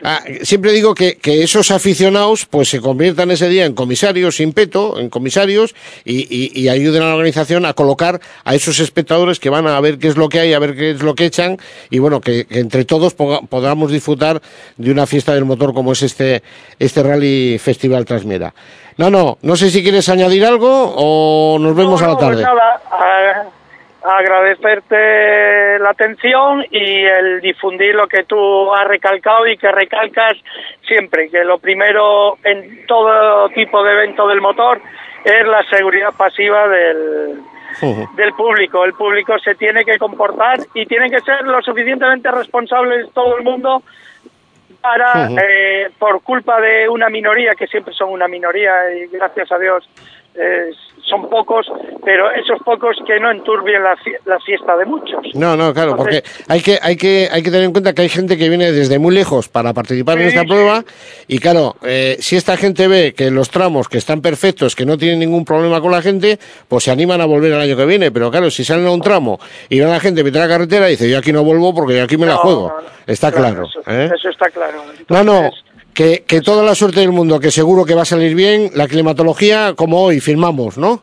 Ah, 0.06 0.20
siempre 0.42 0.72
digo 0.72 0.94
que, 0.94 1.16
que, 1.16 1.42
esos 1.42 1.70
aficionados 1.70 2.44
pues 2.44 2.68
se 2.68 2.82
conviertan 2.82 3.30
ese 3.30 3.48
día 3.48 3.64
en 3.64 3.72
comisarios 3.72 4.36
sin 4.36 4.52
peto, 4.52 5.00
en 5.00 5.08
comisarios, 5.08 5.74
y, 6.04 6.60
y, 6.60 6.68
ayuden 6.68 7.02
a 7.02 7.06
la 7.06 7.14
organización 7.14 7.64
a 7.64 7.72
colocar 7.72 8.20
a 8.44 8.54
esos 8.54 8.80
espectadores 8.80 9.40
que 9.40 9.48
van 9.48 9.66
a 9.66 9.80
ver 9.80 9.98
qué 9.98 10.08
es 10.08 10.18
lo 10.18 10.28
que 10.28 10.40
hay, 10.40 10.52
a 10.52 10.58
ver 10.58 10.76
qué 10.76 10.90
es 10.90 11.02
lo 11.02 11.14
que 11.14 11.24
echan, 11.24 11.56
y 11.88 12.00
bueno, 12.00 12.20
que, 12.20 12.46
entre 12.50 12.84
todos 12.84 13.14
podamos 13.14 13.90
disfrutar 13.90 14.42
de 14.76 14.90
una 14.90 15.06
fiesta 15.06 15.32
del 15.32 15.46
motor 15.46 15.72
como 15.72 15.92
es 15.92 16.02
este, 16.02 16.42
este 16.78 17.02
Rally 17.02 17.58
Festival 17.58 18.04
Transmiera. 18.04 18.52
No, 18.98 19.08
no, 19.08 19.38
no 19.40 19.56
sé 19.56 19.70
si 19.70 19.82
quieres 19.82 20.10
añadir 20.10 20.44
algo 20.44 20.92
o 20.96 21.58
nos 21.58 21.74
vemos 21.74 22.02
a 22.02 22.08
la 22.08 22.16
pues 22.16 22.42
tarde 22.42 22.44
agradecerte 24.04 25.78
la 25.78 25.90
atención 25.90 26.64
y 26.70 27.04
el 27.04 27.40
difundir 27.40 27.94
lo 27.94 28.06
que 28.06 28.24
tú 28.24 28.72
has 28.74 28.86
recalcado 28.86 29.46
y 29.46 29.56
que 29.56 29.72
recalcas 29.72 30.36
siempre, 30.86 31.30
que 31.30 31.42
lo 31.42 31.58
primero 31.58 32.36
en 32.44 32.84
todo 32.86 33.48
tipo 33.50 33.82
de 33.82 33.92
evento 33.92 34.28
del 34.28 34.42
motor 34.42 34.80
es 35.24 35.46
la 35.46 35.62
seguridad 35.70 36.12
pasiva 36.16 36.68
del, 36.68 37.40
del 38.14 38.32
público. 38.34 38.84
El 38.84 38.92
público 38.92 39.38
se 39.38 39.54
tiene 39.54 39.84
que 39.84 39.98
comportar 39.98 40.60
y 40.74 40.84
tiene 40.84 41.08
que 41.10 41.20
ser 41.20 41.42
lo 41.44 41.62
suficientemente 41.62 42.30
responsables 42.30 43.10
todo 43.14 43.38
el 43.38 43.42
mundo 43.42 43.82
para, 44.82 45.30
eh, 45.42 45.90
por 45.98 46.22
culpa 46.22 46.60
de 46.60 46.90
una 46.90 47.08
minoría, 47.08 47.52
que 47.54 47.66
siempre 47.66 47.94
son 47.94 48.10
una 48.10 48.28
minoría 48.28 48.72
y 48.94 49.06
gracias 49.06 49.50
a 49.50 49.58
Dios 49.58 49.88
son 51.08 51.28
pocos, 51.28 51.66
pero 52.04 52.30
esos 52.30 52.58
pocos 52.64 52.96
que 53.06 53.20
no 53.20 53.30
enturbien 53.30 53.82
la, 53.82 53.96
la 54.24 54.38
fiesta 54.40 54.76
de 54.76 54.86
muchos. 54.86 55.20
No, 55.34 55.56
no, 55.56 55.72
claro, 55.74 55.96
porque 55.96 56.22
hay 56.48 56.60
que, 56.60 56.78
hay, 56.80 56.96
que, 56.96 57.28
hay 57.30 57.42
que 57.42 57.50
tener 57.50 57.64
en 57.64 57.72
cuenta 57.72 57.92
que 57.92 58.02
hay 58.02 58.08
gente 58.08 58.38
que 58.38 58.48
viene 58.48 58.72
desde 58.72 58.98
muy 58.98 59.14
lejos 59.14 59.48
para 59.48 59.72
participar 59.72 60.20
en 60.20 60.28
esta 60.28 60.44
prueba 60.44 60.82
y 61.28 61.38
claro, 61.38 61.76
eh, 61.82 62.16
si 62.20 62.36
esta 62.36 62.56
gente 62.56 62.88
ve 62.88 63.14
que 63.14 63.30
los 63.30 63.50
tramos 63.50 63.88
que 63.88 63.98
están 63.98 64.22
perfectos, 64.22 64.74
que 64.74 64.86
no 64.86 64.96
tienen 64.96 65.18
ningún 65.18 65.44
problema 65.44 65.80
con 65.80 65.92
la 65.92 66.02
gente, 66.02 66.38
pues 66.68 66.84
se 66.84 66.90
animan 66.90 67.20
a 67.20 67.26
volver 67.26 67.52
el 67.52 67.60
año 67.60 67.76
que 67.76 67.84
viene, 67.84 68.10
pero 68.10 68.30
claro, 68.30 68.50
si 68.50 68.64
salen 68.64 68.86
a 68.86 68.90
un 68.90 69.00
tramo 69.00 69.38
y 69.68 69.80
ven 69.80 69.88
a 69.88 69.92
la 69.92 70.00
gente 70.00 70.24
meter 70.24 70.40
la 70.40 70.48
carretera, 70.48 70.86
dice 70.86 71.08
yo 71.10 71.18
aquí 71.18 71.32
no 71.32 71.44
vuelvo 71.44 71.74
porque 71.74 71.96
yo 71.96 72.04
aquí 72.04 72.16
me 72.16 72.26
la 72.26 72.36
juego. 72.36 72.74
está 73.06 73.30
claro. 73.30 73.66
¿eh? 73.86 74.10
Eso, 74.14 74.30
está 74.30 74.48
claro. 74.50 74.82
no, 75.08 75.24
no 75.24 75.50
que, 75.94 76.24
que 76.26 76.40
toda 76.40 76.62
la 76.64 76.74
suerte 76.74 77.00
del 77.00 77.12
mundo, 77.12 77.40
que 77.40 77.50
seguro 77.50 77.84
que 77.84 77.94
va 77.94 78.02
a 78.02 78.06
salir 78.06 78.34
bien, 78.34 78.70
la 78.74 78.88
climatología 78.88 79.74
como 79.74 80.02
hoy, 80.02 80.20
firmamos, 80.20 80.76
¿no? 80.76 81.02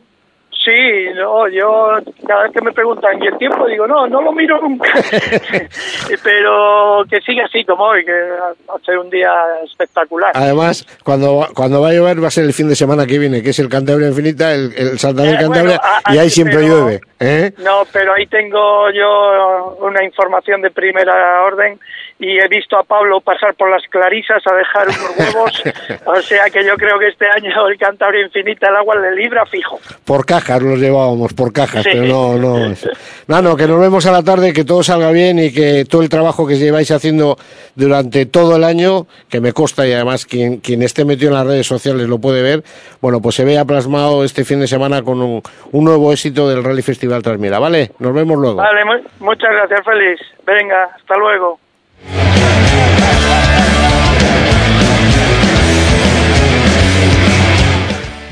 Sí, 0.64 0.70
no, 1.16 1.48
yo 1.48 1.98
cada 2.24 2.44
vez 2.44 2.52
que 2.52 2.62
me 2.62 2.70
preguntan 2.70 3.20
y 3.20 3.26
el 3.26 3.36
tiempo 3.36 3.66
digo, 3.66 3.84
no, 3.88 4.06
no 4.06 4.22
lo 4.22 4.30
miro 4.32 4.60
nunca. 4.60 4.92
Pero 6.22 7.04
que 7.10 7.20
siga 7.20 7.46
así 7.46 7.64
como 7.64 7.84
hoy, 7.84 8.04
que 8.04 8.12
va 8.12 8.76
a 8.76 8.84
ser 8.84 8.98
un 8.98 9.10
día 9.10 9.32
espectacular. 9.64 10.30
Además, 10.34 10.86
cuando, 11.02 11.48
cuando 11.54 11.80
va 11.80 11.88
a 11.88 11.92
llover 11.92 12.22
va 12.22 12.28
a 12.28 12.30
ser 12.30 12.44
el 12.44 12.52
fin 12.52 12.68
de 12.68 12.76
semana 12.76 13.06
que 13.06 13.18
viene, 13.18 13.42
que 13.42 13.50
es 13.50 13.58
el 13.58 13.68
Cantabria 13.68 14.08
Infinita, 14.08 14.54
el, 14.54 14.72
el 14.76 14.98
Santander 15.00 15.34
eh, 15.34 15.38
Cantabria, 15.40 15.80
y 16.12 16.18
ahí 16.18 16.30
siempre 16.30 16.62
llueve. 16.62 17.00
¿Eh? 17.22 17.52
No, 17.58 17.82
pero 17.92 18.14
ahí 18.14 18.26
tengo 18.26 18.90
yo 18.90 19.76
una 19.80 20.04
información 20.04 20.60
de 20.62 20.70
primera 20.70 21.42
orden 21.42 21.78
y 22.18 22.38
he 22.38 22.48
visto 22.48 22.76
a 22.78 22.84
Pablo 22.84 23.20
pasar 23.20 23.54
por 23.54 23.68
las 23.68 23.82
clarisas 23.88 24.42
a 24.46 24.54
dejar 24.54 24.88
unos 24.88 25.18
huevos, 25.34 25.62
o 26.06 26.22
sea 26.22 26.48
que 26.50 26.64
yo 26.64 26.76
creo 26.76 26.98
que 26.98 27.08
este 27.08 27.26
año 27.26 27.66
el 27.66 27.76
Cantabria 27.76 28.24
Infinita 28.24 28.68
el 28.68 28.76
agua 28.76 28.94
le 28.96 29.16
libra 29.16 29.44
fijo. 29.46 29.80
Por 30.04 30.24
cajas 30.24 30.62
los 30.62 30.78
llevábamos, 30.78 31.34
por 31.34 31.52
cajas, 31.52 31.84
pero 31.84 32.04
no, 32.04 32.36
no. 32.36 32.74
No, 33.26 33.42
no, 33.42 33.56
que 33.56 33.66
nos 33.66 33.80
vemos 33.80 34.06
a 34.06 34.12
la 34.12 34.22
tarde, 34.22 34.52
que 34.52 34.64
todo 34.64 34.82
salga 34.82 35.10
bien 35.10 35.38
y 35.38 35.52
que 35.52 35.84
todo 35.84 36.02
el 36.02 36.08
trabajo 36.08 36.46
que 36.46 36.56
lleváis 36.56 36.92
haciendo 36.92 37.36
durante 37.74 38.24
todo 38.26 38.56
el 38.56 38.64
año, 38.64 39.06
que 39.28 39.40
me 39.40 39.52
consta 39.52 39.86
y 39.86 39.92
además 39.92 40.24
quien, 40.24 40.58
quien 40.58 40.82
esté 40.82 41.04
metido 41.04 41.30
en 41.30 41.34
las 41.34 41.46
redes 41.46 41.66
sociales 41.66 42.08
lo 42.08 42.18
puede 42.18 42.42
ver, 42.42 42.62
bueno, 43.00 43.20
pues 43.20 43.34
se 43.34 43.44
vea 43.44 43.64
plasmado 43.64 44.24
este 44.24 44.44
fin 44.44 44.60
de 44.60 44.68
semana 44.68 45.02
con 45.02 45.20
un, 45.20 45.42
un 45.72 45.84
nuevo 45.84 46.12
éxito 46.12 46.48
del 46.48 46.62
Rally 46.62 46.82
Festival 46.82 47.11
Transmira, 47.20 47.58
¿vale? 47.58 47.90
Nos 47.98 48.14
vemos 48.14 48.38
luego. 48.38 48.56
Vale, 48.56 48.80
muchas 49.20 49.50
gracias, 49.50 49.80
Félix. 49.84 50.20
Venga, 50.46 50.84
hasta 50.96 51.16
luego. 51.16 51.58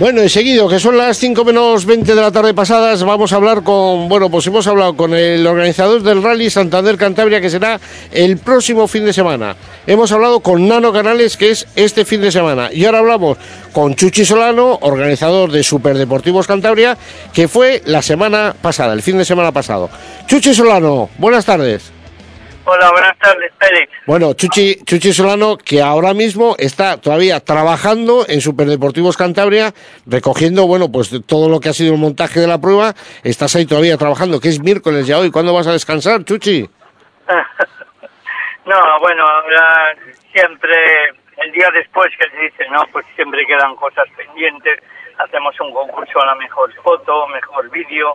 Bueno, 0.01 0.25
y 0.25 0.31
seguido, 0.31 0.67
que 0.67 0.81
son 0.81 0.97
las 0.97 1.19
5 1.19 1.45
menos 1.45 1.85
20 1.85 2.15
de 2.15 2.21
la 2.23 2.33
tarde 2.33 2.55
pasadas, 2.55 3.05
vamos 3.05 3.35
a 3.35 3.37
hablar 3.37 3.63
con, 3.63 4.09
bueno, 4.09 4.31
pues 4.31 4.47
hemos 4.47 4.67
hablado 4.67 4.97
con 4.97 5.13
el 5.13 5.47
organizador 5.47 6.03
del 6.03 6.23
Rally 6.23 6.49
Santander 6.49 6.97
Cantabria, 6.97 7.39
que 7.39 7.51
será 7.51 7.79
el 8.11 8.39
próximo 8.39 8.89
fin 8.89 9.05
de 9.05 9.13
semana. 9.13 9.57
Hemos 9.87 10.11
hablado 10.11 10.41
con 10.41 10.67
Nano 10.67 10.91
Canales, 10.91 11.37
que 11.37 11.51
es 11.51 11.67
este 11.77 12.07
fin 12.07 12.23
de 12.23 12.33
semana. 12.33 12.71
Y 12.73 12.87
ahora 12.87 13.01
hablamos 13.01 13.37
con 13.73 13.95
Chuchi 13.95 14.25
Solano, 14.25 14.79
organizador 14.81 15.53
de 15.53 15.63
Superdeportivos 15.63 16.47
Cantabria, 16.47 16.97
que 17.35 17.47
fue 17.47 17.83
la 17.85 18.01
semana 18.01 18.57
pasada, 18.59 18.95
el 18.95 19.03
fin 19.03 19.19
de 19.19 19.27
semana 19.27 19.53
pasado. 19.53 19.91
Chuchi 20.27 20.55
Solano, 20.55 21.11
buenas 21.19 21.45
tardes. 21.45 22.00
Hola, 22.65 22.91
buenas 22.91 23.19
tardes, 23.19 23.53
Félix. 23.59 23.91
Bueno, 24.07 24.35
Chuchi, 24.35 24.85
Chuchi 24.85 25.13
Solano, 25.13 25.57
que 25.57 25.81
ahora 25.81 26.13
mismo 26.13 26.57
está 26.59 27.01
todavía 27.01 27.41
trabajando 27.41 28.27
en 28.29 28.41
Superdeportivos 28.43 29.17
Cantabria, 29.17 29.73
recogiendo, 30.07 30.67
bueno, 30.67 30.93
pues 30.93 31.11
todo 31.27 31.49
lo 31.49 31.59
que 31.59 31.71
ha 31.71 31.73
sido 31.73 31.95
el 31.95 32.01
montaje 32.01 32.39
de 32.39 32.47
la 32.47 32.61
prueba. 32.61 32.93
Estás 33.25 33.57
ahí 33.57 33.67
todavía 33.67 33.97
trabajando, 33.97 34.41
que 34.41 34.49
es 34.49 34.61
miércoles 34.61 35.07
ya 35.07 35.19
hoy. 35.19 35.31
¿Cuándo 35.31 35.55
vas 35.55 35.67
a 35.69 35.73
descansar, 35.73 36.23
Chuchi? 36.25 36.69
no, 38.67 39.01
bueno, 39.01 39.27
ahora 39.27 39.97
siempre, 40.33 40.77
el 41.39 41.53
día 41.53 41.71
después 41.73 42.11
que 42.19 42.29
se 42.29 42.43
dice, 42.43 42.69
¿no? 42.71 42.85
Pues 42.93 43.07
siempre 43.17 43.47
quedan 43.47 43.75
cosas 43.77 44.05
pendientes. 44.17 44.81
Hacemos 45.19 45.59
un 45.61 45.73
concurso 45.73 46.21
a 46.21 46.27
la 46.27 46.35
mejor 46.35 46.73
foto, 46.83 47.27
mejor 47.29 47.71
vídeo, 47.71 48.15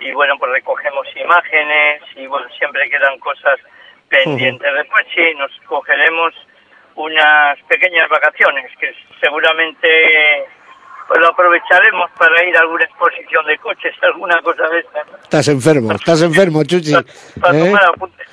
y 0.00 0.12
bueno, 0.12 0.34
pues 0.38 0.52
recogemos 0.52 1.06
imágenes, 1.16 2.02
y 2.14 2.26
bueno, 2.26 2.46
siempre 2.58 2.88
quedan 2.90 3.18
cosas 3.18 3.58
pendientes. 4.08 4.72
Después 4.74 5.06
sí, 5.14 5.34
nos 5.36 5.50
cogeremos 5.66 6.34
unas 6.94 7.58
pequeñas 7.68 8.08
vacaciones 8.08 8.70
que 8.80 8.92
seguramente 9.20 9.88
pues 11.08 11.20
lo 11.20 11.28
aprovecharemos 11.28 12.10
para 12.18 12.44
ir 12.44 12.56
a 12.56 12.60
alguna 12.60 12.84
exposición 12.84 13.46
de 13.46 13.58
coches, 13.58 13.94
alguna 14.02 14.40
cosa 14.42 14.66
de 14.68 14.80
estas. 14.80 15.06
Estás 15.22 15.48
enfermo, 15.48 15.92
estás 15.92 16.22
enfermo, 16.22 16.64
Chuchi. 16.64 16.94
Para, 17.40 17.56
¿Eh? 17.56 17.64
tomar 17.64 17.84
apuntes. 17.84 18.26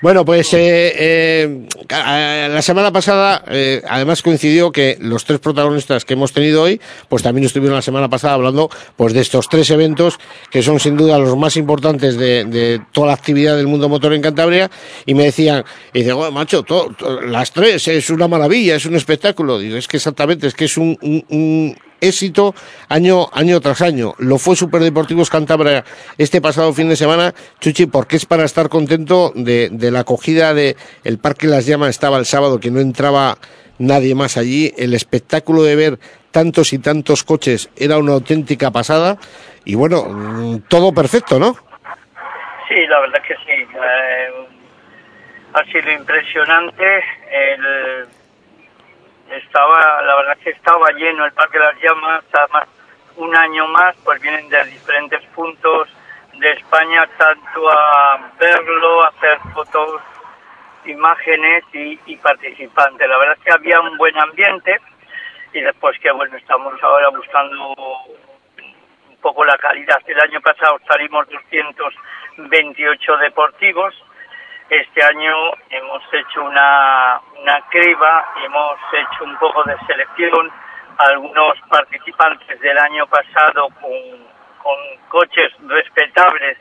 Bueno, 0.00 0.24
pues 0.24 0.54
eh, 0.54 0.92
eh, 0.96 1.68
la 1.90 2.62
semana 2.62 2.92
pasada, 2.92 3.42
eh, 3.48 3.82
además 3.88 4.22
coincidió 4.22 4.70
que 4.70 4.96
los 5.00 5.24
tres 5.24 5.40
protagonistas 5.40 6.04
que 6.04 6.14
hemos 6.14 6.32
tenido 6.32 6.62
hoy, 6.62 6.80
pues 7.08 7.24
también 7.24 7.44
estuvieron 7.46 7.74
la 7.74 7.82
semana 7.82 8.08
pasada 8.08 8.34
hablando, 8.34 8.70
pues 8.96 9.12
de 9.12 9.20
estos 9.22 9.48
tres 9.48 9.68
eventos 9.70 10.18
que 10.52 10.62
son 10.62 10.78
sin 10.78 10.96
duda 10.96 11.18
los 11.18 11.36
más 11.36 11.56
importantes 11.56 12.16
de, 12.16 12.44
de 12.44 12.80
toda 12.92 13.08
la 13.08 13.12
actividad 13.14 13.56
del 13.56 13.66
mundo 13.66 13.88
motor 13.88 14.12
en 14.12 14.22
Cantabria, 14.22 14.70
y 15.04 15.14
me 15.14 15.24
decían, 15.24 15.64
y 15.92 16.08
"Joder, 16.08 16.32
macho, 16.32 16.62
to- 16.62 16.94
to- 16.96 17.20
las 17.22 17.50
tres 17.50 17.88
es 17.88 18.08
una 18.10 18.28
maravilla, 18.28 18.76
es 18.76 18.86
un 18.86 18.94
espectáculo. 18.94 19.58
Digo, 19.58 19.76
es 19.76 19.88
que 19.88 19.96
exactamente, 19.96 20.46
es 20.46 20.54
que 20.54 20.66
es 20.66 20.76
un, 20.76 20.96
un- 21.02 21.24
un 21.28 21.76
éxito 22.00 22.54
año 22.88 23.28
año 23.32 23.60
tras 23.60 23.82
año. 23.82 24.14
Lo 24.18 24.38
fue 24.38 24.56
Superdeportivos 24.56 25.30
Cantabria 25.30 25.84
este 26.16 26.40
pasado 26.40 26.72
fin 26.72 26.88
de 26.88 26.96
semana, 26.96 27.34
Chuchi, 27.60 27.86
porque 27.86 28.16
es 28.16 28.26
para 28.26 28.44
estar 28.44 28.68
contento 28.68 29.32
de, 29.34 29.70
la 29.90 30.00
acogida 30.00 30.54
de 30.54 30.76
el 31.04 31.18
Parque 31.18 31.46
Las 31.46 31.66
Llamas 31.66 31.90
estaba 31.90 32.18
el 32.18 32.26
sábado 32.26 32.60
que 32.60 32.70
no 32.70 32.80
entraba 32.80 33.38
nadie 33.78 34.14
más 34.14 34.36
allí, 34.36 34.72
el 34.76 34.94
espectáculo 34.94 35.62
de 35.62 35.76
ver 35.76 35.98
tantos 36.30 36.72
y 36.72 36.78
tantos 36.78 37.24
coches 37.24 37.70
era 37.76 37.98
una 37.98 38.12
auténtica 38.12 38.70
pasada 38.70 39.18
y 39.64 39.74
bueno, 39.74 40.04
mm, 40.04 40.60
todo 40.68 40.92
perfecto, 40.92 41.38
¿no? 41.38 41.56
Sí, 42.68 42.86
la 42.86 43.00
verdad 43.00 43.22
que 43.26 43.34
sí. 43.34 43.52
Eh, 43.52 44.48
ha 45.54 45.64
sido 45.64 45.90
impresionante. 45.90 46.84
El, 47.30 48.06
estaba, 49.30 50.02
la 50.02 50.16
verdad 50.16 50.38
que 50.38 50.50
estaba 50.50 50.90
lleno 50.92 51.24
el 51.24 51.32
Parque 51.32 51.58
de 51.58 51.64
las 51.64 51.80
Llamas. 51.80 52.24
Además, 52.32 52.68
un 53.16 53.36
año 53.36 53.66
más, 53.68 53.96
pues 54.04 54.20
vienen 54.20 54.48
de 54.48 54.64
diferentes 54.64 55.22
puntos 55.34 55.88
de 56.34 56.50
España, 56.52 57.08
tanto 57.18 57.70
a 57.70 58.30
verlo, 58.38 59.04
a 59.04 59.08
hacer 59.08 59.38
fotos, 59.52 60.00
imágenes 60.84 61.64
y, 61.72 61.98
y 62.06 62.16
participantes. 62.16 63.08
La 63.08 63.18
verdad 63.18 63.36
es 63.38 63.44
que 63.44 63.52
había 63.52 63.80
un 63.80 63.96
buen 63.96 64.16
ambiente 64.18 64.80
y 65.52 65.60
después 65.60 65.98
que 66.00 66.10
bueno, 66.12 66.36
estamos 66.36 66.74
ahora 66.82 67.08
buscando 67.10 67.74
un 69.08 69.16
poco 69.20 69.44
la 69.44 69.56
calidad. 69.58 70.00
El 70.06 70.20
año 70.20 70.40
pasado 70.40 70.78
salimos 70.86 71.28
228 71.28 73.16
deportivos. 73.18 73.94
Este 74.70 75.02
año 75.02 75.34
hemos 75.70 76.02
hecho 76.12 76.42
una, 76.44 77.20
una 77.40 77.60
criba, 77.70 78.32
hemos 78.44 78.78
hecho 78.92 79.24
un 79.24 79.36
poco 79.38 79.62
de 79.64 79.76
selección. 79.86 80.50
Algunos 80.98 81.58
participantes 81.70 82.60
del 82.60 82.76
año 82.76 83.06
pasado 83.06 83.68
con, 83.80 83.92
con 84.58 84.76
coches 85.08 85.52
respetables, 85.66 86.58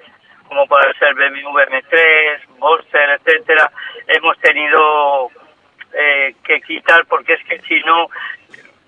como 0.47 0.65
puede 0.67 0.93
ser 0.99 1.13
BMW 1.15 1.57
M3, 1.59 2.47
Boxer, 2.59 3.09
etcétera, 3.09 3.69
hemos 4.07 4.37
tenido 4.39 5.29
eh, 5.93 6.35
que 6.43 6.61
quitar 6.61 7.05
porque 7.07 7.33
es 7.33 7.43
que 7.45 7.59
si 7.63 7.79
no 7.81 8.07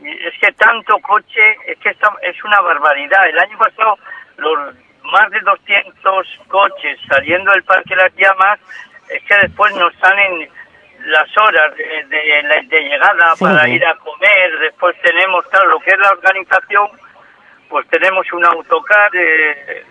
es 0.02 0.40
que 0.40 0.52
tanto 0.54 0.98
coche, 1.00 1.58
es 1.66 1.78
que 1.80 1.90
esta- 1.90 2.16
es 2.22 2.42
una 2.46 2.62
barbaridad. 2.62 3.28
El 3.28 3.40
año 3.40 3.58
pasado, 3.58 3.98
los 4.38 4.76
más 5.04 5.30
de 5.32 5.40
200 5.42 6.28
coches 6.48 7.00
saliendo 7.10 7.52
del 7.52 7.64
Parque 7.64 7.96
Las 7.96 8.14
Llamas, 8.16 8.60
es 9.10 9.24
que 9.24 9.36
después 9.42 9.74
nos 9.76 9.94
salen 9.96 10.50
las 11.06 11.28
horas 11.38 11.76
de, 11.76 11.84
de- 11.84 12.66
de- 12.68 12.82
llegada 12.84 13.34
para 13.40 13.68
ir 13.70 13.86
a 13.86 13.96
comer. 13.96 14.60
Después 14.60 14.96
tenemos, 15.02 15.46
claro, 15.48 15.70
lo 15.70 15.80
que 15.80 15.92
es 15.92 15.98
la 16.00 16.10
organización, 16.10 16.88
pues 17.70 17.88
tenemos 17.88 18.32
un 18.34 18.46
autocar, 18.46 19.10
eh, 19.16 19.84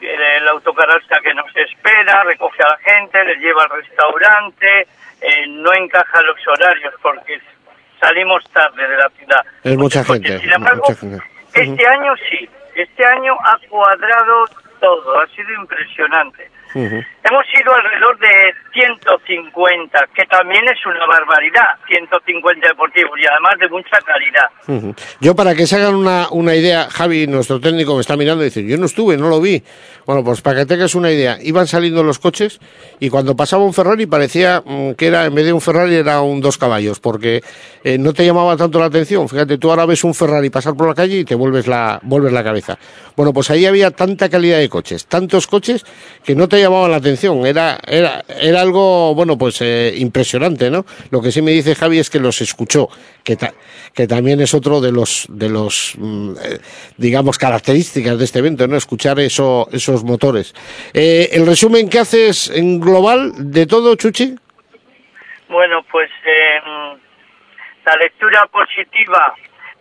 el 0.00 0.48
autocar 0.48 0.88
hasta 0.90 1.20
que 1.20 1.32
nos 1.34 1.46
espera, 1.56 2.22
recoge 2.24 2.62
a 2.62 2.68
la 2.68 2.78
gente, 2.78 3.24
les 3.24 3.38
lleva 3.38 3.64
al 3.64 3.70
restaurante, 3.70 4.86
eh, 5.20 5.46
no 5.48 5.72
encaja 5.74 6.22
los 6.22 6.36
horarios 6.48 6.94
porque 7.02 7.40
salimos 8.00 8.42
tarde 8.52 8.86
de 8.88 8.96
la 8.96 9.08
ciudad. 9.10 9.44
Es 9.62 9.76
mucha 9.76 10.04
coches. 10.04 10.22
gente, 10.26 10.38
Sin 10.42 10.52
embargo, 10.52 10.82
mucha 10.88 11.00
gente. 11.00 11.24
este 11.54 11.86
año 11.86 12.14
sí, 12.28 12.48
este 12.74 13.04
año 13.06 13.34
ha 13.44 13.58
cuadrado 13.68 14.44
todo, 14.80 15.20
ha 15.20 15.26
sido 15.28 15.52
impresionante. 15.54 16.50
Hemos 16.74 17.46
ido 17.54 17.72
alrededor 17.74 18.18
de 18.18 18.52
150, 18.72 20.08
que 20.14 20.24
también 20.26 20.64
es 20.66 20.84
una 20.84 21.06
barbaridad, 21.06 21.78
150 21.86 22.68
deportivos 22.68 23.12
y 23.18 23.26
además 23.26 23.54
de 23.60 23.68
mucha 23.68 23.98
calidad. 24.00 24.94
Yo 25.20 25.34
para 25.36 25.54
que 25.54 25.66
se 25.66 25.76
hagan 25.76 25.94
una, 25.94 26.28
una 26.30 26.54
idea, 26.54 26.88
Javi, 26.90 27.26
nuestro 27.26 27.60
técnico 27.60 27.94
me 27.94 28.00
está 28.00 28.16
mirando 28.16 28.42
y 28.42 28.46
dice, 28.46 28.66
yo 28.66 28.76
no 28.76 28.86
estuve, 28.86 29.16
no 29.16 29.28
lo 29.28 29.40
vi. 29.40 29.62
Bueno, 30.04 30.24
pues 30.24 30.42
para 30.42 30.60
que 30.60 30.66
tengas 30.66 30.94
una 30.94 31.10
idea, 31.10 31.38
iban 31.42 31.66
saliendo 31.66 32.02
los 32.02 32.18
coches 32.18 32.60
y 32.98 33.08
cuando 33.08 33.36
pasaba 33.36 33.64
un 33.64 33.72
Ferrari 33.72 34.06
parecía 34.06 34.62
mm, 34.64 34.92
que 34.92 35.06
era, 35.06 35.24
en 35.24 35.34
vez 35.34 35.46
de 35.46 35.52
un 35.52 35.60
Ferrari 35.60 35.94
era 35.94 36.20
un 36.20 36.40
dos 36.40 36.58
caballos, 36.58 37.00
porque 37.00 37.42
eh, 37.84 37.98
no 37.98 38.12
te 38.12 38.26
llamaba 38.26 38.56
tanto 38.56 38.80
la 38.80 38.86
atención. 38.86 39.28
Fíjate, 39.28 39.58
tú 39.58 39.70
ahora 39.70 39.86
ves 39.86 40.04
un 40.04 40.14
Ferrari 40.14 40.50
pasar 40.50 40.74
por 40.74 40.88
la 40.88 40.94
calle 40.94 41.18
y 41.18 41.24
te 41.24 41.34
vuelves 41.34 41.66
la, 41.66 42.00
vuelves 42.02 42.32
la 42.32 42.42
cabeza. 42.42 42.78
Bueno, 43.16 43.32
pues 43.32 43.50
ahí 43.50 43.64
había 43.64 43.92
tanta 43.92 44.28
calidad 44.28 44.58
de 44.58 44.68
coches, 44.68 45.06
tantos 45.06 45.46
coches 45.46 45.86
que 46.24 46.34
no 46.34 46.48
te 46.48 46.63
llamaban 46.64 46.90
la 46.90 46.96
atención. 46.98 47.46
Era, 47.46 47.78
era, 47.86 48.24
era 48.40 48.60
algo, 48.60 49.14
bueno, 49.14 49.38
pues 49.38 49.60
eh, 49.62 49.94
impresionante, 49.96 50.70
¿no? 50.70 50.84
Lo 51.10 51.22
que 51.22 51.30
sí 51.32 51.40
me 51.42 51.52
dice 51.52 51.74
Javi 51.74 51.98
es 51.98 52.10
que 52.10 52.18
los 52.20 52.40
escuchó, 52.40 52.88
que, 53.22 53.36
ta- 53.36 53.54
que 53.94 54.06
también 54.06 54.40
es 54.40 54.52
otro 54.54 54.80
de 54.80 54.92
los, 54.92 55.26
de 55.28 55.48
los, 55.48 55.94
mm, 55.98 56.32
eh, 56.42 56.58
digamos, 56.96 57.38
características 57.38 58.18
de 58.18 58.24
este 58.24 58.40
evento, 58.40 58.66
¿no? 58.66 58.76
Escuchar 58.76 59.18
eso, 59.20 59.68
esos 59.72 60.04
motores. 60.04 60.54
Eh, 60.92 61.30
el 61.32 61.46
resumen 61.46 61.88
que 61.88 61.98
haces 62.00 62.50
en 62.50 62.80
global 62.80 63.32
de 63.52 63.66
todo, 63.66 63.94
Chuchi. 63.94 64.34
Bueno, 65.48 65.84
pues 65.90 66.10
eh, 66.26 66.60
la 67.86 67.96
lectura 67.96 68.46
positiva, 68.50 69.34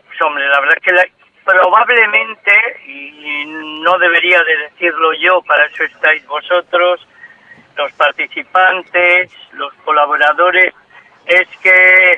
pues 0.08 0.22
hombre, 0.22 0.48
la 0.50 0.60
verdad 0.60 0.78
es 0.78 0.84
que 0.84 0.94
la- 0.94 1.23
probablemente, 1.44 2.54
y 2.86 3.46
no 3.82 3.98
debería 3.98 4.42
de 4.44 4.58
decirlo 4.70 5.14
yo, 5.14 5.42
para 5.44 5.66
eso 5.66 5.84
estáis 5.84 6.26
vosotros, 6.28 7.06
los 7.76 7.92
participantes, 7.94 9.32
los 9.54 9.74
colaboradores, 9.86 10.74
es 11.26 11.48
que 11.62 12.18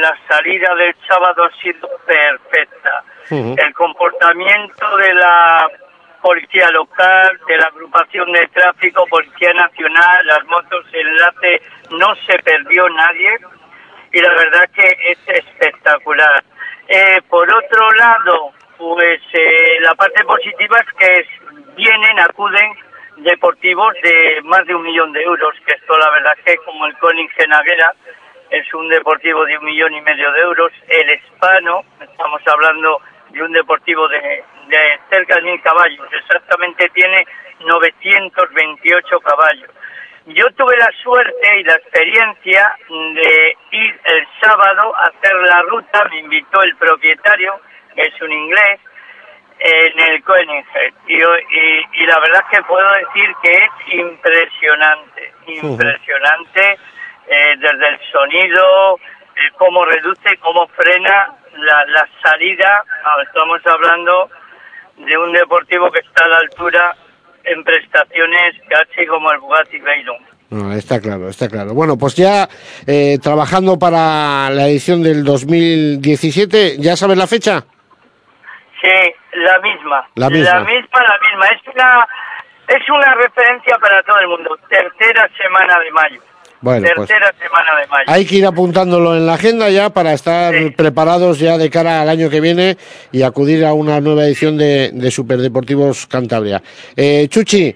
la 0.00 0.16
salida 0.28 0.74
del 0.74 0.94
sábado 1.06 1.44
ha 1.44 1.60
sido 1.60 1.88
perfecta. 2.06 3.04
El 3.30 3.74
comportamiento 3.74 4.96
de 4.96 5.14
la 5.14 5.68
policía 6.20 6.70
local, 6.70 7.40
de 7.46 7.56
la 7.56 7.66
agrupación 7.66 8.30
de 8.32 8.46
tráfico, 8.48 9.06
policía 9.06 9.52
nacional, 9.54 10.26
las 10.26 10.44
motos 10.46 10.86
enlace, 10.92 11.62
no 11.90 12.14
se 12.26 12.38
perdió 12.38 12.88
nadie 12.90 13.38
y 14.12 14.20
la 14.20 14.32
verdad 14.34 14.68
que 14.74 14.96
es 15.08 15.18
espectacular. 15.26 16.44
Eh, 16.94 17.22
por 17.30 17.50
otro 17.50 17.90
lado, 17.92 18.52
pues 18.76 19.18
eh, 19.32 19.78
la 19.80 19.94
parte 19.94 20.22
positiva 20.24 20.76
es 20.78 20.92
que 20.98 21.14
es- 21.22 21.74
vienen, 21.74 22.18
acuden 22.20 22.70
deportivos 23.16 23.94
de 24.02 24.40
más 24.44 24.66
de 24.66 24.74
un 24.74 24.82
millón 24.82 25.10
de 25.12 25.22
euros, 25.22 25.54
que 25.64 25.72
esto 25.74 25.96
la 25.96 26.10
verdad 26.10 26.32
que 26.44 26.54
como 26.58 26.84
el 26.86 26.96
Koningen 26.98 27.52
Aguera 27.52 27.94
es 28.50 28.74
un 28.74 28.88
deportivo 28.90 29.42
de 29.46 29.56
un 29.56 29.64
millón 29.64 29.94
y 29.94 30.02
medio 30.02 30.30
de 30.32 30.40
euros, 30.40 30.70
el 30.88 31.10
hispano, 31.14 31.82
estamos 31.98 32.42
hablando 32.46 33.00
de 33.30 33.42
un 33.42 33.52
deportivo 33.52 34.06
de, 34.08 34.44
de 34.68 35.00
cerca 35.08 35.36
de 35.36 35.42
mil 35.42 35.62
caballos, 35.62 36.06
exactamente 36.12 36.90
tiene 36.90 37.24
928 37.60 39.20
caballos. 39.20 39.70
Yo 40.26 40.46
tuve 40.56 40.76
la 40.76 40.90
suerte 41.02 41.60
y 41.60 41.64
la 41.64 41.74
experiencia 41.74 42.76
de 42.88 43.56
ir 43.72 44.00
el 44.04 44.26
sábado 44.40 44.94
a 44.96 45.06
hacer 45.06 45.34
la 45.34 45.62
ruta, 45.62 46.04
me 46.10 46.20
invitó 46.20 46.62
el 46.62 46.76
propietario, 46.76 47.60
que 47.94 48.02
es 48.02 48.22
un 48.22 48.30
inglés, 48.30 48.80
en 49.58 50.00
el 50.00 50.22
Koenigsegg. 50.22 50.94
Y, 51.08 51.16
y, 51.16 52.06
la 52.06 52.20
verdad 52.20 52.44
es 52.44 52.58
que 52.58 52.64
puedo 52.64 52.88
decir 52.92 53.34
que 53.42 53.52
es 53.52 53.94
impresionante, 53.94 55.32
impresionante 55.46 56.78
eh, 57.26 57.54
desde 57.58 57.88
el 57.88 57.98
sonido, 58.12 58.98
eh, 59.36 59.50
cómo 59.58 59.84
reduce, 59.84 60.36
cómo 60.38 60.68
frena 60.68 61.34
la, 61.56 61.84
la 61.86 62.08
salida. 62.22 62.84
Ah, 63.04 63.16
estamos 63.24 63.60
hablando 63.66 64.30
de 64.98 65.18
un 65.18 65.32
deportivo 65.32 65.90
que 65.90 66.00
está 66.00 66.24
a 66.24 66.28
la 66.28 66.38
altura 66.38 66.96
en 67.44 67.64
prestaciones 67.64 68.54
casi 68.68 69.06
como 69.06 69.30
el 69.32 69.38
Bugatti 69.38 69.78
Veyron. 69.78 70.72
está 70.76 71.00
claro, 71.00 71.28
está 71.28 71.48
claro. 71.48 71.74
Bueno, 71.74 71.96
pues 71.96 72.16
ya 72.16 72.48
eh, 72.86 73.18
trabajando 73.22 73.78
para 73.78 74.50
la 74.50 74.68
edición 74.68 75.02
del 75.02 75.24
2017, 75.24 76.76
¿ya 76.78 76.96
sabes 76.96 77.16
la 77.16 77.26
fecha? 77.26 77.64
Sí, 78.80 79.14
la 79.34 79.58
misma. 79.60 80.08
La 80.16 80.28
misma. 80.28 80.54
La 80.54 80.64
misma, 80.64 80.98
la 81.02 81.18
misma. 81.28 81.46
Es 81.46 81.74
una, 81.74 82.08
es 82.68 82.90
una 82.90 83.14
referencia 83.14 83.76
para 83.78 84.02
todo 84.02 84.18
el 84.18 84.28
mundo. 84.28 84.58
Tercera 84.68 85.28
semana 85.36 85.74
de 85.84 85.90
mayo. 85.92 86.31
Bueno, 86.62 86.86
pues 86.94 87.08
Tercera 87.08 87.32
semana 87.42 87.80
de 87.80 87.86
mayo. 87.88 88.04
hay 88.06 88.24
que 88.24 88.36
ir 88.36 88.46
apuntándolo 88.46 89.16
en 89.16 89.26
la 89.26 89.34
agenda 89.34 89.68
ya 89.68 89.90
para 89.90 90.12
estar 90.12 90.54
Sí. 90.54 90.70
preparados 90.70 91.38
ya 91.40 91.58
de 91.58 91.68
cara 91.68 92.00
al 92.02 92.08
año 92.08 92.30
que 92.30 92.40
viene 92.40 92.76
y 93.10 93.22
acudir 93.22 93.64
a 93.64 93.72
una 93.72 94.00
nueva 94.00 94.24
edición 94.24 94.56
de, 94.56 94.90
de 94.92 95.10
Superdeportivos 95.10 96.06
Cantabria. 96.06 96.62
Eh, 96.96 97.26
Chuchi, 97.28 97.74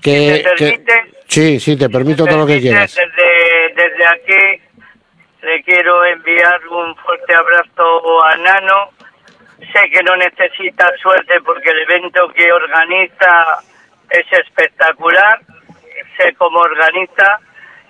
que, 0.00 0.36
Si 0.36 0.42
que- 0.56 0.70
permite- 0.70 1.12
sí, 1.26 1.58
sí, 1.60 1.76
te 1.76 1.90
permito 1.90 2.24
todo 2.26 2.38
lo 2.38 2.46
que 2.46 2.60
quieras. 2.60 2.94
Desde, 2.94 3.74
desde 3.74 4.06
aquí 4.06 4.62
le 5.42 5.62
quiero 5.64 6.04
enviar 6.04 6.60
un 6.68 6.94
fuerte 6.96 7.34
abrazo 7.34 8.24
a 8.24 8.36
Nano. 8.36 8.90
Sé 9.72 9.90
que 9.90 10.00
no 10.04 10.14
necesita 10.16 10.88
suerte 11.02 11.34
porque 11.44 11.70
el 11.70 11.78
evento 11.80 12.28
que 12.34 12.52
organiza 12.52 13.58
es 14.10 14.26
espectacular. 14.38 15.40
Sé 16.16 16.32
cómo 16.38 16.60
organiza 16.60 17.40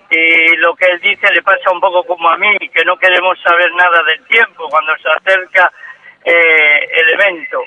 y 0.09 0.55
lo 0.57 0.75
que 0.75 0.85
él 0.85 0.99
dice 1.01 1.27
le 1.33 1.41
pasa 1.41 1.71
un 1.71 1.79
poco 1.79 2.03
como 2.03 2.29
a 2.29 2.37
mí, 2.37 2.57
que 2.73 2.83
no 2.85 2.97
queremos 2.97 3.39
saber 3.41 3.71
nada 3.73 4.01
del 4.03 4.25
tiempo 4.25 4.67
cuando 4.69 4.93
se 4.97 5.09
acerca 5.09 5.71
eh, 6.25 6.87
el 6.91 7.09
evento. 7.09 7.63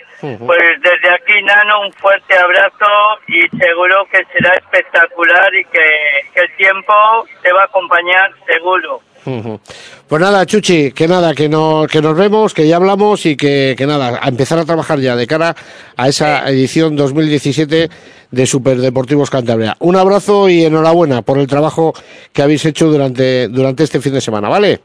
Pues 0.46 0.80
desde 0.80 1.14
aquí, 1.14 1.42
Nano, 1.42 1.80
un 1.82 1.92
fuerte 1.94 2.36
abrazo 2.36 3.18
y 3.26 3.48
seguro 3.56 4.06
que 4.10 4.24
será 4.32 4.54
espectacular 4.54 5.54
y 5.54 5.64
que, 5.66 6.26
que 6.34 6.40
el 6.40 6.56
tiempo 6.56 6.94
te 7.42 7.52
va 7.52 7.62
a 7.62 7.66
acompañar 7.66 8.30
seguro. 8.46 9.00
Pues 9.24 10.20
nada, 10.20 10.44
Chuchi, 10.46 10.92
que 10.92 11.06
nada, 11.06 11.34
que, 11.34 11.48
no, 11.48 11.86
que 11.90 12.02
nos 12.02 12.16
vemos, 12.16 12.54
que 12.54 12.66
ya 12.66 12.76
hablamos 12.76 13.24
y 13.26 13.36
que, 13.36 13.74
que 13.76 13.86
nada, 13.86 14.18
a 14.20 14.28
empezar 14.28 14.58
a 14.58 14.64
trabajar 14.64 14.98
ya 14.98 15.16
de 15.16 15.26
cara 15.26 15.54
a 15.96 16.08
esa 16.08 16.48
edición 16.48 16.96
2017 16.96 17.88
de 18.30 18.46
Superdeportivos 18.46 19.30
Cantabria. 19.30 19.76
Un 19.78 19.96
abrazo 19.96 20.48
y 20.48 20.64
enhorabuena 20.64 21.22
por 21.22 21.38
el 21.38 21.46
trabajo 21.46 21.92
que 22.32 22.42
habéis 22.42 22.64
hecho 22.64 22.86
durante, 22.86 23.48
durante 23.48 23.84
este 23.84 24.00
fin 24.00 24.14
de 24.14 24.20
semana, 24.20 24.48
¿vale? 24.48 24.80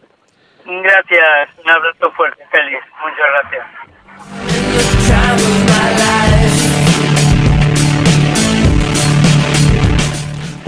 Gracias, 0.65 1.49
un 1.63 1.71
abrazo 1.71 2.11
fuerte, 2.11 2.43
feliz. 2.51 2.79
Muchas 3.01 3.25
gracias. 3.41 3.65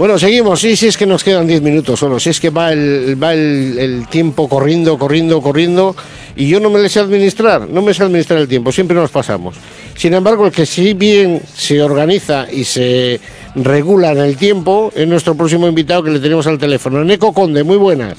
Bueno, 0.00 0.18
seguimos, 0.18 0.58
sí, 0.62 0.76
sí, 0.76 0.86
es 0.86 0.96
que 0.96 1.04
nos 1.04 1.22
quedan 1.22 1.46
10 1.46 1.60
minutos 1.60 2.00
solo, 2.00 2.18
si 2.18 2.30
es 2.30 2.40
que 2.40 2.48
va 2.48 2.72
el, 2.72 3.22
va 3.22 3.34
el, 3.34 3.78
el 3.78 4.08
tiempo 4.08 4.48
corriendo, 4.48 4.96
corriendo, 4.96 5.42
corriendo, 5.42 5.94
y 6.36 6.48
yo 6.48 6.58
no 6.58 6.70
me 6.70 6.80
le 6.80 6.88
sé 6.88 7.00
administrar, 7.00 7.68
no 7.68 7.82
me 7.82 7.92
sé 7.92 8.04
administrar 8.04 8.38
el 8.38 8.48
tiempo, 8.48 8.72
siempre 8.72 8.96
nos 8.96 9.10
pasamos. 9.10 9.56
Sin 9.94 10.14
embargo, 10.14 10.46
el 10.46 10.52
que 10.52 10.64
sí 10.64 10.94
bien 10.94 11.42
se 11.54 11.82
organiza 11.82 12.50
y 12.50 12.64
se 12.64 13.20
regula 13.54 14.12
en 14.12 14.20
el 14.20 14.38
tiempo 14.38 14.90
es 14.96 15.06
nuestro 15.06 15.34
próximo 15.34 15.68
invitado 15.68 16.02
que 16.02 16.12
le 16.12 16.18
tenemos 16.18 16.46
al 16.46 16.56
teléfono. 16.56 17.04
Neco 17.04 17.34
Conde, 17.34 17.62
muy 17.62 17.76
buenas. 17.76 18.16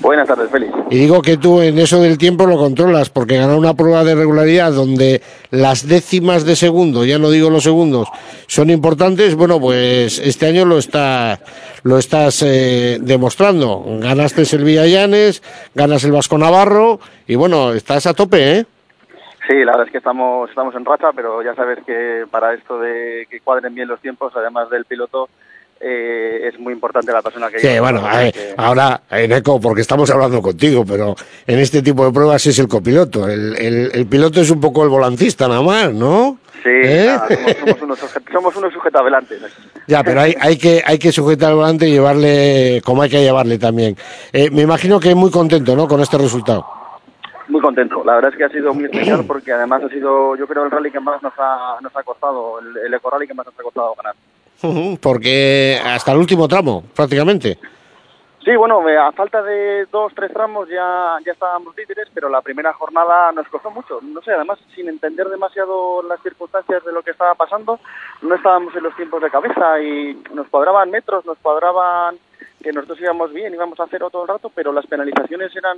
Buenas 0.00 0.28
tardes, 0.28 0.50
Félix. 0.50 0.72
Y 0.90 0.98
digo 0.98 1.22
que 1.22 1.36
tú 1.36 1.60
en 1.60 1.78
eso 1.78 2.00
del 2.00 2.18
tiempo 2.18 2.46
lo 2.46 2.56
controlas, 2.56 3.10
porque 3.10 3.36
ganar 3.36 3.56
una 3.56 3.74
prueba 3.74 4.04
de 4.04 4.14
regularidad 4.14 4.72
donde 4.72 5.22
las 5.50 5.88
décimas 5.88 6.44
de 6.44 6.54
segundo, 6.54 7.04
ya 7.04 7.18
no 7.18 7.30
digo 7.30 7.50
los 7.50 7.64
segundos, 7.64 8.08
son 8.46 8.70
importantes, 8.70 9.34
bueno, 9.34 9.60
pues 9.60 10.18
este 10.18 10.46
año 10.46 10.64
lo 10.64 10.78
está 10.78 11.40
lo 11.82 11.98
estás 11.98 12.42
eh, 12.42 12.98
demostrando. 13.00 13.82
Ganaste 13.86 14.42
el 14.56 14.64
Villallanes, 14.64 15.42
ganas 15.74 16.04
el 16.04 16.12
Vasco 16.12 16.38
Navarro 16.38 17.00
y 17.26 17.34
bueno, 17.34 17.72
estás 17.72 18.06
a 18.06 18.14
tope, 18.14 18.58
¿eh? 18.58 18.66
Sí, 19.48 19.64
la 19.64 19.72
verdad 19.72 19.86
es 19.86 19.92
que 19.92 19.98
estamos, 19.98 20.50
estamos 20.50 20.74
en 20.74 20.84
racha, 20.84 21.08
pero 21.14 21.42
ya 21.42 21.54
sabes 21.54 21.78
que 21.86 22.26
para 22.30 22.52
esto 22.52 22.78
de 22.78 23.26
que 23.30 23.40
cuadren 23.40 23.74
bien 23.74 23.88
los 23.88 24.00
tiempos, 24.00 24.32
además 24.36 24.68
del 24.68 24.84
piloto, 24.84 25.30
eh, 25.80 26.48
es 26.48 26.58
muy 26.58 26.72
importante 26.72 27.12
la 27.12 27.22
persona 27.22 27.48
que 27.50 27.58
Sí, 27.60 27.66
lleva. 27.68 27.90
bueno, 27.92 28.08
eh, 28.20 28.32
que- 28.32 28.54
ahora, 28.56 29.00
eh, 29.10 29.28
Neco, 29.28 29.60
porque 29.60 29.80
estamos 29.82 30.10
hablando 30.10 30.40
contigo, 30.42 30.84
pero 30.86 31.14
en 31.46 31.58
este 31.58 31.82
tipo 31.82 32.04
de 32.04 32.12
pruebas 32.12 32.44
es 32.46 32.58
el 32.58 32.68
copiloto. 32.68 33.28
El, 33.28 33.56
el, 33.56 33.90
el 33.92 34.06
piloto 34.06 34.40
es 34.40 34.50
un 34.50 34.60
poco 34.60 34.82
el 34.82 34.88
volantista 34.88 35.46
nada 35.48 35.62
más, 35.62 35.92
¿no? 35.92 36.38
Sí, 36.62 36.70
¿Eh? 36.70 37.04
nada, 37.06 37.28
somos, 37.28 37.56
somos 37.56 37.82
unos, 37.82 37.98
sujet- 38.00 38.32
somos 38.32 38.56
unos. 38.56 38.72
Ya, 39.86 40.02
pero 40.04 40.20
hay, 40.20 40.34
hay 40.40 40.58
que 40.58 40.82
hay 40.84 40.98
que 40.98 41.12
sujetar 41.12 41.50
al 41.50 41.56
volante 41.56 41.88
y 41.88 41.92
llevarle 41.92 42.82
como 42.84 43.02
hay 43.02 43.08
que 43.08 43.22
llevarle 43.22 43.58
también. 43.58 43.96
Eh, 44.32 44.50
me 44.50 44.62
imagino 44.62 45.00
que 45.00 45.14
muy 45.14 45.30
contento, 45.30 45.74
¿no? 45.74 45.88
Con 45.88 46.00
este 46.00 46.18
resultado. 46.18 46.66
Muy 47.48 47.60
contento. 47.62 48.02
La 48.04 48.16
verdad 48.16 48.32
es 48.32 48.36
que 48.36 48.44
ha 48.44 48.50
sido 48.50 48.74
muy 48.74 48.84
especial 48.84 49.24
porque 49.26 49.52
además 49.52 49.82
ha 49.84 49.88
sido, 49.88 50.36
yo 50.36 50.46
creo, 50.46 50.64
el 50.64 50.70
rally 50.70 50.90
que 50.90 51.00
más 51.00 51.22
nos 51.22 51.32
ha, 51.38 51.76
nos 51.80 51.94
ha 51.96 52.02
costado, 52.02 52.58
el, 52.60 52.76
el 52.86 52.92
eco 52.94 53.08
rally 53.08 53.26
que 53.26 53.34
más 53.34 53.46
nos 53.46 53.54
ha 53.58 53.62
costado 53.62 53.94
ganar. 53.96 54.14
Porque 55.00 55.80
hasta 55.84 56.12
el 56.12 56.18
último 56.18 56.48
tramo, 56.48 56.82
prácticamente. 56.94 57.58
Sí, 58.44 58.56
bueno, 58.56 58.80
a 58.80 59.12
falta 59.12 59.42
de 59.42 59.84
dos, 59.92 60.12
tres 60.14 60.32
tramos 60.32 60.68
ya, 60.68 61.18
ya 61.24 61.32
estábamos 61.32 61.76
líderes, 61.76 62.08
pero 62.14 62.30
la 62.30 62.40
primera 62.40 62.72
jornada 62.72 63.30
nos 63.32 63.46
costó 63.48 63.70
mucho. 63.70 64.00
No 64.00 64.22
sé, 64.22 64.32
además, 64.32 64.58
sin 64.74 64.88
entender 64.88 65.28
demasiado 65.28 66.02
las 66.02 66.18
circunstancias 66.22 66.82
de 66.84 66.92
lo 66.92 67.02
que 67.02 67.10
estaba 67.10 67.34
pasando, 67.34 67.78
no 68.22 68.34
estábamos 68.34 68.74
en 68.74 68.84
los 68.84 68.96
tiempos 68.96 69.20
de 69.22 69.30
cabeza 69.30 69.80
y 69.82 70.22
nos 70.32 70.48
cuadraban 70.48 70.90
metros, 70.90 71.26
nos 71.26 71.36
cuadraban 71.38 72.16
que 72.62 72.72
nosotros 72.72 73.00
íbamos 73.00 73.32
bien, 73.32 73.52
íbamos 73.52 73.78
a 73.80 73.86
cero 73.90 74.08
todo 74.10 74.22
el 74.22 74.28
rato, 74.28 74.50
pero 74.54 74.72
las 74.72 74.86
penalizaciones 74.86 75.54
eran 75.54 75.76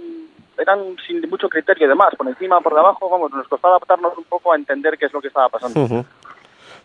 eran 0.56 0.96
sin 1.06 1.28
mucho 1.28 1.48
criterio 1.48 1.86
y 1.86 1.88
demás, 1.88 2.14
por 2.16 2.28
encima, 2.28 2.60
por 2.60 2.74
debajo, 2.74 3.08
vamos, 3.08 3.32
nos 3.32 3.48
costaba 3.48 3.74
adaptarnos 3.74 4.16
un 4.16 4.24
poco 4.24 4.52
a 4.52 4.56
entender 4.56 4.96
qué 4.98 5.06
es 5.06 5.12
lo 5.12 5.20
que 5.20 5.28
estaba 5.28 5.48
pasando. 5.48 6.04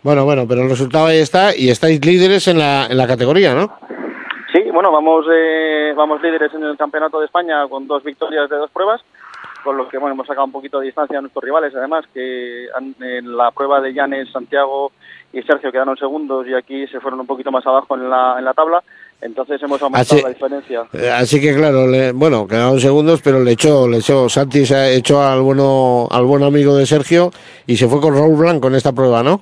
Bueno, 0.05 0.23
bueno, 0.23 0.45
pero 0.47 0.61
el 0.61 0.69
resultado 0.69 1.07
ahí 1.07 1.17
está 1.17 1.57
y 1.57 1.69
estáis 1.71 2.05
líderes 2.05 2.47
en 2.47 2.59
la, 2.59 2.85
en 2.85 2.95
la 2.95 3.07
categoría, 3.07 3.55
¿no? 3.55 3.75
Sí, 4.53 4.61
bueno, 4.71 4.91
vamos 4.91 5.25
eh, 5.33 5.93
vamos 5.97 6.21
líderes 6.21 6.53
en 6.53 6.63
el 6.63 6.77
Campeonato 6.77 7.19
de 7.19 7.25
España 7.25 7.67
con 7.67 7.87
dos 7.87 8.03
victorias 8.03 8.47
de 8.47 8.55
dos 8.57 8.69
pruebas, 8.69 9.01
con 9.63 9.75
lo 9.77 9.89
que 9.89 9.97
bueno, 9.97 10.13
hemos 10.13 10.27
sacado 10.27 10.45
un 10.45 10.51
poquito 10.51 10.79
de 10.79 10.85
distancia 10.85 11.17
a 11.17 11.21
nuestros 11.21 11.43
rivales, 11.43 11.73
además, 11.75 12.05
que 12.13 12.67
han- 12.75 12.93
en 13.01 13.35
la 13.35 13.49
prueba 13.49 13.81
de 13.81 13.95
Llanes, 13.95 14.29
Santiago 14.31 14.91
y 15.33 15.41
Sergio 15.41 15.71
quedaron 15.71 15.97
segundos 15.97 16.45
y 16.47 16.53
aquí 16.53 16.85
se 16.85 16.99
fueron 16.99 17.19
un 17.21 17.25
poquito 17.25 17.51
más 17.51 17.65
abajo 17.65 17.95
en 17.95 18.07
la, 18.07 18.35
en 18.37 18.45
la 18.45 18.53
tabla, 18.53 18.83
entonces 19.21 19.59
hemos 19.63 19.81
aumentado 19.81 20.13
Así- 20.17 20.21
la 20.23 20.29
diferencia. 20.29 20.83
Eh, 20.93 21.09
Así 21.09 21.41
que 21.41 21.55
claro, 21.55 21.87
le- 21.87 22.11
bueno, 22.11 22.45
quedaron 22.47 22.79
segundos, 22.79 23.21
pero 23.23 23.39
le 23.43 23.53
echó, 23.53 23.87
le 23.87 23.97
echó, 23.97 24.29
Santi 24.29 24.67
se 24.67 24.75
ha 24.75 24.87
echó 24.91 25.19
al 25.19 25.41
bueno, 25.41 26.07
al 26.11 26.25
buen 26.25 26.43
amigo 26.43 26.75
de 26.77 26.85
Sergio 26.85 27.31
y 27.65 27.75
se 27.75 27.87
fue 27.87 27.99
con 27.99 28.13
Raúl 28.13 28.37
Blanco 28.37 28.67
en 28.67 28.75
esta 28.75 28.93
prueba, 28.93 29.23
¿no? 29.23 29.41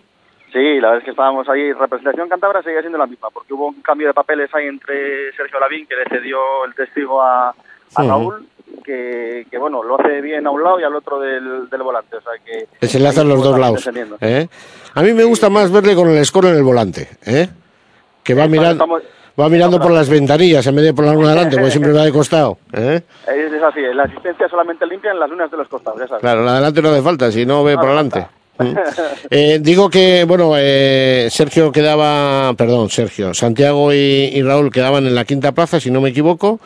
Sí, 0.54 0.80
la 0.80 0.90
verdad 0.90 0.98
es 1.00 1.04
que 1.06 1.12
estábamos 1.12 1.50
ahí, 1.50 1.74
representación 1.74 2.30
cántabra 2.30 2.62
sigue 2.62 2.80
siendo 2.82 2.98
la 3.00 3.08
misma, 3.08 3.30
porque 3.32 3.54
hubo 3.54 3.68
un 3.70 3.82
cambio 3.82 4.08
de 4.08 4.14
papeles 4.14 4.54
ahí 4.54 4.68
entre 4.68 5.34
Sergio 5.36 5.60
Lavín, 5.60 5.88
que 5.88 5.96
le 5.96 6.06
cedió 6.10 6.38
el 6.66 6.74
testigo 6.76 7.22
a. 7.22 7.54
Raúl, 7.96 8.48
que, 8.84 9.46
que 9.52 9.58
bueno, 9.60 9.84
lo 9.84 10.00
hace 10.00 10.20
bien 10.22 10.48
a 10.48 10.52
un 10.52 10.64
lado 10.64 10.80
y 10.80 10.84
al 10.84 10.96
otro 10.96 11.20
del, 11.20 11.70
del 11.70 11.82
volante, 11.84 12.16
o 12.18 12.22
sea 12.22 12.32
que... 12.44 12.88
Se 12.88 13.00
le 13.00 13.08
hacen 13.08 13.28
ahí 13.28 13.30
los 13.30 13.44
dos 13.44 13.60
lados. 13.60 13.88
¿eh? 14.22 14.48
A 14.96 15.02
mí 15.04 15.14
me 15.14 15.24
gusta 15.24 15.50
más 15.52 15.72
verle 15.72 15.94
con 15.94 16.10
el 16.10 16.26
score 16.26 16.46
en 16.48 16.56
el 16.56 16.64
volante, 16.64 17.08
¿eh? 17.26 17.50
Que 18.24 18.34
va 18.34 18.46
Sí, 18.46 18.50
mirando, 18.50 18.72
estamos- 18.72 19.04
va 19.40 19.48
mirando 19.50 19.80
por 19.80 19.92
las 19.92 20.10
ventanillas 20.10 20.66
en 20.66 20.76
vez 20.76 20.86
de 20.86 20.94
por 20.96 21.06
la 21.06 21.14
luna 21.14 21.30
delante, 21.30 21.56
porque 21.58 21.70
siempre 21.70 21.92
va 21.94 22.02
de 22.04 22.12
costado, 22.12 22.58
¿eh? 22.74 23.02
Es, 23.28 23.62
así, 23.64 23.82
la 23.94 24.04
asistencia 24.04 24.50
solamente 24.50 24.88
limpia 24.88 25.12
en 25.12 25.20
las 25.20 25.30
lunas 25.30 25.52
de 25.52 25.58
los 25.58 25.68
costados, 25.68 26.00
ya 26.00 26.08
sabes. 26.08 26.22
Claro, 26.22 26.42
la 26.42 26.52
de 26.54 26.58
adelante 26.58 26.82
no 26.82 26.90
hace 26.90 27.02
falta, 27.04 27.32
si 27.32 27.46
no 27.46 27.64
ve 27.64 27.76
No 27.76 27.80
por 27.82 27.90
hace 27.90 27.94
adelante. 28.00 28.28
Eh, 29.30 29.60
digo 29.62 29.90
que, 29.90 30.26
bueno, 30.26 30.54
eh, 30.58 31.28
Sergio 31.30 31.72
quedaba, 31.72 32.54
perdón, 32.56 32.90
Sergio, 32.90 33.34
Santiago 33.34 33.94
y, 33.94 34.42
Raúl 34.42 34.72
quedaban 34.72 35.06
en 35.06 35.16
la 35.16 35.26
quinta 35.26 35.52
plaza, 35.52 35.80
si 35.80 35.92
no 35.92 36.02
me 36.02 36.10
equivoco, 36.10 36.60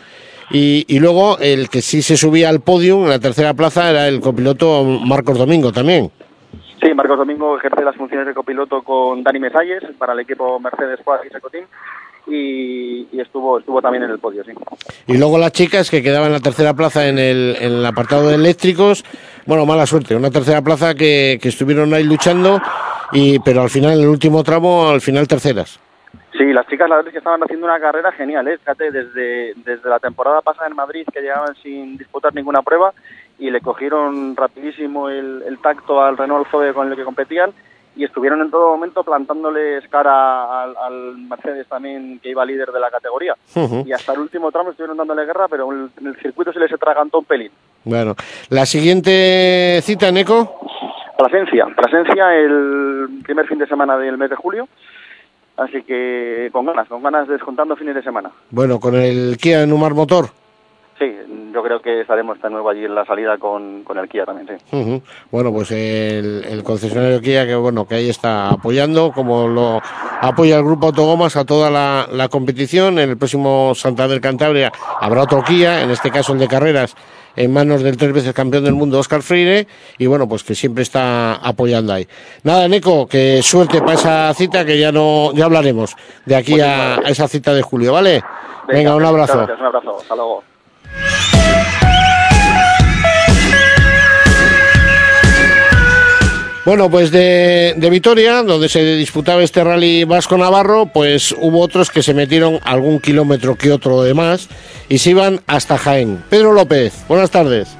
y, 0.51 0.85
y 0.87 0.99
luego 0.99 1.37
el 1.39 1.69
que 1.69 1.81
sí 1.81 2.01
se 2.01 2.17
subía 2.17 2.49
al 2.49 2.61
podio 2.61 3.03
en 3.03 3.09
la 3.09 3.19
tercera 3.19 3.53
plaza 3.53 3.89
era 3.89 4.07
el 4.07 4.19
copiloto 4.19 4.83
Marcos 4.83 5.37
Domingo 5.37 5.71
también. 5.71 6.11
Sí, 6.81 6.93
Marcos 6.93 7.17
Domingo 7.17 7.57
ejerce 7.57 7.83
las 7.83 7.95
funciones 7.95 8.27
de 8.27 8.33
copiloto 8.33 8.83
con 8.83 9.23
Dani 9.23 9.39
Mesalles 9.39 9.83
para 9.97 10.13
el 10.13 10.19
equipo 10.19 10.59
Mercedes 10.59 10.99
Squad 10.99 11.21
y 11.25 11.29
Secotín 11.29 11.63
y, 12.27 13.07
y, 13.11 13.21
estuvo 13.21 13.59
estuvo 13.59 13.81
también 13.81 14.03
en 14.03 14.11
el 14.11 14.19
podio, 14.19 14.43
sí. 14.43 14.51
Y 15.07 15.17
luego 15.17 15.37
las 15.37 15.51
chicas 15.51 15.89
que 15.89 16.03
quedaban 16.03 16.27
en 16.27 16.33
la 16.33 16.39
tercera 16.39 16.73
plaza 16.73 17.07
en 17.07 17.17
el, 17.17 17.55
en 17.59 17.73
el 17.73 17.85
apartado 17.85 18.27
de 18.27 18.35
eléctricos, 18.35 19.03
bueno, 19.45 19.65
mala 19.65 19.85
suerte, 19.85 20.15
una 20.15 20.31
tercera 20.31 20.61
plaza 20.61 20.93
que, 20.95 21.39
que 21.41 21.49
estuvieron 21.49 21.93
ahí 21.93 22.03
luchando, 22.03 22.59
y 23.11 23.39
pero 23.39 23.61
al 23.61 23.69
final, 23.69 23.93
en 23.93 24.01
el 24.01 24.07
último 24.07 24.43
tramo, 24.43 24.89
al 24.89 25.01
final 25.01 25.27
terceras. 25.27 25.79
Sí, 26.37 26.53
las 26.53 26.67
chicas 26.67 26.87
la 26.87 26.97
verdad 26.97 27.09
es 27.09 27.13
que 27.13 27.17
estaban 27.17 27.41
haciendo 27.41 27.65
una 27.65 27.79
carrera 27.79 28.11
genial, 28.11 28.47
¿eh? 28.47 28.57
fíjate, 28.59 28.91
desde, 28.91 29.53
desde 29.55 29.89
la 29.89 29.99
temporada 29.99 30.41
pasada 30.41 30.67
en 30.67 30.75
Madrid 30.75 31.07
que 31.11 31.21
llegaban 31.21 31.55
sin 31.55 31.97
disputar 31.97 32.35
ninguna 32.35 32.61
prueba 32.61 32.93
y 33.39 33.49
le 33.49 33.59
cogieron 33.59 34.35
rapidísimo 34.35 35.09
el, 35.09 35.43
el 35.47 35.57
tacto 35.59 36.01
al 36.01 36.15
Renault 36.15 36.47
Zoe 36.49 36.73
con 36.73 36.89
el 36.89 36.95
que 36.95 37.03
competían 37.03 37.53
y 37.97 38.03
estuvieron 38.05 38.41
en 38.41 38.51
todo 38.51 38.69
momento 38.69 39.03
plantándoles 39.03 39.87
cara 39.89 40.63
al, 40.63 40.75
al 40.77 41.17
Mercedes 41.17 41.67
también 41.67 42.19
que 42.21 42.29
iba 42.29 42.45
líder 42.45 42.71
de 42.71 42.79
la 42.79 42.89
categoría 42.91 43.33
Uh 43.55 43.59
-huh. 43.59 43.87
y 43.87 43.91
hasta 43.93 44.13
el 44.13 44.19
último 44.19 44.51
tramo 44.51 44.69
estuvieron 44.71 44.97
dándole 44.97 45.25
guerra 45.25 45.47
pero 45.49 45.71
en 45.71 45.79
el, 45.83 45.89
en 45.99 46.07
el 46.07 46.15
circuito 46.17 46.53
se 46.53 46.59
les 46.59 46.71
atragantó 46.71 47.19
un 47.19 47.25
pelín. 47.25 47.51
Bueno, 47.83 48.15
la 48.49 48.65
siguiente 48.65 49.79
cita, 49.81 50.11
Neco. 50.11 50.59
Plasencia, 51.17 51.65
Plasencia 51.75 52.35
el 52.35 53.21
primer 53.23 53.47
fin 53.47 53.57
de 53.57 53.67
semana 53.67 53.97
del 53.97 54.17
mes 54.17 54.29
de 54.29 54.35
julio 54.35 54.67
Así 55.57 55.81
que 55.81 56.49
con 56.51 56.67
ganas, 56.67 56.87
con 56.87 57.01
ganas 57.01 57.27
descontando 57.27 57.75
fines 57.75 57.95
de 57.95 58.03
semana. 58.03 58.29
Bueno, 58.51 58.79
con 58.79 58.93
el 58.93 59.37
Kia 59.41 59.65
Numar 59.65 59.95
Motor. 59.95 60.25
Sí, 60.99 61.15
yo 61.53 61.61
creo 61.61 61.79
que 61.79 62.01
estaremos 62.01 62.41
de 62.41 62.49
nuevo 62.49 62.69
allí 62.69 62.85
en 62.85 62.95
la 62.95 63.05
salida 63.05 63.37
con, 63.37 63.83
con 63.83 63.99
el 63.99 64.09
Kia 64.09 64.25
también, 64.25 64.47
sí. 64.47 64.75
Uh 64.75 64.79
-huh. 64.79 65.01
Bueno, 65.29 65.53
pues 65.53 65.69
el, 65.69 66.43
el, 66.43 66.63
concesionario 66.63 67.21
Kia 67.21 67.45
que 67.45 67.55
bueno 67.55 67.87
que 67.87 67.95
ahí 67.95 68.09
está 68.09 68.49
apoyando, 68.49 69.11
como 69.11 69.47
lo 69.47 69.79
apoya 70.21 70.57
el 70.57 70.63
grupo 70.63 70.87
Autogomas 70.87 71.35
a 71.35 71.45
toda 71.45 71.69
la, 71.69 72.07
la 72.11 72.29
competición. 72.29 72.97
En 72.97 73.11
el 73.11 73.17
próximo 73.17 73.73
Santander 73.75 74.19
Cantabria 74.19 74.71
habrá 74.99 75.21
otro 75.21 75.43
Kia, 75.43 75.83
en 75.83 75.91
este 75.91 76.09
caso 76.09 76.33
el 76.33 76.39
de 76.39 76.47
carreras, 76.47 76.95
en 77.35 77.53
manos 77.53 77.83
del 77.83 77.95
tres 77.95 78.11
veces 78.11 78.33
campeón 78.33 78.63
del 78.63 78.73
mundo 78.73 78.97
Oscar 78.97 79.21
Freire, 79.21 79.67
y 79.99 80.07
bueno, 80.07 80.27
pues 80.27 80.43
que 80.43 80.55
siempre 80.55 80.81
está 80.81 81.35
apoyando 81.35 81.93
ahí. 81.93 82.07
Nada, 82.43 82.67
Neco, 82.67 83.05
que 83.05 83.43
suerte 83.43 83.81
para 83.81 83.93
esa 83.93 84.33
cita, 84.33 84.65
que 84.65 84.79
ya 84.79 84.91
no, 84.91 85.31
ya 85.33 85.45
hablaremos 85.45 85.95
de 86.25 86.35
aquí 86.35 86.59
a, 86.59 86.95
a, 86.95 87.09
esa 87.09 87.27
cita 87.27 87.53
de 87.53 87.61
julio, 87.61 87.93
¿vale? 87.93 88.23
Venga, 88.67 88.79
Venga 88.79 88.95
un 88.95 89.05
abrazo. 89.05 89.37
Gracias, 89.37 89.59
un 89.59 89.65
abrazo, 89.67 89.97
hasta 89.99 90.15
luego. 90.15 90.43
Bueno, 96.67 96.89
pues 96.89 97.11
de, 97.11 97.75
de, 97.77 97.89
Vitoria, 97.89 98.43
donde 98.43 98.67
se 98.67 98.83
disputaba 98.97 99.41
este 99.41 99.63
rally 99.63 100.03
vasco-navarro, 100.03 100.87
pues 100.87 101.33
hubo 101.39 101.61
otros 101.61 101.89
que 101.89 102.03
se 102.03 102.13
metieron 102.13 102.59
algún 102.65 102.99
kilómetro 102.99 103.55
que 103.55 103.71
otro 103.71 104.03
de 104.03 104.13
más 104.13 104.49
y 104.89 104.97
se 104.97 105.11
iban 105.11 105.39
hasta 105.47 105.77
Jaén. 105.77 106.21
Pedro 106.29 106.51
López, 106.51 107.05
buenas 107.07 107.31
tardes. 107.31 107.77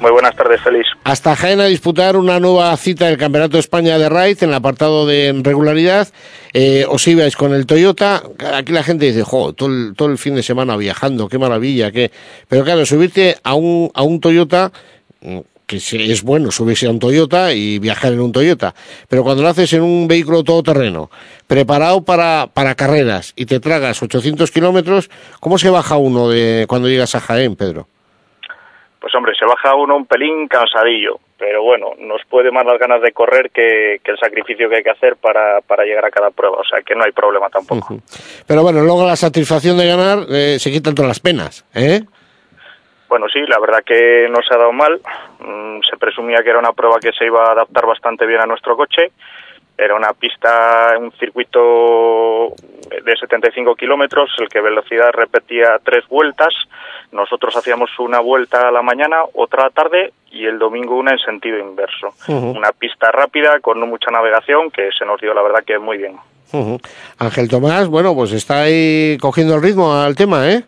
Muy 0.00 0.12
buenas 0.12 0.36
tardes, 0.36 0.60
Félix. 0.60 0.86
Hasta 1.02 1.34
Jaén 1.34 1.58
a 1.58 1.64
disputar 1.64 2.16
una 2.16 2.38
nueva 2.38 2.76
cita 2.76 3.06
del 3.06 3.18
Campeonato 3.18 3.54
de 3.54 3.60
España 3.62 3.98
de 3.98 4.08
Raid 4.08 4.40
en 4.42 4.50
el 4.50 4.54
apartado 4.54 5.08
de 5.08 5.34
regularidad. 5.42 6.06
Eh, 6.52 6.84
os 6.88 7.08
ibais 7.08 7.34
con 7.34 7.52
el 7.52 7.66
Toyota. 7.66 8.22
Aquí 8.54 8.70
la 8.70 8.84
gente 8.84 9.06
dice, 9.06 9.24
jo, 9.24 9.54
todo 9.54 9.70
el, 9.70 9.94
todo 9.96 10.06
el 10.06 10.18
fin 10.18 10.36
de 10.36 10.44
semana 10.44 10.76
viajando, 10.76 11.28
qué 11.28 11.38
maravilla, 11.38 11.90
qué. 11.90 12.12
Pero 12.46 12.62
claro, 12.62 12.86
subirte 12.86 13.38
a 13.42 13.54
un, 13.54 13.90
a 13.92 14.04
un 14.04 14.20
Toyota 14.20 14.70
que 15.70 15.76
es 15.76 16.24
bueno 16.24 16.50
subirse 16.50 16.88
a 16.88 16.90
un 16.90 16.98
Toyota 16.98 17.52
y 17.52 17.78
viajar 17.78 18.12
en 18.12 18.20
un 18.20 18.32
Toyota, 18.32 18.74
pero 19.08 19.22
cuando 19.22 19.44
lo 19.44 19.48
haces 19.48 19.72
en 19.72 19.82
un 19.82 20.08
vehículo 20.08 20.42
todoterreno, 20.42 21.10
preparado 21.46 22.04
para, 22.04 22.48
para 22.52 22.74
carreras 22.74 23.32
y 23.36 23.46
te 23.46 23.60
tragas 23.60 24.02
800 24.02 24.50
kilómetros, 24.50 25.10
¿cómo 25.38 25.58
se 25.58 25.70
baja 25.70 25.96
uno 25.96 26.28
de 26.28 26.66
cuando 26.68 26.88
llegas 26.88 27.14
a 27.14 27.20
Jaén, 27.20 27.54
Pedro? 27.54 27.86
Pues 29.00 29.14
hombre, 29.14 29.32
se 29.38 29.46
baja 29.46 29.76
uno 29.76 29.96
un 29.96 30.06
pelín 30.06 30.48
cansadillo, 30.48 31.20
pero 31.38 31.62
bueno, 31.62 31.92
nos 32.00 32.20
puede 32.28 32.50
más 32.50 32.66
las 32.66 32.78
ganas 32.80 33.00
de 33.00 33.12
correr 33.12 33.50
que, 33.54 34.00
que 34.02 34.10
el 34.10 34.18
sacrificio 34.18 34.68
que 34.68 34.78
hay 34.78 34.82
que 34.82 34.90
hacer 34.90 35.16
para, 35.16 35.60
para, 35.60 35.84
llegar 35.84 36.04
a 36.04 36.10
cada 36.10 36.30
prueba, 36.30 36.56
o 36.58 36.64
sea 36.64 36.82
que 36.82 36.96
no 36.96 37.04
hay 37.04 37.12
problema 37.12 37.48
tampoco. 37.48 37.94
Uh 37.94 37.96
-huh. 37.96 38.44
Pero 38.46 38.62
bueno, 38.62 38.82
luego 38.82 39.06
la 39.06 39.16
satisfacción 39.16 39.78
de 39.78 39.86
ganar 39.86 40.26
eh, 40.28 40.56
se 40.58 40.72
quitan 40.72 40.96
todas 40.96 41.08
las 41.08 41.20
penas, 41.20 41.64
¿eh? 41.74 42.00
Bueno, 43.10 43.26
sí, 43.28 43.40
la 43.48 43.58
verdad 43.58 43.82
que 43.84 44.28
no 44.30 44.38
se 44.40 44.54
ha 44.54 44.58
dado 44.58 44.72
mal. 44.72 45.00
Mm, 45.40 45.80
se 45.90 45.96
presumía 45.98 46.44
que 46.44 46.50
era 46.50 46.60
una 46.60 46.72
prueba 46.72 47.00
que 47.00 47.10
se 47.10 47.26
iba 47.26 47.42
a 47.44 47.52
adaptar 47.52 47.84
bastante 47.84 48.24
bien 48.24 48.40
a 48.40 48.46
nuestro 48.46 48.76
coche. 48.76 49.10
Era 49.76 49.96
una 49.96 50.12
pista, 50.12 50.94
un 50.96 51.10
circuito 51.18 52.54
de 53.04 53.16
75 53.18 53.74
kilómetros, 53.74 54.30
el 54.38 54.48
que 54.48 54.60
velocidad 54.60 55.10
repetía 55.12 55.80
tres 55.82 56.06
vueltas. 56.06 56.54
Nosotros 57.10 57.56
hacíamos 57.56 57.90
una 57.98 58.20
vuelta 58.20 58.68
a 58.68 58.70
la 58.70 58.82
mañana, 58.82 59.22
otra 59.34 59.62
a 59.62 59.66
la 59.66 59.70
tarde 59.70 60.12
y 60.30 60.46
el 60.46 60.60
domingo 60.60 60.96
una 60.96 61.10
en 61.10 61.18
sentido 61.18 61.58
inverso. 61.58 62.08
Uh 62.28 62.32
-huh. 62.32 62.56
Una 62.56 62.70
pista 62.70 63.10
rápida, 63.10 63.58
con 63.58 63.80
no 63.80 63.86
mucha 63.86 64.12
navegación, 64.12 64.70
que 64.70 64.90
se 64.96 65.04
nos 65.04 65.20
dio 65.20 65.34
la 65.34 65.42
verdad 65.42 65.64
que 65.66 65.80
muy 65.80 65.98
bien. 65.98 66.14
Uh 66.52 66.76
-huh. 66.76 66.80
Ángel 67.18 67.48
Tomás, 67.48 67.88
bueno, 67.88 68.14
pues 68.14 68.30
está 68.32 68.62
ahí 68.62 69.18
cogiendo 69.20 69.56
el 69.56 69.62
ritmo 69.62 69.92
al 69.94 70.14
tema, 70.14 70.48
¿eh? 70.48 70.62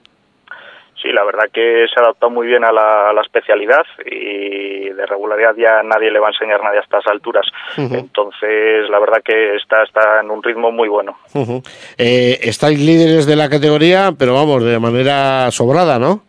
Sí, 1.12 1.12
la 1.12 1.24
verdad 1.24 1.50
que 1.52 1.86
se 1.92 2.00
adaptó 2.00 2.30
muy 2.30 2.46
bien 2.46 2.64
a 2.64 2.70
la, 2.70 3.10
a 3.10 3.12
la, 3.12 3.22
especialidad 3.22 3.84
y 4.06 4.90
de 4.90 5.06
regularidad 5.06 5.54
ya 5.56 5.82
nadie 5.82 6.10
le 6.10 6.20
va 6.20 6.28
a 6.28 6.30
enseñar 6.30 6.62
nadie 6.62 6.78
a 6.78 6.82
estas 6.82 7.06
alturas. 7.06 7.46
Uh 7.76 7.82
-huh. 7.82 7.98
Entonces, 7.98 8.88
la 8.88 9.00
verdad 9.00 9.22
que 9.24 9.56
está, 9.56 9.82
está 9.82 10.20
en 10.20 10.30
un 10.30 10.42
ritmo 10.42 10.70
muy 10.70 10.88
bueno. 10.88 11.18
Uh 11.34 11.44
-huh. 11.44 11.62
eh, 11.98 12.38
estáis 12.42 12.78
líderes 12.78 13.26
de 13.26 13.36
la 13.36 13.48
categoría, 13.48 14.12
pero 14.16 14.34
vamos, 14.34 14.62
de 14.64 14.78
manera 14.78 15.50
sobrada, 15.50 15.98
¿no? 15.98 16.22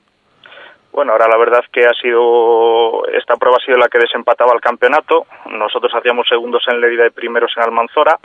Bueno, 0.91 1.11
ahora 1.11 1.27
la 1.27 1.37
verdad 1.37 1.63
que 1.71 1.85
ha 1.85 1.93
sido, 1.93 3.05
esta 3.07 3.35
prueba 3.35 3.57
ha 3.59 3.65
sido 3.65 3.77
la 3.77 3.89
que 3.89 3.99
desempataba 3.99 4.53
el 4.53 4.61
campeonato. 4.61 5.25
Nosotros 5.49 5.91
hacíamos 5.95 6.27
segundos 6.27 6.63
en 6.67 6.79
Lerida 6.79 7.05
y 7.07 7.09
primeros 7.11 7.51
en 7.57 7.63
Almanzora 7.63 8.17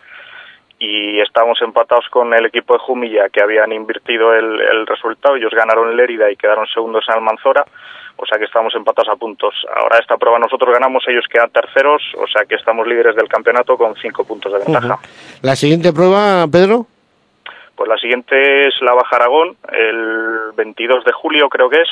y 0.78 1.20
estábamos 1.20 1.60
empatados 1.62 2.06
con 2.10 2.32
el 2.34 2.46
equipo 2.46 2.74
de 2.74 2.80
Jumilla 2.80 3.28
que 3.28 3.42
habían 3.42 3.72
invertido 3.72 4.34
el, 4.34 4.60
el 4.60 4.86
resultado, 4.86 5.36
ellos 5.36 5.52
ganaron 5.52 5.96
Lérida 5.96 6.30
y 6.30 6.36
quedaron 6.36 6.66
segundos 6.66 7.04
en 7.08 7.14
Almanzora, 7.14 7.64
o 8.16 8.26
sea 8.26 8.38
que 8.38 8.44
estamos 8.44 8.74
empatados 8.74 9.08
a 9.08 9.16
puntos. 9.16 9.54
Ahora 9.74 9.98
esta 9.98 10.16
prueba 10.16 10.38
nosotros 10.38 10.72
ganamos, 10.72 11.04
ellos 11.08 11.24
quedan 11.30 11.50
terceros, 11.50 12.02
o 12.16 12.26
sea 12.26 12.44
que 12.44 12.54
estamos 12.54 12.86
líderes 12.86 13.16
del 13.16 13.28
campeonato 13.28 13.76
con 13.76 13.94
cinco 13.96 14.24
puntos 14.24 14.52
de 14.52 14.58
ventaja. 14.58 14.94
Uh 14.94 14.98
-huh. 14.98 15.40
¿La 15.42 15.56
siguiente 15.56 15.92
prueba, 15.92 16.46
Pedro? 16.50 16.86
Pues 17.74 17.88
la 17.88 17.96
siguiente 17.96 18.66
es 18.66 18.74
la 18.82 18.92
Baja 18.92 19.16
Aragón, 19.16 19.56
el 19.72 20.52
22 20.56 21.04
de 21.04 21.12
julio 21.12 21.48
creo 21.48 21.70
que 21.70 21.80
es, 21.80 21.88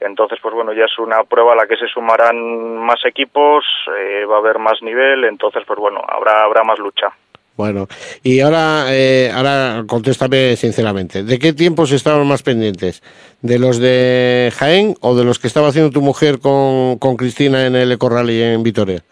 entonces, 0.00 0.38
pues 0.40 0.54
bueno, 0.54 0.72
ya 0.72 0.86
es 0.86 0.98
una 0.98 1.24
prueba 1.24 1.52
a 1.52 1.56
la 1.56 1.66
que 1.66 1.76
se 1.76 1.86
sumarán 1.86 2.78
más 2.78 3.04
equipos, 3.04 3.64
eh, 3.98 4.24
va 4.24 4.36
a 4.36 4.38
haber 4.38 4.58
más 4.58 4.82
nivel, 4.82 5.24
entonces, 5.24 5.62
pues 5.66 5.78
bueno, 5.78 6.02
habrá, 6.08 6.42
habrá 6.42 6.64
más 6.64 6.78
lucha. 6.78 7.12
Bueno, 7.60 7.88
y 8.22 8.40
ahora, 8.40 8.86
eh, 8.88 9.30
ahora 9.34 9.84
contéstame 9.86 10.56
sinceramente, 10.56 11.24
¿de 11.24 11.38
qué 11.38 11.52
tiempos 11.52 11.92
estaban 11.92 12.26
más 12.26 12.42
pendientes? 12.42 13.02
¿De 13.42 13.58
los 13.58 13.78
de 13.78 14.50
Jaén 14.56 14.96
o 15.02 15.14
de 15.14 15.24
los 15.24 15.38
que 15.38 15.46
estaba 15.46 15.68
haciendo 15.68 15.90
tu 15.90 16.00
mujer 16.00 16.38
con, 16.38 16.98
con 16.98 17.18
Cristina 17.18 17.66
en 17.66 17.76
el 17.76 17.92
Ecorrally 17.92 18.40
en 18.40 18.62
Vitoria? 18.62 19.02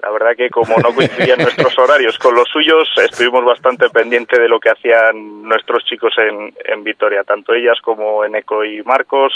La 0.00 0.10
verdad 0.10 0.30
que 0.34 0.48
como 0.48 0.78
no 0.78 0.94
coincidían 0.94 1.40
nuestros 1.40 1.78
horarios 1.78 2.16
con 2.16 2.34
los 2.34 2.48
suyos, 2.48 2.88
estuvimos 3.04 3.44
bastante 3.44 3.90
pendientes 3.90 4.38
de 4.38 4.48
lo 4.48 4.58
que 4.58 4.70
hacían 4.70 5.42
nuestros 5.42 5.84
chicos 5.84 6.14
en, 6.16 6.54
en 6.72 6.82
Vitoria, 6.82 7.22
tanto 7.22 7.52
ellas 7.52 7.76
como 7.82 8.24
Eneco 8.24 8.64
y 8.64 8.82
Marcos, 8.82 9.34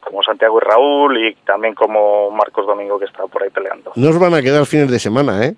como 0.00 0.22
Santiago 0.22 0.58
y 0.58 0.64
Raúl 0.64 1.26
y 1.26 1.34
también 1.46 1.74
como 1.74 2.30
Marcos 2.32 2.66
Domingo 2.66 2.98
que 2.98 3.06
está 3.06 3.26
por 3.26 3.44
ahí 3.44 3.48
peleando. 3.48 3.92
No 3.96 4.10
os 4.10 4.18
van 4.18 4.34
a 4.34 4.42
quedar 4.42 4.66
fines 4.66 4.90
de 4.90 4.98
semana, 4.98 5.42
¿eh? 5.46 5.54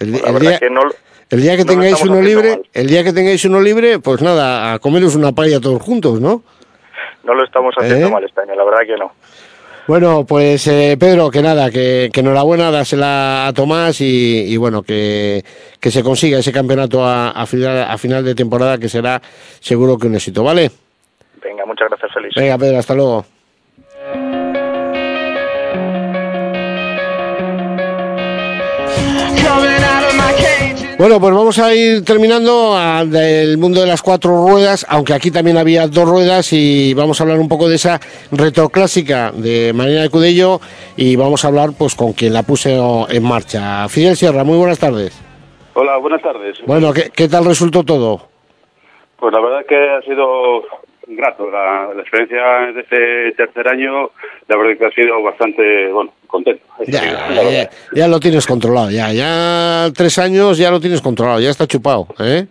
El, 0.00 0.14
el 0.14 0.38
día, 0.38 0.60
que 0.60 0.70
no, 0.70 0.82
el 1.30 1.42
día 1.42 1.56
que 1.56 1.64
no 1.64 1.72
tengáis 1.72 2.02
uno 2.02 2.20
libre, 2.20 2.50
mal. 2.50 2.62
el 2.72 2.86
día 2.86 3.04
que 3.04 3.12
tengáis 3.12 3.44
uno 3.44 3.60
libre, 3.60 3.98
pues 3.98 4.22
nada, 4.22 4.72
a 4.72 4.78
comeros 4.78 5.14
una 5.14 5.32
paella 5.32 5.60
todos 5.60 5.82
juntos, 5.82 6.20
¿no? 6.20 6.42
No 7.24 7.34
lo 7.34 7.44
estamos 7.44 7.74
haciendo 7.76 8.06
¿Eh? 8.06 8.10
mal 8.10 8.24
este 8.24 8.40
año, 8.40 8.54
la 8.54 8.64
verdad 8.64 8.80
que 8.86 8.96
no. 8.96 9.12
Bueno, 9.86 10.24
pues 10.26 10.66
eh, 10.66 10.96
Pedro, 11.00 11.30
que 11.30 11.40
nada, 11.40 11.70
que, 11.70 12.10
que 12.12 12.20
enhorabuena, 12.20 12.70
dásela 12.70 13.46
a 13.46 13.52
Tomás 13.54 14.00
y, 14.02 14.44
y 14.46 14.56
bueno, 14.58 14.82
que, 14.82 15.42
que, 15.80 15.90
se 15.90 16.02
consiga 16.02 16.38
ese 16.38 16.52
campeonato 16.52 17.04
a, 17.04 17.30
a, 17.30 17.46
final, 17.46 17.86
a 17.88 17.96
final 17.96 18.22
de 18.22 18.34
temporada 18.34 18.76
que 18.76 18.90
será 18.90 19.22
seguro 19.60 19.96
que 19.96 20.06
un 20.06 20.14
éxito, 20.14 20.44
¿vale? 20.44 20.70
Venga, 21.42 21.64
muchas 21.64 21.88
gracias, 21.88 22.12
Feliz. 22.12 22.34
Venga, 22.36 22.58
Pedro, 22.58 22.78
hasta 22.78 22.94
luego. 22.94 23.24
Bueno, 30.98 31.20
pues 31.20 31.32
vamos 31.32 31.56
a 31.60 31.72
ir 31.72 32.04
terminando 32.04 32.74
del 33.06 33.56
mundo 33.56 33.80
de 33.80 33.86
las 33.86 34.02
cuatro 34.02 34.48
ruedas, 34.48 34.84
aunque 34.88 35.14
aquí 35.14 35.30
también 35.30 35.56
había 35.56 35.86
dos 35.86 36.08
ruedas 36.08 36.52
y 36.52 36.92
vamos 36.92 37.20
a 37.20 37.22
hablar 37.22 37.38
un 37.38 37.48
poco 37.48 37.68
de 37.68 37.76
esa 37.76 38.00
retroclásica 38.32 39.30
de 39.30 39.72
Marina 39.72 40.02
de 40.02 40.10
Cudello 40.10 40.60
y 40.96 41.14
vamos 41.14 41.44
a 41.44 41.48
hablar 41.48 41.70
pues 41.78 41.94
con 41.94 42.14
quien 42.14 42.32
la 42.32 42.42
puso 42.42 43.08
en 43.08 43.22
marcha. 43.22 43.88
Fidel 43.88 44.16
Sierra, 44.16 44.42
muy 44.42 44.58
buenas 44.58 44.80
tardes. 44.80 45.16
Hola, 45.74 45.98
buenas 45.98 46.20
tardes. 46.20 46.58
Bueno, 46.66 46.92
¿qué, 46.92 47.10
qué 47.14 47.28
tal 47.28 47.44
resultó 47.44 47.84
todo? 47.84 48.22
Pues 49.20 49.32
la 49.32 49.40
verdad 49.40 49.60
que 49.68 49.76
ha 49.76 50.02
sido 50.02 50.62
grato. 51.08 51.50
La, 51.50 51.88
la 51.94 52.00
experiencia 52.02 52.72
de 52.72 52.80
este 52.80 53.32
tercer 53.32 53.68
año, 53.68 54.10
la 54.46 54.56
verdad 54.56 54.78
que 54.78 54.86
ha 54.86 54.90
sido 54.90 55.22
bastante, 55.22 55.90
bueno, 55.92 56.12
contento. 56.26 56.64
Ya, 56.86 58.08
lo 58.08 58.20
tienes 58.20 58.46
controlado, 58.46 58.90
ya, 58.90 59.12
ya 59.12 59.90
tres 59.94 60.18
años 60.18 60.58
ya 60.58 60.70
lo 60.70 60.80
tienes 60.80 61.00
controlado, 61.00 61.40
ya 61.40 61.50
está 61.50 61.66
chupado, 61.66 62.06
¿eh? 62.20 62.46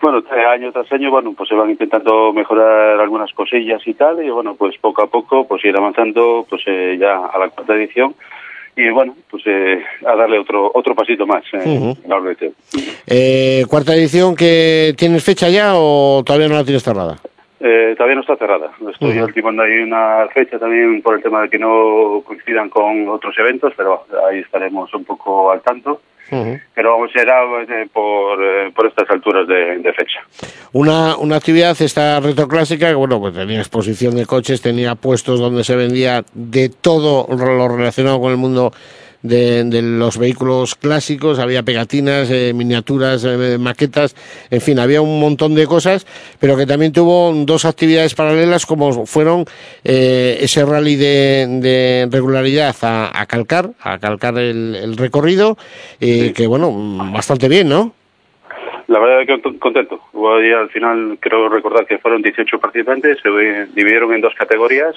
Bueno, 0.00 0.22
año 0.48 0.70
tras 0.70 0.92
año, 0.92 1.10
bueno, 1.10 1.34
pues 1.36 1.48
se 1.48 1.56
van 1.56 1.70
intentando 1.70 2.32
mejorar 2.32 3.00
algunas 3.00 3.32
cosillas 3.32 3.82
y 3.84 3.94
tal, 3.94 4.22
y 4.24 4.30
bueno, 4.30 4.54
pues 4.54 4.76
poco 4.80 5.02
a 5.02 5.08
poco, 5.08 5.46
pues 5.48 5.64
ir 5.64 5.76
avanzando, 5.76 6.46
pues 6.48 6.62
eh, 6.66 6.96
ya 7.00 7.16
a 7.16 7.36
la 7.36 7.48
cuarta 7.48 7.74
edición, 7.74 8.14
y 8.76 8.90
bueno, 8.90 9.16
pues 9.28 9.42
eh, 9.46 9.82
a 10.06 10.14
darle 10.14 10.38
otro 10.38 10.70
otro 10.72 10.94
pasito 10.94 11.26
más 11.26 11.42
eh, 11.52 11.62
en 11.64 12.08
la 12.08 12.14
organización. 12.14 12.54
Eh, 13.08 13.64
¿Cuarta 13.68 13.96
edición 13.96 14.36
que 14.36 14.94
tienes 14.96 15.24
fecha 15.24 15.48
ya 15.48 15.72
o 15.74 16.22
todavía 16.24 16.46
no 16.48 16.54
la 16.54 16.64
tienes 16.64 16.84
cerrada? 16.84 17.18
Eh, 17.60 17.94
todavía 17.96 18.14
no 18.14 18.20
está 18.20 18.36
cerrada. 18.36 18.70
Estoy 18.90 19.18
ultimando 19.18 19.62
ahí 19.62 19.78
una 19.78 20.28
fecha 20.32 20.58
también 20.58 21.02
por 21.02 21.16
el 21.16 21.22
tema 21.22 21.42
de 21.42 21.50
que 21.50 21.58
no 21.58 22.22
coincidan 22.24 22.68
con 22.68 23.08
otros 23.08 23.36
eventos, 23.38 23.72
pero 23.76 24.04
ahí 24.28 24.38
estaremos 24.40 24.92
un 24.94 25.04
poco 25.04 25.50
al 25.50 25.60
tanto. 25.62 26.00
Pero 26.74 26.92
vamos, 26.92 27.10
será 27.10 27.42
eh, 27.62 27.88
por, 27.90 28.38
eh, 28.44 28.70
por 28.74 28.86
estas 28.86 29.08
alturas 29.10 29.48
de, 29.48 29.78
de 29.78 29.92
fecha. 29.94 30.20
Una, 30.72 31.16
una 31.16 31.36
actividad, 31.36 31.74
esta 31.80 32.20
retroclásica, 32.20 32.88
que 32.88 32.94
bueno, 32.94 33.18
pues 33.18 33.32
tenía 33.34 33.60
exposición 33.60 34.14
de 34.14 34.26
coches, 34.26 34.60
tenía 34.60 34.94
puestos 34.94 35.40
donde 35.40 35.64
se 35.64 35.74
vendía 35.74 36.22
de 36.34 36.68
todo 36.68 37.26
lo 37.34 37.68
relacionado 37.68 38.20
con 38.20 38.30
el 38.30 38.36
mundo 38.36 38.72
de, 39.22 39.64
de 39.64 39.82
los 39.82 40.16
vehículos 40.18 40.74
clásicos, 40.74 41.38
había 41.38 41.62
pegatinas, 41.62 42.30
eh, 42.30 42.52
miniaturas, 42.54 43.24
eh, 43.24 43.56
maquetas, 43.58 44.14
en 44.50 44.60
fin, 44.60 44.78
había 44.78 45.00
un 45.00 45.20
montón 45.20 45.54
de 45.54 45.66
cosas, 45.66 46.06
pero 46.38 46.56
que 46.56 46.66
también 46.66 46.92
tuvo 46.92 47.32
dos 47.44 47.64
actividades 47.64 48.14
paralelas 48.14 48.64
como 48.66 49.06
fueron 49.06 49.44
eh, 49.84 50.38
ese 50.40 50.64
rally 50.64 50.96
de, 50.96 51.46
de 51.60 52.08
regularidad 52.10 52.74
a, 52.82 53.20
a 53.20 53.26
calcar, 53.26 53.70
a 53.80 53.98
calcar 53.98 54.38
el, 54.38 54.76
el 54.76 54.96
recorrido, 54.96 55.56
y 56.00 56.32
que 56.32 56.46
bueno, 56.46 56.72
bastante 57.12 57.48
bien, 57.48 57.68
¿no? 57.68 57.94
La 58.86 58.98
verdad 59.00 59.26
que 59.26 59.42
cont- 59.42 59.58
contento. 59.58 60.00
Al 60.14 60.70
final 60.70 61.18
creo 61.20 61.48
recordar 61.50 61.86
que 61.86 61.98
fueron 61.98 62.22
18 62.22 62.58
participantes, 62.58 63.18
se 63.22 63.28
dividieron 63.74 64.14
en 64.14 64.22
dos 64.22 64.32
categorías. 64.34 64.94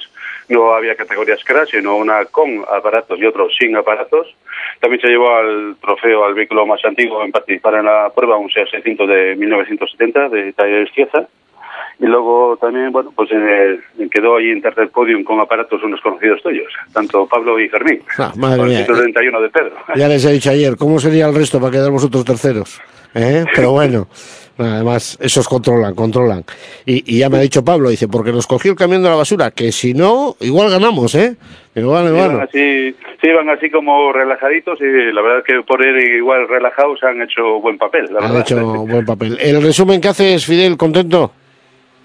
No 0.49 0.73
había 0.73 0.95
categorías 0.95 1.43
crash, 1.43 1.71
sino 1.71 1.95
una 1.97 2.25
con 2.25 2.63
aparatos 2.69 3.19
y 3.19 3.25
otro 3.25 3.49
sin 3.49 3.75
aparatos. 3.75 4.35
También 4.79 5.01
se 5.01 5.07
llevó 5.07 5.35
al 5.35 5.75
trofeo 5.79 6.25
al 6.25 6.33
vehículo 6.33 6.65
más 6.65 6.83
antiguo 6.85 7.23
en 7.23 7.31
participar 7.31 7.75
en 7.75 7.85
la 7.85 8.11
prueba, 8.13 8.37
un 8.37 8.49
Seat 8.49 8.69
600 8.69 9.07
de 9.07 9.35
1970 9.35 10.29
de 10.29 10.53
talla 10.53 10.85
Cieza. 10.93 11.27
Y 12.01 12.07
luego 12.07 12.57
también, 12.59 12.91
bueno, 12.91 13.13
pues 13.15 13.29
eh, 13.31 13.79
quedó 14.09 14.37
ahí 14.37 14.49
en 14.49 14.61
tercer 14.61 14.89
podium 14.89 15.23
con 15.23 15.39
aparatos 15.39 15.83
unos 15.83 16.01
conocidos 16.01 16.41
tuyos, 16.41 16.73
tanto 16.91 17.27
Pablo 17.27 17.59
y 17.59 17.69
Fermín. 17.69 18.01
Ah, 18.17 18.33
madre 18.35 18.63
mía. 18.63 18.85
131 18.85 19.41
de 19.41 19.49
Pedro. 19.49 19.71
Ya 19.95 20.07
les 20.07 20.25
he 20.25 20.31
dicho 20.31 20.49
ayer, 20.49 20.75
¿cómo 20.77 20.99
sería 20.99 21.27
el 21.27 21.35
resto 21.35 21.59
para 21.59 21.71
quedar 21.71 21.91
vosotros 21.91 22.25
terceros? 22.25 22.81
¿Eh? 23.13 23.45
Pero 23.53 23.73
bueno, 23.73 24.07
además, 24.57 25.17
esos 25.21 25.47
controlan, 25.47 25.93
controlan. 25.93 26.43
Y, 26.87 27.03
y 27.15 27.19
ya 27.19 27.29
me 27.29 27.37
ha 27.37 27.41
dicho 27.41 27.63
Pablo, 27.63 27.89
dice, 27.89 28.07
porque 28.07 28.31
nos 28.31 28.47
cogió 28.47 28.71
el 28.71 28.77
camión 28.77 29.03
de 29.03 29.09
la 29.09 29.15
basura, 29.15 29.51
que 29.51 29.71
si 29.71 29.93
no, 29.93 30.35
igual 30.39 30.71
ganamos, 30.71 31.13
¿eh? 31.13 31.35
Bueno. 31.75 32.41
así, 32.41 32.91
sí, 33.21 33.27
iban 33.27 33.49
así 33.49 33.69
como 33.69 34.11
relajaditos 34.11 34.79
y 34.81 35.13
la 35.13 35.21
verdad 35.21 35.43
que 35.45 35.61
por 35.61 35.85
ir 35.85 35.97
igual 36.15 36.47
relajados 36.47 37.01
han 37.03 37.21
hecho 37.21 37.59
buen 37.61 37.77
papel, 37.77 38.05
la 38.11 38.19
Han 38.19 38.33
verdad. 38.33 38.41
hecho 38.41 38.65
buen 38.87 39.05
papel. 39.05 39.37
¿El 39.39 39.61
resumen 39.61 40.01
que 40.01 40.07
haces, 40.09 40.45
Fidel, 40.45 40.75
contento? 40.77 41.31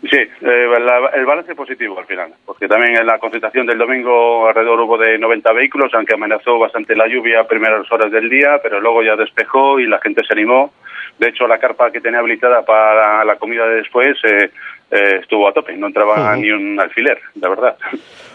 Sí, 0.02 0.18
eh, 0.18 0.66
la- 0.78 1.10
el 1.14 1.24
balance 1.26 1.54
positivo 1.54 1.98
al 1.98 2.06
final, 2.06 2.32
porque 2.44 2.68
también 2.68 2.96
en 2.96 3.06
la 3.06 3.18
concentración 3.18 3.66
del 3.66 3.78
domingo 3.78 4.46
alrededor 4.46 4.80
hubo 4.80 4.98
de 4.98 5.18
90 5.18 5.52
vehículos, 5.52 5.92
aunque 5.94 6.14
amenazó 6.14 6.58
bastante 6.58 6.94
la 6.94 7.08
lluvia 7.08 7.40
a 7.40 7.48
primeras 7.48 7.90
horas 7.90 8.12
del 8.12 8.28
día, 8.28 8.60
pero 8.62 8.80
luego 8.80 9.02
ya 9.02 9.16
despejó 9.16 9.80
y 9.80 9.86
la 9.86 9.98
gente 10.00 10.22
se 10.24 10.32
animó. 10.34 10.72
De 11.18 11.28
hecho, 11.28 11.48
la 11.48 11.58
carpa 11.58 11.90
que 11.90 12.00
tenía 12.02 12.20
habilitada 12.20 12.62
para 12.64 13.24
la 13.24 13.36
comida 13.36 13.66
de 13.66 13.76
después 13.76 14.16
eh, 14.24 14.50
eh, 14.90 15.18
estuvo 15.22 15.48
a 15.48 15.52
tope, 15.52 15.72
no 15.76 15.86
entraba 15.86 16.36
ni 16.36 16.50
un 16.50 16.78
alfiler, 16.78 17.18
la 17.40 17.48
verdad. 17.48 17.76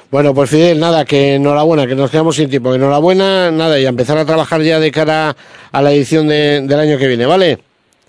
Bueno, 0.10 0.34
pues 0.34 0.50
Fidel, 0.50 0.80
nada, 0.80 1.06
que 1.06 1.36
enhorabuena, 1.36 1.88
que 1.88 1.96
nos 1.96 2.12
quedamos 2.12 2.36
sin 2.36 2.50
tiempo. 2.50 2.74
Enhorabuena, 2.74 3.50
nada, 3.52 3.80
y 3.80 3.86
a 3.86 3.90
empezar 3.90 4.18
a 4.18 4.26
trabajar 4.26 4.62
ya 4.62 4.80
de 4.80 4.92
cara 4.92 5.36
a 5.72 5.82
la 5.82 5.92
edición 5.92 6.28
de- 6.28 6.62
del 6.68 6.80
año 6.80 6.98
que 6.98 7.08
viene, 7.08 7.26
¿vale? 7.28 7.60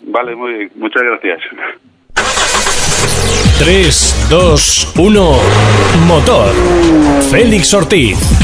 Vale, 0.07 0.35
muy, 0.35 0.69
muchas 0.75 1.03
gracias. 1.03 1.39
3, 3.63 4.15
2, 4.29 4.89
1, 4.97 5.39
motor. 6.09 6.53
Félix 7.31 7.73
Ortiz. 7.73 8.42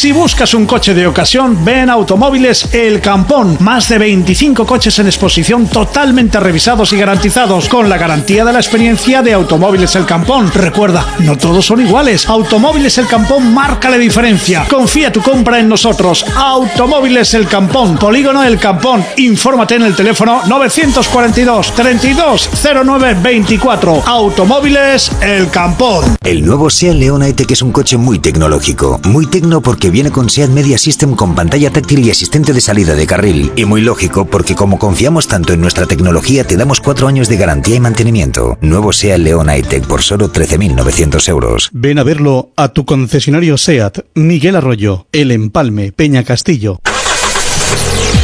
Si 0.00 0.12
buscas 0.12 0.54
un 0.54 0.64
coche 0.64 0.94
de 0.94 1.06
ocasión, 1.06 1.62
ven 1.62 1.90
Automóviles 1.90 2.72
El 2.72 3.02
Campón. 3.02 3.58
Más 3.60 3.90
de 3.90 3.98
25 3.98 4.64
coches 4.64 4.98
en 4.98 5.04
exposición 5.04 5.66
totalmente 5.66 6.40
revisados 6.40 6.94
y 6.94 6.96
garantizados 6.96 7.68
con 7.68 7.86
la 7.86 7.98
garantía 7.98 8.42
de 8.46 8.50
la 8.54 8.60
experiencia 8.60 9.20
de 9.20 9.34
Automóviles 9.34 9.94
El 9.96 10.06
Campón. 10.06 10.50
Recuerda, 10.54 11.04
no 11.18 11.36
todos 11.36 11.66
son 11.66 11.82
iguales. 11.82 12.26
Automóviles 12.30 12.96
El 12.96 13.08
Campón 13.08 13.52
marca 13.52 13.90
la 13.90 13.98
diferencia. 13.98 14.64
Confía 14.70 15.12
tu 15.12 15.20
compra 15.20 15.60
en 15.60 15.68
nosotros. 15.68 16.24
Automóviles 16.34 17.34
El 17.34 17.46
Campón. 17.46 17.98
Polígono 17.98 18.42
El 18.42 18.58
Campón. 18.58 19.04
Infórmate 19.18 19.74
en 19.74 19.82
el 19.82 19.94
teléfono 19.94 20.40
942 20.46 21.74
32 21.74 22.50
09 22.86 23.18
24. 23.22 24.04
Automóviles 24.06 25.12
El 25.20 25.50
Campón. 25.50 26.16
El 26.24 26.42
nuevo 26.46 26.70
SEAT 26.70 26.94
León 26.94 27.22
E-Tech 27.22 27.50
es 27.50 27.60
un 27.60 27.70
coche 27.70 27.98
muy 27.98 28.18
tecnológico, 28.18 28.98
muy 29.04 29.26
tecno 29.26 29.60
porque 29.60 29.89
viene 29.90 30.10
con 30.10 30.30
SEAT 30.30 30.50
Media 30.50 30.78
System 30.78 31.14
con 31.14 31.34
pantalla 31.34 31.70
táctil 31.70 32.06
y 32.06 32.10
asistente 32.10 32.52
de 32.52 32.60
salida 32.60 32.94
de 32.94 33.06
carril, 33.06 33.52
y 33.56 33.64
muy 33.64 33.80
lógico 33.80 34.24
porque 34.24 34.54
como 34.54 34.78
confiamos 34.78 35.28
tanto 35.28 35.52
en 35.52 35.60
nuestra 35.60 35.86
tecnología 35.86 36.44
te 36.44 36.56
damos 36.56 36.80
cuatro 36.80 37.08
años 37.08 37.28
de 37.28 37.36
garantía 37.36 37.76
y 37.76 37.80
mantenimiento. 37.80 38.58
Nuevo 38.60 38.92
SEAT 38.92 39.18
León 39.18 39.50
E-Tech 39.50 39.86
por 39.86 40.02
solo 40.02 40.32
13.900 40.32 41.28
euros. 41.28 41.70
Ven 41.72 41.98
a 41.98 42.02
verlo 42.02 42.50
a 42.56 42.68
tu 42.68 42.84
concesionario 42.84 43.58
SEAT, 43.58 43.98
Miguel 44.14 44.56
Arroyo, 44.56 45.06
El 45.12 45.30
Empalme, 45.30 45.92
Peña 45.92 46.24
Castillo. 46.24 46.80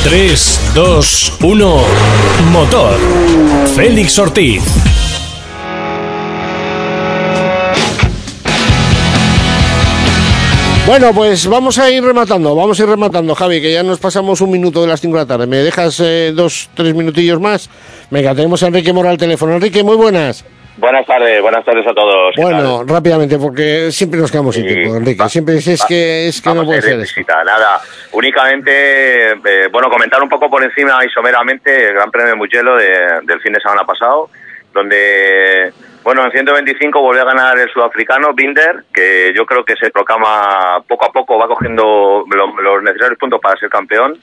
3, 0.05 0.61
2, 0.75 1.33
1, 1.43 1.83
motor. 2.53 2.97
Félix 3.75 4.19
Ortiz. 4.19 4.63
Bueno, 10.87 11.13
pues 11.13 11.47
vamos 11.49 11.79
a 11.79 11.91
ir 11.91 12.03
rematando, 12.05 12.55
vamos 12.55 12.79
a 12.79 12.83
ir 12.85 12.89
rematando, 12.89 13.35
Javi, 13.35 13.61
que 13.61 13.73
ya 13.73 13.83
nos 13.83 13.99
pasamos 13.99 14.41
un 14.41 14.53
minuto 14.53 14.81
de 14.83 14.87
las 14.87 15.01
5 15.01 15.17
de 15.17 15.23
la 15.23 15.27
tarde. 15.27 15.47
¿Me 15.49 15.57
dejas 15.57 15.99
eh, 16.01 16.31
dos, 16.33 16.71
tres 16.75 16.95
minutillos 16.95 17.41
más? 17.41 17.69
Venga, 18.11 18.35
tenemos 18.37 18.63
a 18.63 18.69
Enrique 18.69 18.93
Mora 18.93 19.11
al 19.11 19.19
teléfono. 19.19 19.57
Enrique, 19.57 19.83
muy 19.83 19.97
buenas. 19.97 20.45
Buenas 20.77 21.05
tardes, 21.07 21.43
buenas 21.43 21.65
tardes 21.65 21.87
a 21.87 21.93
todos. 21.95 22.35
¿qué 22.37 22.43
Bueno, 22.43 22.85
rápidamente, 22.87 23.37
porque 23.39 23.91
siempre 23.91 24.21
nos 24.21 24.31
quedamos 24.31 24.55
sin 24.55 24.67
tiempo, 24.67 24.97
Enrique. 24.97 25.21
va- 25.23 25.29
Siempre 25.29 25.57
es, 25.57 25.67
es 25.67 25.81
va- 25.81 25.87
que, 25.89 26.29
es 26.29 26.41
que 26.41 26.55
no 26.55 26.65
puede 26.65 26.83
ser 26.83 27.01
eso. 27.01 27.21
nada. 27.45 27.81
Únicamente, 28.13 29.33
eh, 29.33 29.69
bueno, 29.73 29.91
comentar 29.91 30.23
un 30.23 30.29
poco 30.29 30.49
por 30.49 30.63
encima 30.63 30.99
y 31.05 31.09
someramente 31.11 31.89
el 31.89 31.95
Gran 31.95 32.11
Premio 32.13 32.31
de 32.31 32.37
Mugello 32.37 32.77
de- 32.77 33.27
del 33.27 33.41
fin 33.41 33.53
de 33.55 33.61
semana 33.61 33.83
pasado, 33.85 34.29
donde 34.75 35.73
Bueno, 36.07 36.25
en 36.25 36.31
125 36.31 37.01
volvió 37.01 37.23
a 37.23 37.25
ganar 37.25 37.59
el 37.59 37.69
sudafricano 37.69 38.33
Binder, 38.33 38.85
que 38.95 39.33
yo 39.35 39.45
creo 39.45 39.65
que 39.65 39.75
se 39.75 39.91
proclama 39.91 40.81
poco 40.87 41.05
a 41.05 41.11
poco, 41.11 41.37
va 41.37 41.49
cogiendo 41.49 42.25
lo- 42.31 42.61
los 42.63 42.81
necesarios 42.85 43.19
puntos 43.19 43.41
para 43.43 43.59
ser 43.59 43.69
campeón. 43.69 44.17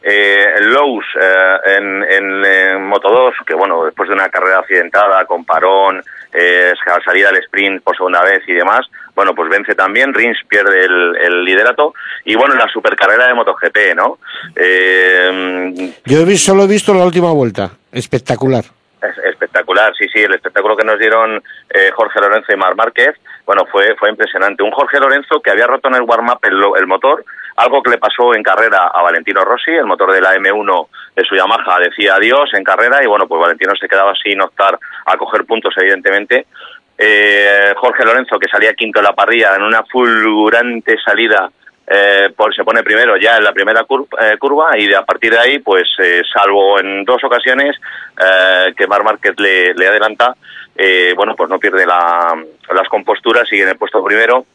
Eh, 0.00 0.46
Lowe's 0.60 1.04
eh, 1.20 1.56
en, 1.76 2.04
en, 2.04 2.84
Moto 2.84 3.08
2, 3.10 3.34
que 3.44 3.54
bueno, 3.54 3.84
después 3.84 4.08
de 4.08 4.14
una 4.14 4.28
carrera 4.28 4.60
accidentada 4.60 5.24
con 5.24 5.44
parón, 5.44 6.04
eh, 6.32 6.72
salida 7.04 7.32
del 7.32 7.42
sprint 7.42 7.82
por 7.82 7.96
segunda 7.96 8.22
vez 8.22 8.42
y 8.46 8.52
demás, 8.52 8.86
bueno, 9.16 9.34
pues 9.34 9.50
vence 9.50 9.74
también, 9.74 10.14
Rins 10.14 10.38
pierde 10.46 10.84
el, 10.84 11.44
liderato 11.44 11.94
y 12.24 12.36
bueno, 12.36 12.54
en 12.54 12.60
la 12.60 12.68
supercarrera 12.68 13.26
de 13.26 13.34
MotoGP, 13.34 13.96
¿no? 13.96 14.18
Eh, 14.54 15.92
Yo 16.04 16.20
he 16.20 16.36
solo 16.36 16.62
he 16.62 16.68
visto 16.68 16.94
la 16.94 17.04
última 17.04 17.32
vuelta. 17.32 17.72
Espectacular. 17.90 18.62
Es- 19.08 19.18
espectacular, 19.24 19.92
sí, 19.96 20.06
sí, 20.12 20.20
el 20.20 20.34
espectáculo 20.34 20.76
que 20.76 20.84
nos 20.84 20.98
dieron 20.98 21.42
eh, 21.70 21.90
Jorge 21.94 22.20
Lorenzo 22.20 22.52
y 22.52 22.56
Mar 22.56 22.74
Márquez, 22.76 23.14
bueno, 23.46 23.64
fue, 23.70 23.94
fue 23.96 24.10
impresionante. 24.10 24.62
Un 24.62 24.70
Jorge 24.72 24.98
Lorenzo 25.00 25.40
que 25.40 25.50
había 25.50 25.66
roto 25.66 25.88
en 25.88 25.96
el 25.96 26.02
warm-up 26.02 26.38
el, 26.42 26.62
el 26.78 26.86
motor, 26.86 27.24
algo 27.56 27.82
que 27.82 27.90
le 27.90 27.98
pasó 27.98 28.34
en 28.34 28.42
carrera 28.42 28.88
a 28.92 29.02
Valentino 29.02 29.44
Rossi, 29.44 29.70
el 29.70 29.84
motor 29.86 30.12
de 30.12 30.20
la 30.20 30.34
M1 30.34 30.88
de 31.14 31.24
su 31.24 31.36
Yamaha 31.36 31.78
decía 31.78 32.16
adiós 32.16 32.50
en 32.54 32.64
carrera 32.64 33.02
y 33.02 33.06
bueno, 33.06 33.28
pues 33.28 33.40
Valentino 33.40 33.72
se 33.78 33.88
quedaba 33.88 34.12
sin 34.16 34.40
optar 34.40 34.78
a 35.06 35.16
coger 35.16 35.44
puntos, 35.44 35.72
evidentemente. 35.76 36.46
Eh, 36.98 37.74
Jorge 37.76 38.04
Lorenzo, 38.04 38.38
que 38.38 38.48
salía 38.48 38.72
quinto 38.74 39.00
en 39.00 39.04
la 39.04 39.12
parrilla 39.14 39.54
en 39.56 39.62
una 39.62 39.82
fulgurante 39.84 40.96
salida 41.04 41.50
eh, 41.86 42.30
por, 42.36 42.54
se 42.54 42.64
pone 42.64 42.82
primero 42.82 43.16
ya 43.16 43.36
en 43.36 43.44
la 43.44 43.52
primera 43.52 43.84
cur- 43.86 44.06
eh, 44.20 44.36
curva 44.38 44.76
y 44.78 44.86
de, 44.86 44.96
a 44.96 45.02
partir 45.04 45.32
de 45.32 45.38
ahí, 45.38 45.58
pues 45.58 45.88
eh, 46.02 46.22
salvo 46.32 46.78
en 46.80 47.04
dos 47.04 47.22
ocasiones 47.24 47.76
eh, 48.18 48.72
que 48.76 48.86
Mar 48.86 49.04
Márquez 49.04 49.34
le, 49.38 49.74
le 49.74 49.88
adelanta, 49.88 50.34
eh, 50.76 51.12
bueno, 51.16 51.34
pues 51.36 51.50
no 51.50 51.58
pierde 51.58 51.86
la- 51.86 52.42
las 52.74 52.88
composturas, 52.88 53.48
sigue 53.48 53.62
en 53.64 53.68
el 53.70 53.76
puesto 53.76 54.02
primero 54.02 54.46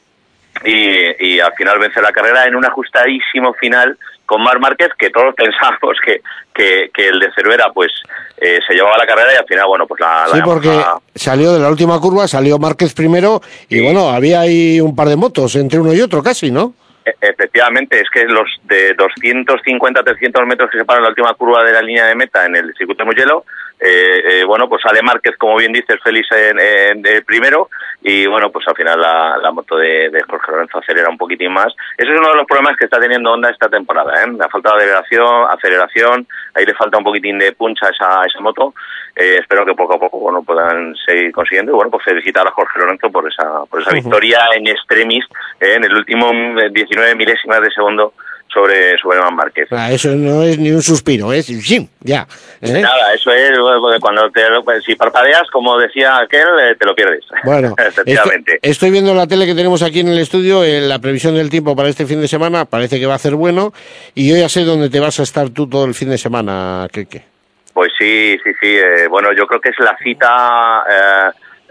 y, 0.65 1.27
y 1.35 1.39
al 1.39 1.53
final 1.53 1.79
vence 1.79 2.01
la 2.01 2.11
carrera 2.11 2.45
en 2.45 2.55
un 2.55 2.65
ajustadísimo 2.65 3.53
final 3.53 3.97
con 4.25 4.41
Mar 4.43 4.59
Márquez 4.59 4.89
que 4.97 5.09
todos 5.09 5.33
pensábamos 5.37 5.97
que, 6.03 6.21
que, 6.53 6.89
que 6.93 7.07
el 7.09 7.19
de 7.19 7.31
Cervera 7.33 7.71
pues 7.73 7.91
eh, 8.37 8.59
se 8.67 8.73
llevaba 8.73 8.97
la 8.97 9.05
carrera 9.05 9.33
y 9.33 9.37
al 9.37 9.45
final, 9.45 9.67
bueno, 9.67 9.85
pues 9.87 9.99
la, 10.01 10.25
la 10.27 10.35
Sí, 10.35 10.41
porque 10.43 10.81
salió 11.15 11.53
de 11.53 11.59
la 11.59 11.69
última 11.69 11.99
curva, 11.99 12.27
salió 12.27 12.57
Márquez 12.57 12.93
primero 12.93 13.41
y 13.69 13.81
bueno, 13.81 14.09
había 14.09 14.41
ahí 14.41 14.81
un 14.81 14.95
par 14.95 15.07
de 15.09 15.15
motos 15.15 15.55
entre 15.55 15.79
uno 15.79 15.93
y 15.93 16.01
otro 16.01 16.21
casi, 16.23 16.51
¿no? 16.51 16.73
Efectivamente, 17.21 17.99
es 17.99 18.09
que 18.09 18.25
los 18.25 18.49
de 18.63 18.93
250 18.93 20.03
300 20.03 20.45
metros 20.45 20.69
que 20.71 20.79
separan 20.79 21.03
la 21.03 21.09
última 21.09 21.33
curva 21.33 21.63
de 21.63 21.73
la 21.73 21.81
línea 21.81 22.05
de 22.05 22.15
meta 22.15 22.45
en 22.45 22.55
el 22.55 22.73
circuito 22.75 23.03
de 23.03 23.09
Mugello, 23.11 23.45
eh, 23.79 24.21
eh, 24.41 24.43
bueno, 24.45 24.67
pues 24.67 24.81
sale 24.81 25.01
Márquez, 25.01 25.35
como 25.37 25.55
bien 25.57 25.71
dice 25.71 25.93
el 25.93 25.99
Félix, 26.01 26.27
en, 26.31 26.59
en- 26.59 27.01
de 27.01 27.21
primero 27.21 27.69
y 28.01 28.25
bueno, 28.27 28.49
pues 28.51 28.65
al 28.67 28.75
final 28.75 28.99
la, 28.99 29.37
la 29.37 29.51
moto 29.51 29.75
de, 29.77 30.09
de 30.09 30.21
Jorge 30.23 30.51
Lorenzo 30.51 30.79
acelera 30.79 31.09
un 31.09 31.17
poquitín 31.17 31.51
más. 31.51 31.67
Ese 31.97 32.11
es 32.13 32.19
uno 32.19 32.29
de 32.29 32.35
los 32.35 32.45
problemas 32.47 32.77
que 32.77 32.85
está 32.85 32.99
teniendo 32.99 33.31
Honda 33.31 33.49
esta 33.49 33.67
temporada, 33.69 34.13
¿eh? 34.23 34.27
La 34.37 34.47
falta 34.49 34.69
de 34.77 34.83
aceleración, 34.83 35.45
aceleración, 35.49 36.27
ahí 36.55 36.65
le 36.65 36.73
falta 36.75 36.97
un 36.97 37.03
poquitín 37.03 37.37
de 37.39 37.51
puncha 37.53 37.87
a 37.87 37.89
esa, 37.89 38.21
a 38.21 38.25
esa 38.25 38.39
moto. 38.39 38.73
Eh, 39.15 39.37
espero 39.41 39.65
que 39.65 39.73
poco 39.73 39.95
a 39.95 39.99
poco 39.99 40.19
bueno, 40.19 40.43
puedan 40.43 40.95
seguir 41.05 41.31
consiguiendo 41.33 41.73
y 41.73 41.75
bueno, 41.75 41.91
pues 41.91 42.03
felicitar 42.05 42.47
a 42.47 42.51
Jorge 42.51 42.79
Lorenzo 42.79 43.11
por 43.11 43.27
esa, 43.27 43.65
por 43.69 43.81
esa 43.81 43.91
victoria 43.91 44.39
en 44.55 44.67
extremis 44.67 45.25
eh, 45.59 45.73
en 45.75 45.83
el 45.83 45.93
último 45.93 46.31
mm, 46.33 46.71
19 46.71 47.15
milésimas 47.15 47.59
de 47.61 47.71
segundo 47.71 48.13
sobre, 48.51 48.97
sobre 48.97 49.19
Iván 49.19 49.35
Márquez. 49.35 49.67
Ah, 49.71 49.91
eso 49.91 50.09
no 50.15 50.43
es 50.43 50.57
ni 50.57 50.71
un 50.71 50.81
suspiro, 50.81 51.31
es 51.31 51.47
¡zim! 51.47 51.87
ya. 52.01 52.27
¿eh? 52.61 52.81
Nada, 52.81 53.13
eso 53.13 53.31
es 53.31 53.57
bueno, 53.59 53.99
cuando 53.99 54.29
te, 54.31 54.41
pues, 54.63 54.83
si 54.83 54.95
parpadeas, 54.95 55.49
como 55.51 55.77
decía 55.77 56.17
aquel, 56.17 56.47
eh, 56.61 56.75
te 56.77 56.85
lo 56.85 56.95
pierdes. 56.95 57.25
Bueno, 57.43 57.75
efectivamente. 57.77 58.55
Estoy, 58.55 58.71
estoy 58.71 58.91
viendo 58.91 59.13
la 59.13 59.27
tele 59.27 59.45
que 59.45 59.55
tenemos 59.55 59.81
aquí 59.83 59.99
en 59.99 60.09
el 60.09 60.19
estudio, 60.19 60.63
eh, 60.63 60.81
la 60.81 60.99
previsión 60.99 61.35
del 61.35 61.49
tiempo 61.49 61.75
para 61.75 61.89
este 61.89 62.05
fin 62.05 62.21
de 62.21 62.27
semana, 62.27 62.65
parece 62.65 62.99
que 62.99 63.05
va 63.05 63.15
a 63.15 63.19
ser 63.19 63.35
bueno, 63.35 63.73
y 64.15 64.29
yo 64.29 64.35
ya 64.35 64.49
sé 64.49 64.63
dónde 64.63 64.89
te 64.89 64.99
vas 64.99 65.19
a 65.19 65.23
estar 65.23 65.49
tú 65.49 65.67
todo 65.67 65.85
el 65.85 65.93
fin 65.93 66.09
de 66.09 66.17
semana, 66.17 66.87
Keke. 66.91 67.23
Pues 67.73 67.91
sí, 67.97 68.37
sí, 68.43 68.51
sí. 68.59 68.67
eh, 68.67 69.07
bueno, 69.09 69.31
yo 69.31 69.47
creo 69.47 69.61
que 69.61 69.69
es 69.69 69.79
la 69.79 69.95
cita 70.03 70.83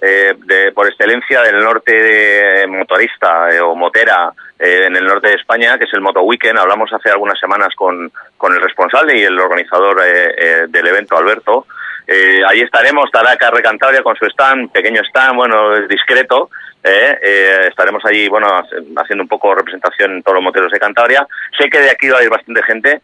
eh, 0.02 0.28
eh, 0.28 0.34
de, 0.46 0.72
por 0.72 0.86
excelencia 0.86 1.42
del 1.42 1.58
norte 1.58 1.92
de 1.92 2.66
motorista 2.66 3.50
eh, 3.50 3.60
o 3.60 3.74
motera 3.74 4.32
eh, 4.58 4.84
en 4.86 4.96
el 4.96 5.04
norte 5.04 5.28
de 5.28 5.34
España, 5.34 5.78
que 5.78 5.84
es 5.84 5.92
el 5.92 6.00
Moto 6.00 6.22
Weekend. 6.22 6.58
Hablamos 6.58 6.92
hace 6.92 7.10
algunas 7.10 7.38
semanas 7.38 7.74
con, 7.74 8.10
con 8.36 8.54
el 8.54 8.60
responsable 8.60 9.18
y 9.18 9.24
el 9.24 9.38
organizador 9.38 10.00
eh, 10.04 10.34
eh, 10.36 10.62
del 10.68 10.86
evento, 10.86 11.16
Alberto. 11.16 11.66
Eh, 12.06 12.40
ahí 12.46 12.60
estaremos, 12.60 13.04
estará 13.04 13.36
Carre 13.36 13.62
Cantabria 13.62 14.02
con 14.02 14.16
su 14.16 14.24
stand, 14.26 14.70
pequeño 14.72 15.02
stand, 15.04 15.36
bueno, 15.36 15.78
discreto. 15.86 16.50
eh, 16.82 17.18
eh, 17.22 17.66
estaremos 17.68 18.04
allí, 18.04 18.28
bueno, 18.28 18.48
haciendo 18.96 19.22
un 19.22 19.28
poco 19.28 19.54
representación 19.54 20.12
en 20.12 20.22
todos 20.22 20.36
los 20.36 20.44
moteros 20.44 20.72
de 20.72 20.78
Cantabria. 20.78 21.26
Sé 21.58 21.68
que 21.68 21.80
de 21.80 21.90
aquí 21.90 22.08
va 22.08 22.18
a 22.18 22.22
ir 22.22 22.30
bastante 22.30 22.62
gente. 22.62 23.00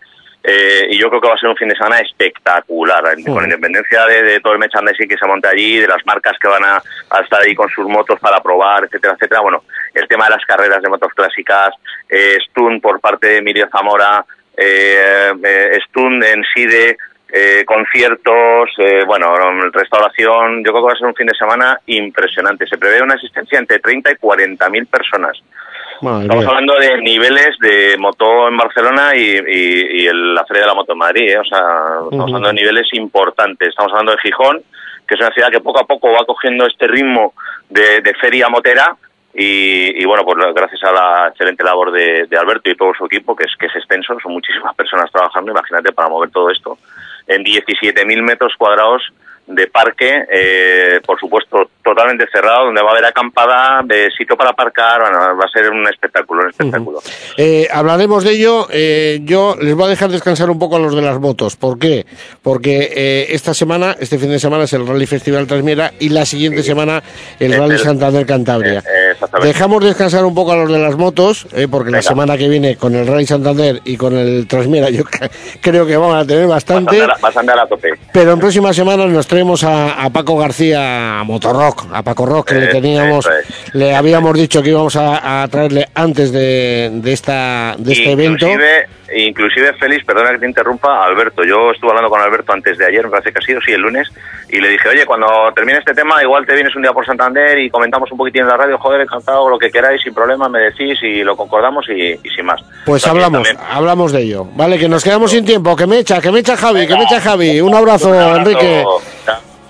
Eh, 0.47 0.88
y 0.90 0.99
yo 0.99 1.09
creo 1.09 1.22
que 1.22 1.28
va 1.28 1.34
a 1.34 1.38
ser 1.38 1.49
un 1.49 1.57
fin 1.57 1.68
de 1.68 1.74
semana 1.74 2.01
espectacular, 2.01 3.03
con 3.24 3.45
independencia 3.45 4.05
de, 4.05 4.22
de 4.22 4.40
todo 4.40 4.53
el 4.53 4.59
merchandising 4.59 5.09
que 5.09 5.16
se 5.16 5.26
monta 5.26 5.49
allí, 5.49 5.78
de 5.78 5.88
las 5.88 6.05
marcas 6.05 6.36
que 6.38 6.49
van 6.49 6.62
a, 6.62 6.82
a 7.11 7.20
estar 7.20 7.40
ahí 7.40 7.55
con 7.55 7.70
sus 7.70 7.88
motos 7.88 8.20
para 8.20 8.42
probar, 8.42 8.84
etcétera, 8.84 9.14
etcétera. 9.14 9.40
Bueno, 9.40 9.64
el 9.95 10.07
tema 10.07 10.26
de 10.26 10.32
las 10.32 10.45
carreras 10.45 10.82
de 10.82 10.90
motos 10.90 11.14
clásicas, 11.14 11.70
eh, 12.11 12.36
Stun 12.51 12.82
por 12.82 13.01
parte 13.01 13.28
de 13.28 13.36
Emilio 13.38 13.68
Zamora, 13.72 14.22
eh, 14.55 15.32
eh, 15.42 15.78
Stun 15.88 16.22
en 16.22 16.45
SIDE, 16.55 16.99
eh, 17.36 17.64
conciertos, 17.64 18.70
eh, 18.78 19.03
bueno, 19.05 19.34
restauración. 19.72 20.62
Yo 20.64 20.70
creo 20.70 20.82
que 20.82 20.86
va 20.86 20.92
a 20.92 20.99
ser 20.99 21.09
un 21.09 21.16
fin 21.16 21.26
de 21.26 21.34
semana 21.34 21.80
impresionante. 21.86 22.64
Se 22.64 22.78
prevé 22.78 23.03
una 23.03 23.14
asistencia 23.14 23.59
entre 23.59 23.80
30 23.80 24.12
y 24.12 24.16
40 24.16 24.68
mil 24.70 24.86
personas. 24.86 25.42
Madre 26.03 26.24
Estamos 26.24 26.47
hablando 26.47 26.74
de 26.76 27.01
niveles 27.03 27.57
de 27.61 27.97
moto 27.99 28.49
en 28.49 28.57
Barcelona 28.57 29.14
y, 29.16 29.20
y- 29.20 30.03
y 30.03 30.07
el- 30.07 30.34
la 30.34 30.45
Feria 30.45 30.62
de 30.62 30.68
la 30.68 30.74
Moto 30.74 30.92
en 30.92 30.99
Madrid, 30.99 31.30
¿eh? 31.30 31.38
o 31.38 31.45
sea, 31.45 31.59
estamos 32.05 32.26
hablando 32.26 32.49
de 32.49 32.55
niveles 32.55 32.86
importantes. 32.92 33.68
Estamos 33.68 33.92
hablando 33.92 34.12
de 34.12 34.18
Gijón, 34.18 34.62
que 35.07 35.14
es 35.14 35.20
una 35.20 35.30
ciudad 35.32 35.51
que 35.51 35.61
poco 35.61 35.80
a 35.80 35.86
poco 35.86 36.12
va 36.12 36.24
cogiendo 36.26 36.66
este 36.66 36.86
ritmo 36.86 37.32
de, 37.70 38.01
de 38.01 38.14
feria 38.14 38.49
motera 38.49 38.97
y, 39.34 40.01
y, 40.01 40.05
bueno, 40.05 40.24
pues 40.24 40.36
gracias 40.55 40.82
a 40.84 40.92
la 40.92 41.28
excelente 41.28 41.64
labor 41.64 41.90
de, 41.92 42.26
de 42.28 42.36
Alberto 42.38 42.70
y 42.70 42.76
todo 42.76 42.92
su 42.97 43.07
equipo, 43.07 43.34
que 43.34 43.45
es, 43.45 43.57
que 43.59 43.66
es 43.66 43.74
extenso, 43.76 44.16
son 44.22 44.32
muchísimas 44.32 44.74
personas 44.76 45.11
trabajando, 45.11 45.51
imagínate, 45.51 45.92
para 45.92 46.09
mover 46.09 46.30
todo 46.30 46.51
esto, 46.51 46.78
en 47.26 47.42
17.000 47.45 48.22
metros 48.22 48.55
cuadrados 48.57 49.03
de 49.47 49.66
parque, 49.66 50.24
eh, 50.32 51.01
por 51.07 51.20
supuesto, 51.20 51.70
totalmente 51.82 52.24
cerrado, 52.32 52.66
donde 52.66 52.80
va 52.82 52.88
a 52.88 52.92
haber 52.92 53.05
acampada, 53.05 53.82
de 53.84 54.11
sitio 54.16 54.36
para 54.36 54.51
aparcar, 54.51 55.03
bueno, 55.03 55.18
va 55.36 55.45
a 55.45 55.49
ser 55.53 55.70
un 55.70 55.86
espectáculo, 55.86 56.45
un 56.45 56.49
espectáculo. 56.51 57.01
Eh, 57.36 57.68
hablaremos 57.70 58.24
de 58.24 58.30
ello. 58.30 58.66
eh, 58.70 59.20
yo 59.24 59.55
les 59.61 59.74
voy 59.74 59.84
a 59.84 59.88
dejar 59.88 60.11
descansar 60.11 60.49
un 60.49 60.59
poco 60.59 60.76
a 60.76 60.78
los 60.78 60.95
de 60.97 61.03
las 61.03 61.18
motos. 61.20 61.57
¿Por 61.57 61.78
qué? 61.78 62.07
Porque 62.42 62.90
eh, 62.95 63.26
esta 63.30 63.53
semana, 63.53 63.95
este 64.01 64.18
fin 64.18 64.30
de 64.30 64.38
semana 64.38 64.64
es 64.64 64.72
el 64.72 64.86
Rally 64.86 65.07
Festival 65.07 65.47
Transmiera 65.47 65.92
y 66.01 66.09
la 66.09 66.24
siguiente 66.24 66.62
semana 66.62 67.03
el 67.38 67.53
Rally 67.53 67.72
el- 67.74 67.78
Santander 67.80 68.24
Cantabria. 68.26 68.82
Exactamente. 69.15 69.53
Dejamos 69.53 69.85
descansar 69.85 70.25
un 70.25 70.35
poco 70.35 70.53
a 70.53 70.57
los 70.57 70.71
de 70.71 70.79
las 70.79 70.97
motos, 70.97 71.47
eh, 71.53 71.67
porque 71.71 71.91
la 71.91 72.03
semana 72.03 72.37
que 72.37 72.49
viene 72.49 72.77
con 72.77 72.95
el 72.95 73.07
Rally 73.07 73.27
Santander 73.27 73.81
y 73.85 73.97
con 73.97 74.17
el 74.17 74.47
Transmiera 74.47 74.91
yo 74.91 75.05
creo 75.61 75.87
que 75.87 75.97
vamos 75.97 76.17
a 76.17 76.27
tener 76.27 76.45
Vas 76.47 76.51
a, 76.51 76.55
bastante. 76.75 77.01
andar, 77.03 77.17
vas 77.21 77.37
a 77.37 77.41
andar 77.41 77.59
a 77.59 77.67
tope. 77.67 77.91
Pero 78.12 78.33
en 78.33 78.39
próximas 78.39 78.77
semanas 78.77 79.09
nos 79.09 79.27
traemos 79.27 79.65
a, 79.65 80.05
a 80.05 80.11
Paco 80.11 80.37
García 80.39 81.21
a 81.21 81.25
Motorrock, 81.25 81.87
a 81.93 82.03
Paco 82.03 82.27
Rock, 82.27 82.49
que 82.49 82.55
le 82.57 82.67
teníamos, 82.69 83.29
le 83.73 83.95
habíamos 83.95 84.37
dicho 84.39 84.62
que 84.62 84.71
íbamos 84.71 84.97
a, 84.97 85.43
a 85.43 85.49
traerle 85.49 85.89
antes 85.95 86.33
de, 86.33 86.91
de 86.93 87.12
esta 87.12 87.75
de 87.79 87.93
este 87.93 88.12
evento. 88.12 88.47
Inclusive, 88.47 88.87
inclusive 89.17 89.73
Félix, 89.75 90.05
perdona 90.05 90.33
que 90.33 90.39
te 90.39 90.47
interrumpa, 90.47 91.05
Alberto, 91.05 91.45
yo 91.45 91.71
estuve 91.73 91.91
hablando 91.91 92.11
con 92.11 92.21
Alberto 92.21 92.53
antes 92.53 92.77
de 92.79 92.87
ayer, 92.87 93.05
me 93.05 93.11
parece 93.11 93.33
que 93.33 93.39
ha 93.39 93.43
sido, 93.43 93.61
sí, 93.61 93.73
el 93.73 93.81
lunes, 93.83 94.09
y 94.49 94.61
le 94.61 94.68
dije, 94.68 94.88
oye, 94.88 95.07
cuando 95.07 95.26
termine 95.55 95.78
este 95.78 95.95
tema, 95.95 96.22
igual 96.22 96.47
te 96.47 96.55
vienes 96.55 96.74
un 96.76 96.82
día 96.82 96.92
por 96.92 97.05
Santander 97.07 97.59
y 97.59 97.70
comentamos 97.70 98.11
un 98.12 98.18
poquitín 98.18 98.42
en 98.42 98.49
la 98.49 98.57
radio, 98.57 98.78
joder, 98.78 99.01
encantado, 99.01 99.49
lo 99.49 99.59
que 99.59 99.70
queráis, 99.70 100.01
sin 100.03 100.14
problema, 100.14 100.49
me 100.49 100.61
decís 100.61 100.99
y 101.03 101.22
lo 101.24 101.36
concordamos 101.36 101.86
y, 101.88 102.12
y 102.22 102.28
sin 102.34 102.45
más. 102.47 102.61
Pues 102.84 103.03
También- 103.03 103.24
hablamos, 103.26 103.49
también- 103.49 103.66
hablamos 103.70 104.12
de 104.12 104.20
ello. 104.22 104.47
Vale, 104.55 104.78
que 104.78 104.88
nos 104.88 105.03
quedamos 105.03 105.30
sin 105.30 105.45
tiempo. 105.45 105.74
Que 105.76 105.86
me 105.86 105.99
echa, 105.99 106.20
que 106.20 106.30
me 106.30 106.40
echa 106.40 106.57
Javi, 106.57 106.86
que 106.86 106.95
me 106.95 107.05
echa 107.05 107.20
Javi. 107.20 107.61
Un 107.61 107.74
abrazo, 107.74 108.09
Un 108.11 108.14
abrazo. 108.16 108.36
Enrique. 108.40 108.84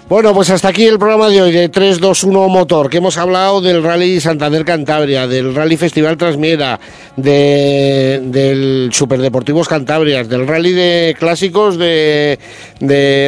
Bueno, 0.07 0.35
pues 0.35 0.51
hasta 0.51 0.69
aquí 0.69 0.85
el 0.85 0.99
programa 0.99 1.31
de 1.31 1.41
hoy 1.41 1.51
de 1.51 1.71
321 1.71 2.51
Motor, 2.51 2.91
que 2.91 2.99
hemos 2.99 3.17
hablado 3.17 3.63
del 3.63 3.83
Rally 3.83 4.21
Santander 4.21 4.63
Cantabria, 4.63 5.27
del 5.27 5.55
Rally 5.55 5.79
Festival 5.79 6.19
Transmiera, 6.19 6.79
de, 7.17 8.21
del 8.23 8.91
Superdeportivos 8.93 9.67
Cantabrias, 9.67 10.29
del 10.29 10.47
Rally 10.47 10.73
de 10.73 11.17
Clásicos, 11.19 11.79
de, 11.79 12.39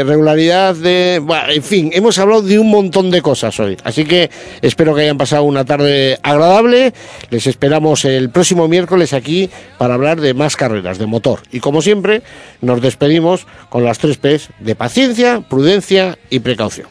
regularidad, 0.07 0.75
de... 0.75 1.23
en 1.49 1.63
fin, 1.63 1.91
hemos 1.95 2.19
hablado 2.19 2.43
de 2.43 2.59
un 2.59 2.71
montón 2.71 3.11
de 3.11 3.23
cosas 3.23 3.59
hoy. 3.59 3.79
Así 3.83 4.05
que 4.05 4.29
espero 4.61 4.95
que 4.95 5.01
hayan 5.01 5.17
pasado 5.17 5.45
una 5.45 5.65
tarde 5.65 6.19
agradable. 6.23 6.93
Les 7.31 7.47
esperamos 7.47 8.05
el 8.05 8.29
próximo 8.29 8.69
miércoles 8.69 9.15
aquí 9.15 9.49
para 9.79 9.95
hablar 9.95 10.21
de 10.21 10.35
más 10.35 10.57
carreras 10.57 10.99
de 10.99 11.07
motor. 11.07 11.41
Y 11.51 11.61
como 11.61 11.81
siempre, 11.81 12.21
nos 12.61 12.83
despedimos 12.83 13.47
con 13.71 13.83
las 13.83 13.99
tres 13.99 14.19
P's 14.19 14.51
de 14.61 14.77
paciencia, 14.77 15.41
prudencia 15.41 16.19
y 16.29 16.41
precaución. 16.41 16.66
Calcio. 16.67 16.89